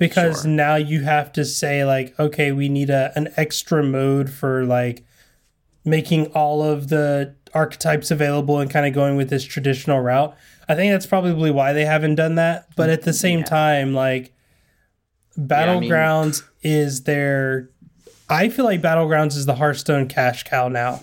because 0.00 0.42
Sure. 0.42 0.50
now 0.50 0.74
you 0.74 1.02
have 1.02 1.30
to 1.34 1.44
say 1.44 1.84
like 1.84 2.18
okay 2.18 2.50
we 2.50 2.68
need 2.68 2.90
a 2.90 3.12
an 3.14 3.28
extra 3.36 3.84
mode 3.84 4.28
for 4.30 4.64
like 4.64 5.04
making 5.84 6.26
all 6.28 6.62
of 6.64 6.88
the 6.88 7.34
archetypes 7.54 8.10
available 8.10 8.58
and 8.58 8.70
kind 8.70 8.86
of 8.86 8.92
going 8.92 9.16
with 9.16 9.30
this 9.30 9.44
traditional 9.44 10.00
route. 10.00 10.34
I 10.68 10.74
think 10.74 10.92
that's 10.92 11.06
probably 11.06 11.50
why 11.50 11.72
they 11.72 11.84
haven't 11.84 12.14
done 12.16 12.34
that, 12.36 12.66
but 12.76 12.90
at 12.90 13.02
the 13.02 13.12
same 13.12 13.40
Yeah. 13.40 13.44
time 13.44 13.94
like 13.94 14.32
I 15.36 15.40
mean- 15.40 15.48
Battlegrounds 15.90 16.42
is 16.62 17.02
their 17.04 17.68
I 18.28 18.48
feel 18.48 18.64
like 18.64 18.80
Battlegrounds 18.80 19.36
is 19.36 19.46
the 19.46 19.56
Hearthstone 19.56 20.06
cash 20.08 20.44
cow 20.44 20.68
now. 20.68 21.00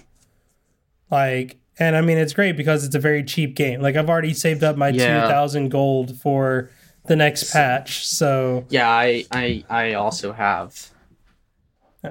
Like, 1.12 1.58
and 1.80 1.95
I 1.95 2.02
mean, 2.02 2.18
it's 2.18 2.32
great 2.34 2.56
because 2.58 2.86
it's 2.86 2.95
a 2.95 3.00
very 3.00 3.22
cheap 3.24 3.54
game. 3.56 3.82
Like, 3.82 3.95
I've 3.98 4.10
already 4.10 4.34
saved 4.34 4.64
up 4.64 4.78
my 4.78 4.89
Yeah. 4.89 5.22
2000 5.24 5.70
gold 5.70 6.20
for 6.22 6.70
the 7.08 7.16
next 7.16 7.51
patch. 7.51 8.05
So, 8.08 8.66
Yeah, 8.70 8.89
I 8.89 9.26
I 9.32 9.64
I 9.70 9.93
also 9.93 10.34
have 10.34 10.89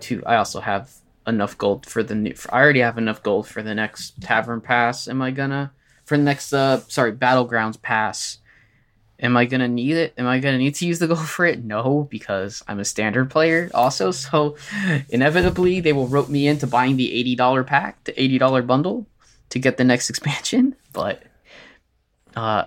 two. 0.00 0.22
I 0.26 0.36
also 0.36 0.60
have 0.60 0.90
enough 1.26 1.56
gold 1.58 1.86
for 1.86 2.02
the 2.02 2.14
new. 2.14 2.34
For, 2.34 2.52
I 2.54 2.60
already 2.62 2.80
have 2.80 2.98
enough 2.98 3.22
gold 3.22 3.48
for 3.48 3.62
the 3.62 3.74
next 3.74 4.20
tavern 4.22 4.60
pass. 4.60 5.08
Am 5.08 5.22
I 5.22 5.30
gonna 5.30 5.72
for 6.04 6.16
the 6.16 6.22
next 6.22 6.52
uh 6.52 6.80
sorry 6.88 7.12
battlegrounds 7.12 7.80
pass? 7.80 8.38
Am 9.18 9.34
I 9.36 9.46
gonna 9.46 9.68
need 9.68 9.96
it? 9.96 10.12
Am 10.18 10.26
I 10.26 10.40
gonna 10.40 10.58
need 10.58 10.74
to 10.76 10.86
use 10.86 10.98
the 10.98 11.06
gold 11.06 11.28
for 11.28 11.46
it? 11.46 11.64
No, 11.64 12.06
because 12.10 12.62
I'm 12.68 12.80
a 12.80 12.84
standard 12.84 13.30
player 13.30 13.70
also. 13.74 14.10
So 14.12 14.56
inevitably 15.08 15.80
they 15.80 15.92
will 15.92 16.06
rope 16.08 16.28
me 16.28 16.46
into 16.48 16.66
buying 16.66 16.96
the 16.96 17.12
eighty 17.12 17.34
dollar 17.34 17.64
pack, 17.64 18.04
the 18.04 18.20
eighty 18.20 18.38
dollar 18.38 18.62
bundle, 18.62 19.06
to 19.50 19.58
get 19.58 19.76
the 19.76 19.84
next 19.84 20.10
expansion. 20.12 20.74
But 20.92 21.22
uh 22.34 22.64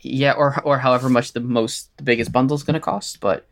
yeah 0.00 0.32
or 0.32 0.60
or 0.64 0.78
however 0.78 1.08
much 1.08 1.32
the 1.32 1.40
most 1.40 1.96
the 1.96 2.02
biggest 2.02 2.32
bundle 2.32 2.54
is 2.54 2.62
going 2.62 2.74
to 2.74 2.80
cost 2.80 3.20
but 3.20 3.46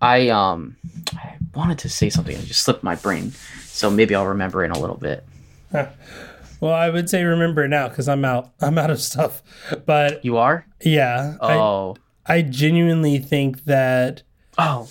i 0.00 0.28
um 0.28 0.76
i 1.14 1.36
wanted 1.54 1.78
to 1.78 1.88
say 1.88 2.08
something 2.08 2.36
it 2.36 2.44
just 2.44 2.62
slipped 2.62 2.82
my 2.82 2.94
brain 2.94 3.32
so 3.64 3.90
maybe 3.90 4.14
i'll 4.14 4.26
remember 4.26 4.64
in 4.64 4.70
a 4.70 4.78
little 4.78 4.96
bit 4.96 5.24
well, 6.60 6.74
I 6.74 6.90
would 6.90 7.08
say 7.08 7.24
remember 7.24 7.64
it 7.64 7.68
now 7.68 7.88
because 7.88 8.08
I'm 8.08 8.24
out. 8.24 8.50
I'm 8.60 8.78
out 8.78 8.90
of 8.90 9.00
stuff. 9.00 9.42
But 9.86 10.24
you 10.24 10.36
are 10.36 10.66
yeah, 10.82 11.36
oh 11.40 11.96
I, 12.26 12.36
I 12.36 12.42
genuinely 12.42 13.18
think 13.18 13.64
that. 13.64 14.22
oh 14.58 14.88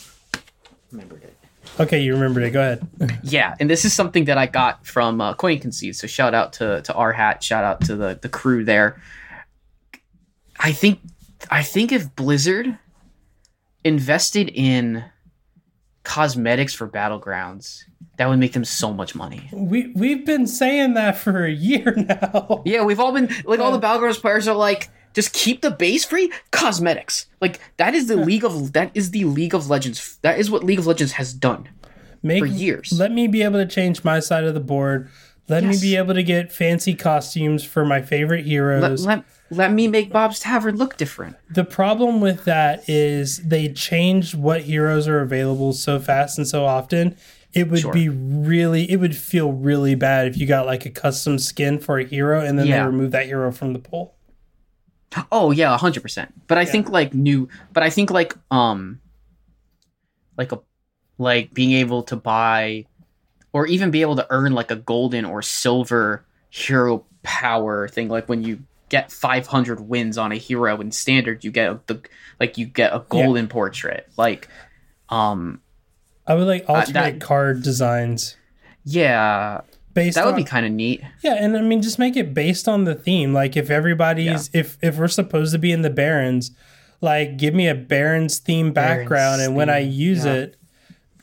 remembered 0.91 1.23
it 1.23 1.35
Okay, 1.79 2.01
you 2.01 2.13
remembered 2.13 2.43
it. 2.43 2.51
Go 2.51 2.61
ahead. 2.61 3.19
yeah 3.23 3.55
and 3.59 3.69
this 3.69 3.85
is 3.85 3.93
something 3.93 4.25
that 4.25 4.37
i 4.37 4.45
got 4.47 4.85
from 4.85 5.21
uh, 5.21 5.33
coin 5.35 5.59
concede 5.59 5.95
so 5.95 6.07
shout 6.07 6.33
out 6.33 6.53
to 6.53 6.81
to 6.81 6.93
our 6.93 7.11
hat 7.11 7.43
shout 7.43 7.63
out 7.63 7.81
to 7.81 7.95
the 7.95 8.17
the 8.21 8.29
crew 8.29 8.63
there 8.63 9.01
i 10.59 10.71
think 10.71 10.99
i 11.49 11.63
think 11.63 11.91
if 11.91 12.15
blizzard 12.15 12.77
invested 13.83 14.49
in 14.49 15.03
cosmetics 16.03 16.73
for 16.73 16.87
battlegrounds 16.87 17.81
that 18.17 18.27
would 18.27 18.39
make 18.39 18.53
them 18.53 18.65
so 18.65 18.91
much 18.93 19.15
money 19.15 19.47
We 19.53 19.91
we've 19.95 20.25
been 20.25 20.47
saying 20.47 20.93
that 20.95 21.17
for 21.17 21.45
a 21.45 21.51
year 21.51 21.93
now. 21.95 22.61
Yeah, 22.65 22.83
we've 22.83 22.99
all 22.99 23.13
been 23.13 23.29
like 23.45 23.59
all 23.59 23.71
the 23.71 23.79
Battlegrounds 23.79 24.19
players 24.19 24.45
are 24.47 24.55
like, 24.55 24.89
just 25.13 25.31
keep 25.31 25.61
the 25.61 25.71
base 25.71 26.03
free 26.03 26.29
cosmetics. 26.51 27.27
Like 27.39 27.61
that 27.77 27.95
is 27.95 28.07
the 28.07 28.17
League 28.17 28.43
of 28.43 28.73
that 28.73 28.91
is 28.93 29.11
the 29.11 29.23
League 29.23 29.53
of 29.53 29.69
Legends. 29.69 30.17
That 30.21 30.37
is 30.37 30.51
what 30.51 30.65
League 30.65 30.79
of 30.79 30.85
Legends 30.87 31.13
has 31.13 31.33
done 31.33 31.69
Make 32.21 32.39
for 32.41 32.45
years. 32.47 32.91
Let 32.97 33.11
me 33.13 33.27
be 33.27 33.41
able 33.41 33.59
to 33.59 33.65
change 33.65 34.03
my 34.03 34.19
side 34.19 34.43
of 34.43 34.53
the 34.53 34.59
board. 34.59 35.09
Let 35.47 35.63
Yes. 35.63 35.81
me 35.81 35.89
be 35.91 35.95
able 35.95 36.13
to 36.13 36.23
get 36.23 36.51
fancy 36.51 36.93
costumes 36.95 37.63
for 37.63 37.85
my 37.85 38.01
favorite 38.01 38.45
heroes. 38.45 39.05
let, 39.05 39.17
let 39.17 39.25
me 39.51 39.87
make 39.87 40.11
Bob's 40.11 40.39
Tavern 40.39 40.77
look 40.77 40.95
different. 40.97 41.35
the 41.49 41.63
problem 41.63 42.21
with 42.21 42.45
that 42.45 42.87
is 42.89 43.37
they 43.47 43.71
changed 43.73 44.35
what 44.35 44.61
heroes 44.63 45.07
are 45.07 45.21
available 45.21 45.73
so 45.73 45.99
fast 45.99 46.37
and 46.37 46.47
so 46.47 46.65
often. 46.65 47.15
It 47.53 47.67
would 47.69 47.79
Sure. 47.79 47.91
be 47.93 48.09
really, 48.09 48.89
it 48.91 48.97
would 48.97 49.15
feel 49.15 49.51
really 49.51 49.95
bad 49.95 50.27
if 50.27 50.37
you 50.37 50.45
got 50.45 50.67
like 50.67 50.85
a 50.85 50.91
custom 50.91 51.39
skin 51.39 51.79
for 51.79 51.97
a 51.97 52.03
hero 52.05 52.41
and 52.45 52.59
then 52.59 52.67
Yeah. 52.67 52.81
they 52.83 52.85
remove 52.85 53.09
that 53.11 53.25
hero 53.25 53.51
from 53.51 53.73
the 53.73 53.79
pool. 53.79 54.13
Oh 55.31 55.49
yeah, 55.49 55.75
hundred 55.75 56.01
percent. 56.03 56.31
But 56.47 56.59
I 56.59 56.65
think 56.65 56.89
like 56.89 57.15
new, 57.15 57.49
but 57.73 57.81
I 57.81 57.89
think 57.89 58.11
like 58.11 58.35
um, 58.51 58.99
like 60.37 60.51
a 60.51 60.59
like 61.17 61.51
being 61.53 61.71
able 61.71 62.03
to 62.03 62.15
buy, 62.15 62.85
or 63.51 63.65
even 63.65 63.89
be 63.89 64.01
able 64.01 64.15
to 64.17 64.27
earn 64.29 64.53
like 64.53 64.69
a 64.69 64.75
golden 64.75 65.25
or 65.25 65.41
silver 65.41 66.23
hero 66.51 67.03
power 67.23 67.87
thing. 67.87 68.07
Like 68.09 68.29
when 68.29 68.43
you 68.43 68.59
get 68.89 69.11
five 69.11 69.47
hundred 69.47 69.79
wins 69.79 70.17
on 70.17 70.31
a 70.31 70.35
hero 70.35 70.81
in 70.81 70.91
standard, 70.91 71.43
you 71.43 71.51
get 71.51 71.87
the 71.87 72.01
like 72.39 72.57
you 72.57 72.65
get 72.65 72.93
a 72.93 73.05
golden 73.09 73.47
portrait. 73.47 74.09
Like, 74.17 74.49
um, 75.09 75.61
I 76.27 76.35
would 76.35 76.47
like 76.47 76.65
alternate 76.67 77.19
that- 77.19 77.21
card 77.21 77.63
designs 77.63 78.35
yeah, 78.83 79.61
based 79.93 80.15
that 80.15 80.25
would 80.25 80.33
on 80.33 80.39
be 80.39 80.43
kind 80.43 80.65
of 80.65 80.71
neat. 80.71 81.01
Yeah, 81.21 81.35
and 81.35 81.55
I 81.55 81.61
mean 81.61 81.81
just 81.81 81.99
make 81.99 82.15
it 82.15 82.33
based 82.33 82.67
on 82.67 82.85
the 82.85 82.95
theme. 82.95 83.33
Like 83.33 83.55
if 83.55 83.69
everybody's 83.69 84.49
if 84.53 84.77
if 84.81 84.97
we're 84.97 85.07
supposed 85.07 85.51
to 85.53 85.59
be 85.59 85.71
in 85.71 85.81
the 85.81 85.89
Barrens 85.89 86.51
like 87.01 87.37
give 87.37 87.53
me 87.53 87.67
a 87.67 87.75
Barrens 87.75 88.39
theme 88.39 88.73
background 88.73 89.41
and 89.41 89.55
when 89.55 89.69
I 89.69 89.79
use 89.79 90.25
yeah. 90.25 90.33
it 90.33 90.55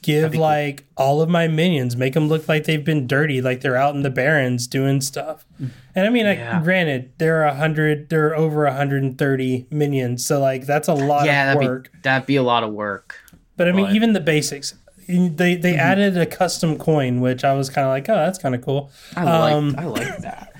give 0.07 0.32
cool. 0.32 0.40
like 0.40 0.84
all 0.96 1.20
of 1.20 1.28
my 1.28 1.48
minions 1.48 1.96
make 1.96 2.14
them 2.14 2.28
look 2.28 2.48
like 2.48 2.64
they've 2.64 2.84
been 2.84 3.07
dirty 3.07 3.42
like 3.42 3.61
they're 3.61 3.76
out 3.76 3.94
in 3.94 4.02
the 4.02 4.11
barrens 4.11 4.66
doing 4.66 5.00
stuff 5.00 5.44
and 5.59 6.07
i 6.07 6.09
mean 6.09 6.24
Yeah. 6.26 6.54
like 6.54 6.62
granted 6.64 7.12
there 7.18 7.40
are 7.40 7.44
a 7.44 7.48
100 7.48 8.09
there 8.09 8.28
are 8.28 8.36
over 8.36 8.64
130 8.64 9.66
minions 9.70 10.24
so 10.24 10.40
like 10.40 10.64
that's 10.66 10.88
a 10.88 10.94
lot 10.94 11.26
Yeah, 11.26 11.52
of 11.52 11.59
that'd 11.59 11.68
work 11.70 11.92
be 11.92 11.98
that'd 12.02 12.26
be 12.26 12.36
a 12.36 12.42
lot 12.42 12.62
of 12.62 12.72
work. 12.72 13.16
but 13.57 13.68
I 13.68 13.72
mean, 13.72 13.86
But- 13.86 13.94
even 13.94 14.12
the 14.12 14.20
basics. 14.20 14.74
They 15.09 15.54
they 15.54 15.76
added 15.76 16.18
a 16.18 16.26
custom 16.26 16.76
coin, 16.78 17.20
which 17.20 17.44
I 17.44 17.52
was 17.54 17.70
kind 17.70 17.84
of 17.86 17.90
like, 17.92 18.09
oh, 18.09 18.16
that's 18.16 18.38
kind 18.40 18.57
of 18.57 18.61
cool. 18.62 18.90
I 19.14 19.22
like 19.38 19.52
Um, 19.54 19.74
I 19.78 19.84
like 19.84 20.18
that. 20.18 20.52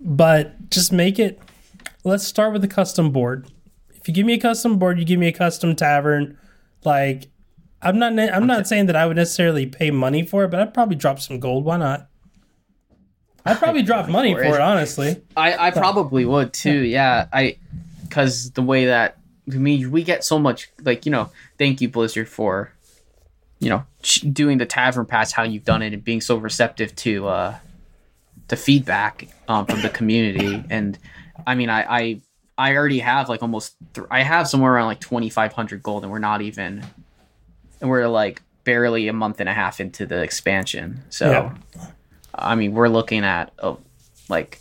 But 0.00 0.70
just 0.70 0.92
make 0.92 1.18
it. 1.18 1.40
Let's 2.04 2.24
start 2.26 2.52
with 2.52 2.64
a 2.64 2.68
custom 2.68 3.12
board. 3.12 3.48
If 3.94 4.08
you 4.08 4.14
give 4.14 4.26
me 4.26 4.32
a 4.32 4.40
custom 4.40 4.76
board, 4.78 4.98
you 4.98 5.04
give 5.04 5.20
me 5.20 5.28
a 5.28 5.32
custom 5.32 5.76
tavern. 5.76 6.36
Like, 6.84 7.28
I'm 7.82 7.98
not. 7.98 8.18
I'm 8.18 8.46
not 8.46 8.66
saying 8.66 8.86
that 8.86 8.96
I 8.96 9.06
would 9.06 9.16
necessarily 9.16 9.66
pay 9.66 9.90
money 9.90 10.22
for 10.24 10.44
it, 10.44 10.50
but 10.50 10.60
I'd 10.60 10.72
probably 10.72 10.96
drop 10.96 11.18
some 11.20 11.40
gold. 11.40 11.64
Why 11.64 11.76
not? 11.76 12.08
I'd 13.44 13.58
probably 13.58 13.82
drop 13.90 14.08
money 14.08 14.34
for 14.34 14.42
it. 14.44 14.60
honestly. 14.60 15.20
I, 15.36 15.68
I 15.68 15.70
probably 15.72 16.24
would 16.24 16.52
too. 16.52 16.78
Yeah, 16.78 17.26
I 17.32 17.56
because 18.12 18.50
the 18.52 18.62
way 18.62 18.86
that 18.86 19.16
I 19.50 19.56
mean 19.56 19.90
we 19.90 20.04
get 20.04 20.22
so 20.22 20.38
much 20.38 20.70
like 20.82 21.06
you 21.06 21.12
know 21.12 21.30
thank 21.58 21.80
you 21.80 21.88
Blizzard 21.88 22.28
for 22.28 22.72
you 23.58 23.70
know 23.70 23.84
doing 24.30 24.58
the 24.58 24.66
tavern 24.66 25.06
pass 25.06 25.32
how 25.32 25.42
you've 25.42 25.64
done 25.64 25.82
it 25.82 25.92
and 25.92 26.04
being 26.04 26.20
so 26.20 26.36
receptive 26.36 26.94
to 26.96 27.26
uh 27.26 27.58
to 28.48 28.56
feedback 28.56 29.28
um, 29.48 29.64
from 29.66 29.80
the 29.80 29.88
community 29.88 30.62
and 30.70 30.98
I 31.46 31.54
mean 31.54 31.70
I 31.70 31.82
I 31.82 32.20
I 32.58 32.76
already 32.76 32.98
have 32.98 33.28
like 33.28 33.42
almost 33.42 33.76
th- 33.94 34.06
I 34.10 34.22
have 34.22 34.46
somewhere 34.46 34.74
around 34.74 34.86
like 34.86 35.00
twenty 35.00 35.30
five 35.30 35.54
hundred 35.54 35.82
gold 35.82 36.02
and 36.02 36.12
we're 36.12 36.18
not 36.18 36.42
even 36.42 36.84
and 37.82 37.90
we're 37.90 38.08
like 38.08 38.40
barely 38.64 39.08
a 39.08 39.12
month 39.12 39.40
and 39.40 39.48
a 39.48 39.52
half 39.52 39.80
into 39.80 40.06
the 40.06 40.22
expansion 40.22 41.02
so. 41.10 41.30
Yeah. 41.30 41.54
I 42.34 42.54
mean, 42.54 42.72
we're 42.72 42.88
looking 42.88 43.24
at 43.24 43.52
uh, 43.58 43.76
like 44.28 44.60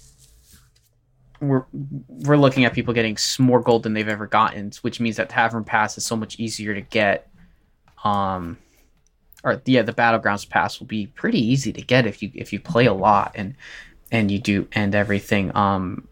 we're 1.40 1.66
we're 2.08 2.38
looking 2.38 2.66
at 2.66 2.74
people 2.74 2.94
getting 2.94 3.18
more 3.40 3.62
gold 3.62 3.84
than 3.84 3.94
they've 3.94 4.08
ever 4.08 4.28
gotten, 4.28 4.72
which 4.82 5.00
means 5.00 5.18
that 5.18 5.30
Tavern 5.30 5.64
Pass 5.64 5.98
is 5.98 6.06
so 6.06 6.16
much 6.16 6.40
easier 6.40 6.74
to 6.74 6.82
get. 6.82 7.28
Um, 8.04 8.58
or 9.44 9.62
yeah, 9.66 9.82
the 9.82 9.94
Battlegrounds 9.94 10.48
Pass 10.48 10.80
will 10.80 10.88
be 10.88 11.08
pretty 11.08 11.40
easy 11.40 11.72
to 11.74 11.82
get 11.82 12.06
if 12.06 12.22
you 12.22 12.32
if 12.34 12.52
you 12.52 12.60
play 12.60 12.86
a 12.86 12.94
lot 12.94 13.32
and 13.36 13.56
and 14.12 14.30
you 14.30 14.40
do 14.40 14.68
and 14.74 14.94
everything. 14.94 15.56
Um, 15.56 16.08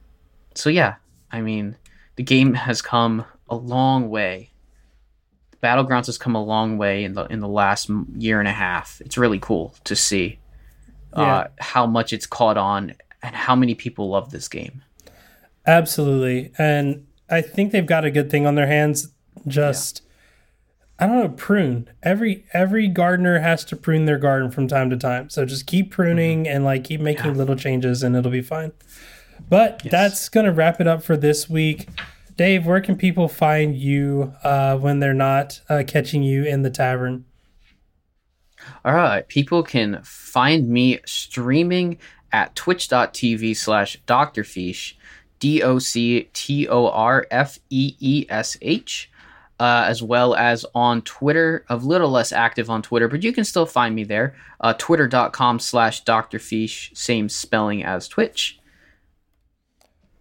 so 0.55 0.69
yeah, 0.69 0.95
I 1.31 1.41
mean, 1.41 1.75
the 2.15 2.23
game 2.23 2.53
has 2.53 2.81
come 2.81 3.25
a 3.49 3.55
long 3.55 4.09
way. 4.09 4.51
Battlegrounds 5.61 6.05
has 6.05 6.17
come 6.17 6.35
a 6.35 6.43
long 6.43 6.77
way 6.77 7.03
in 7.03 7.13
the 7.13 7.25
in 7.25 7.39
the 7.39 7.47
last 7.47 7.89
year 8.17 8.39
and 8.39 8.47
a 8.47 8.53
half. 8.53 9.01
It's 9.01 9.17
really 9.17 9.39
cool 9.39 9.75
to 9.83 9.95
see 9.95 10.39
uh, 11.13 11.45
how 11.59 11.85
much 11.85 12.13
it's 12.13 12.25
caught 12.25 12.57
on 12.57 12.93
and 13.21 13.35
how 13.35 13.55
many 13.55 13.75
people 13.75 14.09
love 14.09 14.31
this 14.31 14.47
game. 14.47 14.83
Absolutely. 15.65 16.51
And 16.57 17.05
I 17.29 17.41
think 17.41 17.71
they've 17.71 17.85
got 17.85 18.05
a 18.05 18.11
good 18.11 18.31
thing 18.31 18.45
on 18.45 18.55
their 18.55 18.67
hands. 18.67 19.09
Just 19.47 20.01
I 20.99 21.07
don't 21.07 21.19
know, 21.19 21.29
prune. 21.29 21.89
Every 22.03 22.45
every 22.53 22.87
gardener 22.87 23.39
has 23.39 23.63
to 23.65 23.75
prune 23.75 24.05
their 24.05 24.17
garden 24.17 24.51
from 24.51 24.67
time 24.67 24.89
to 24.89 24.97
time. 24.97 25.29
So 25.29 25.45
just 25.45 25.65
keep 25.65 25.91
pruning 25.91 26.47
and 26.47 26.65
like 26.65 26.83
keep 26.83 26.99
making 26.99 27.37
little 27.37 27.55
changes 27.55 28.03
and 28.03 28.15
it'll 28.15 28.31
be 28.31 28.41
fine. 28.41 28.73
But 29.49 29.81
that's 29.89 30.27
gonna 30.27 30.51
wrap 30.51 30.81
it 30.81 30.87
up 30.87 31.01
for 31.01 31.15
this 31.15 31.49
week. 31.49 31.87
Dave, 32.39 32.65
where 32.65 32.79
can 32.79 32.95
people 32.95 33.27
find 33.27 33.75
you 33.75 34.33
uh, 34.45 34.77
when 34.77 35.01
they're 35.01 35.13
not 35.13 35.59
uh, 35.67 35.83
catching 35.85 36.23
you 36.23 36.45
in 36.45 36.61
the 36.61 36.69
tavern? 36.69 37.25
All 38.85 38.93
right, 38.93 39.27
people 39.27 39.61
can 39.61 39.99
find 40.05 40.69
me 40.69 40.99
streaming 41.05 41.97
at 42.31 42.55
twitch.tv 42.55 43.57
slash 43.57 44.01
doctorfeesh, 44.07 44.93
D 45.39 45.61
O 45.61 45.79
C 45.79 46.29
T 46.31 46.65
O 46.69 46.87
R 46.87 47.27
F 47.29 47.59
E 47.69 47.97
E 47.99 48.25
S 48.29 48.57
H, 48.61 49.11
uh, 49.59 49.83
as 49.85 50.01
well 50.01 50.33
as 50.33 50.65
on 50.73 51.01
Twitter. 51.01 51.65
A 51.67 51.75
little 51.75 52.09
less 52.09 52.31
active 52.31 52.69
on 52.69 52.81
Twitter, 52.81 53.09
but 53.09 53.21
you 53.21 53.33
can 53.33 53.43
still 53.43 53.65
find 53.65 53.93
me 53.93 54.05
there. 54.05 54.33
Uh, 54.61 54.73
Twitter.com 54.77 55.59
slash 55.59 56.05
doctorfeesh, 56.05 56.95
same 56.95 57.27
spelling 57.27 57.83
as 57.83 58.07
Twitch. 58.07 58.58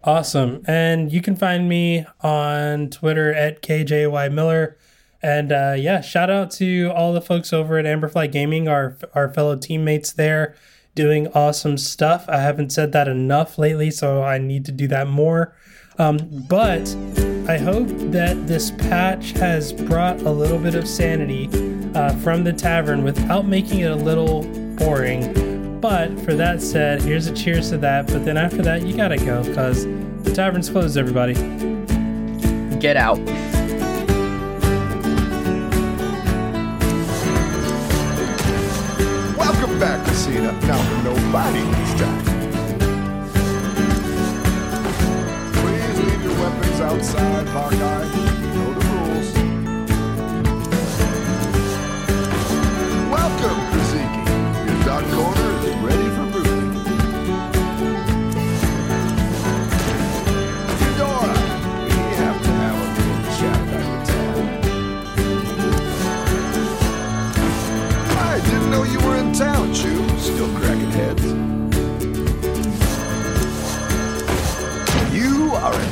Awesome. 0.03 0.63
And 0.65 1.11
you 1.11 1.21
can 1.21 1.35
find 1.35 1.67
me 1.67 2.05
on 2.21 2.89
Twitter 2.89 3.33
at 3.33 3.61
KJY 3.61 4.31
Miller. 4.31 4.77
And 5.21 5.51
uh, 5.51 5.75
yeah, 5.77 5.99
shout 5.99 6.29
out 6.29 6.51
to 6.51 6.91
all 6.95 7.11
the 7.11 7.21
folks 7.21 7.51
over 7.51 7.77
at 7.77 7.85
Amberfly 7.85 8.31
Gaming, 8.31 8.69
our 8.69 8.97
our 9.13 9.27
fellow 9.33 9.57
teammates 9.57 10.13
there, 10.13 10.55
doing 10.95 11.27
awesome 11.33 11.77
stuff. 11.77 12.25
I 12.29 12.37
haven't 12.37 12.71
said 12.71 12.93
that 12.93 13.09
enough 13.09 13.57
lately, 13.57 13.91
so 13.91 14.23
I 14.23 14.37
need 14.37 14.63
to 14.65 14.71
do 14.71 14.87
that 14.87 15.07
more. 15.07 15.53
Um, 15.97 16.45
but 16.47 16.95
I 17.49 17.57
hope 17.57 17.89
that 18.11 18.47
this 18.47 18.71
patch 18.71 19.31
has 19.31 19.73
brought 19.73 20.21
a 20.21 20.31
little 20.31 20.59
bit 20.59 20.75
of 20.75 20.87
sanity 20.87 21.49
uh, 21.93 22.15
from 22.17 22.45
the 22.45 22.53
tavern 22.53 23.03
without 23.03 23.45
making 23.45 23.79
it 23.79 23.91
a 23.91 23.95
little 23.95 24.43
boring. 24.77 25.48
But 25.81 26.19
for 26.19 26.33
that 26.33 26.61
said, 26.61 27.01
here's 27.01 27.27
a 27.27 27.33
cheers 27.33 27.69
to 27.69 27.77
that. 27.77 28.07
But 28.07 28.25
then 28.25 28.35
after 28.35 28.61
that, 28.63 28.81
you 28.81 28.95
gotta 28.95 29.15
go 29.15 29.43
because 29.43 29.85
the 30.23 30.33
tavern's 30.33 30.69
closed, 30.69 30.97
everybody. 30.97 31.35
Get 32.79 32.97
out. 32.97 33.17
Welcome 39.37 39.79
back, 39.79 40.05
Casino. 40.05 40.51
Now, 40.61 41.03
nobody 41.03 41.61
this 41.61 41.99
time. 41.99 42.23
Please 45.53 45.99
leave 45.99 46.23
your 46.23 46.33
weapons 46.41 46.81
outside, 46.81 47.47
Hawkeye. 47.47 48.28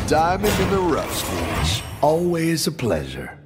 Diamond 0.07 0.57
in 0.61 0.69
the 0.69 0.79
rough, 0.79 1.83
Always 2.01 2.65
a 2.65 2.71
pleasure. 2.71 3.37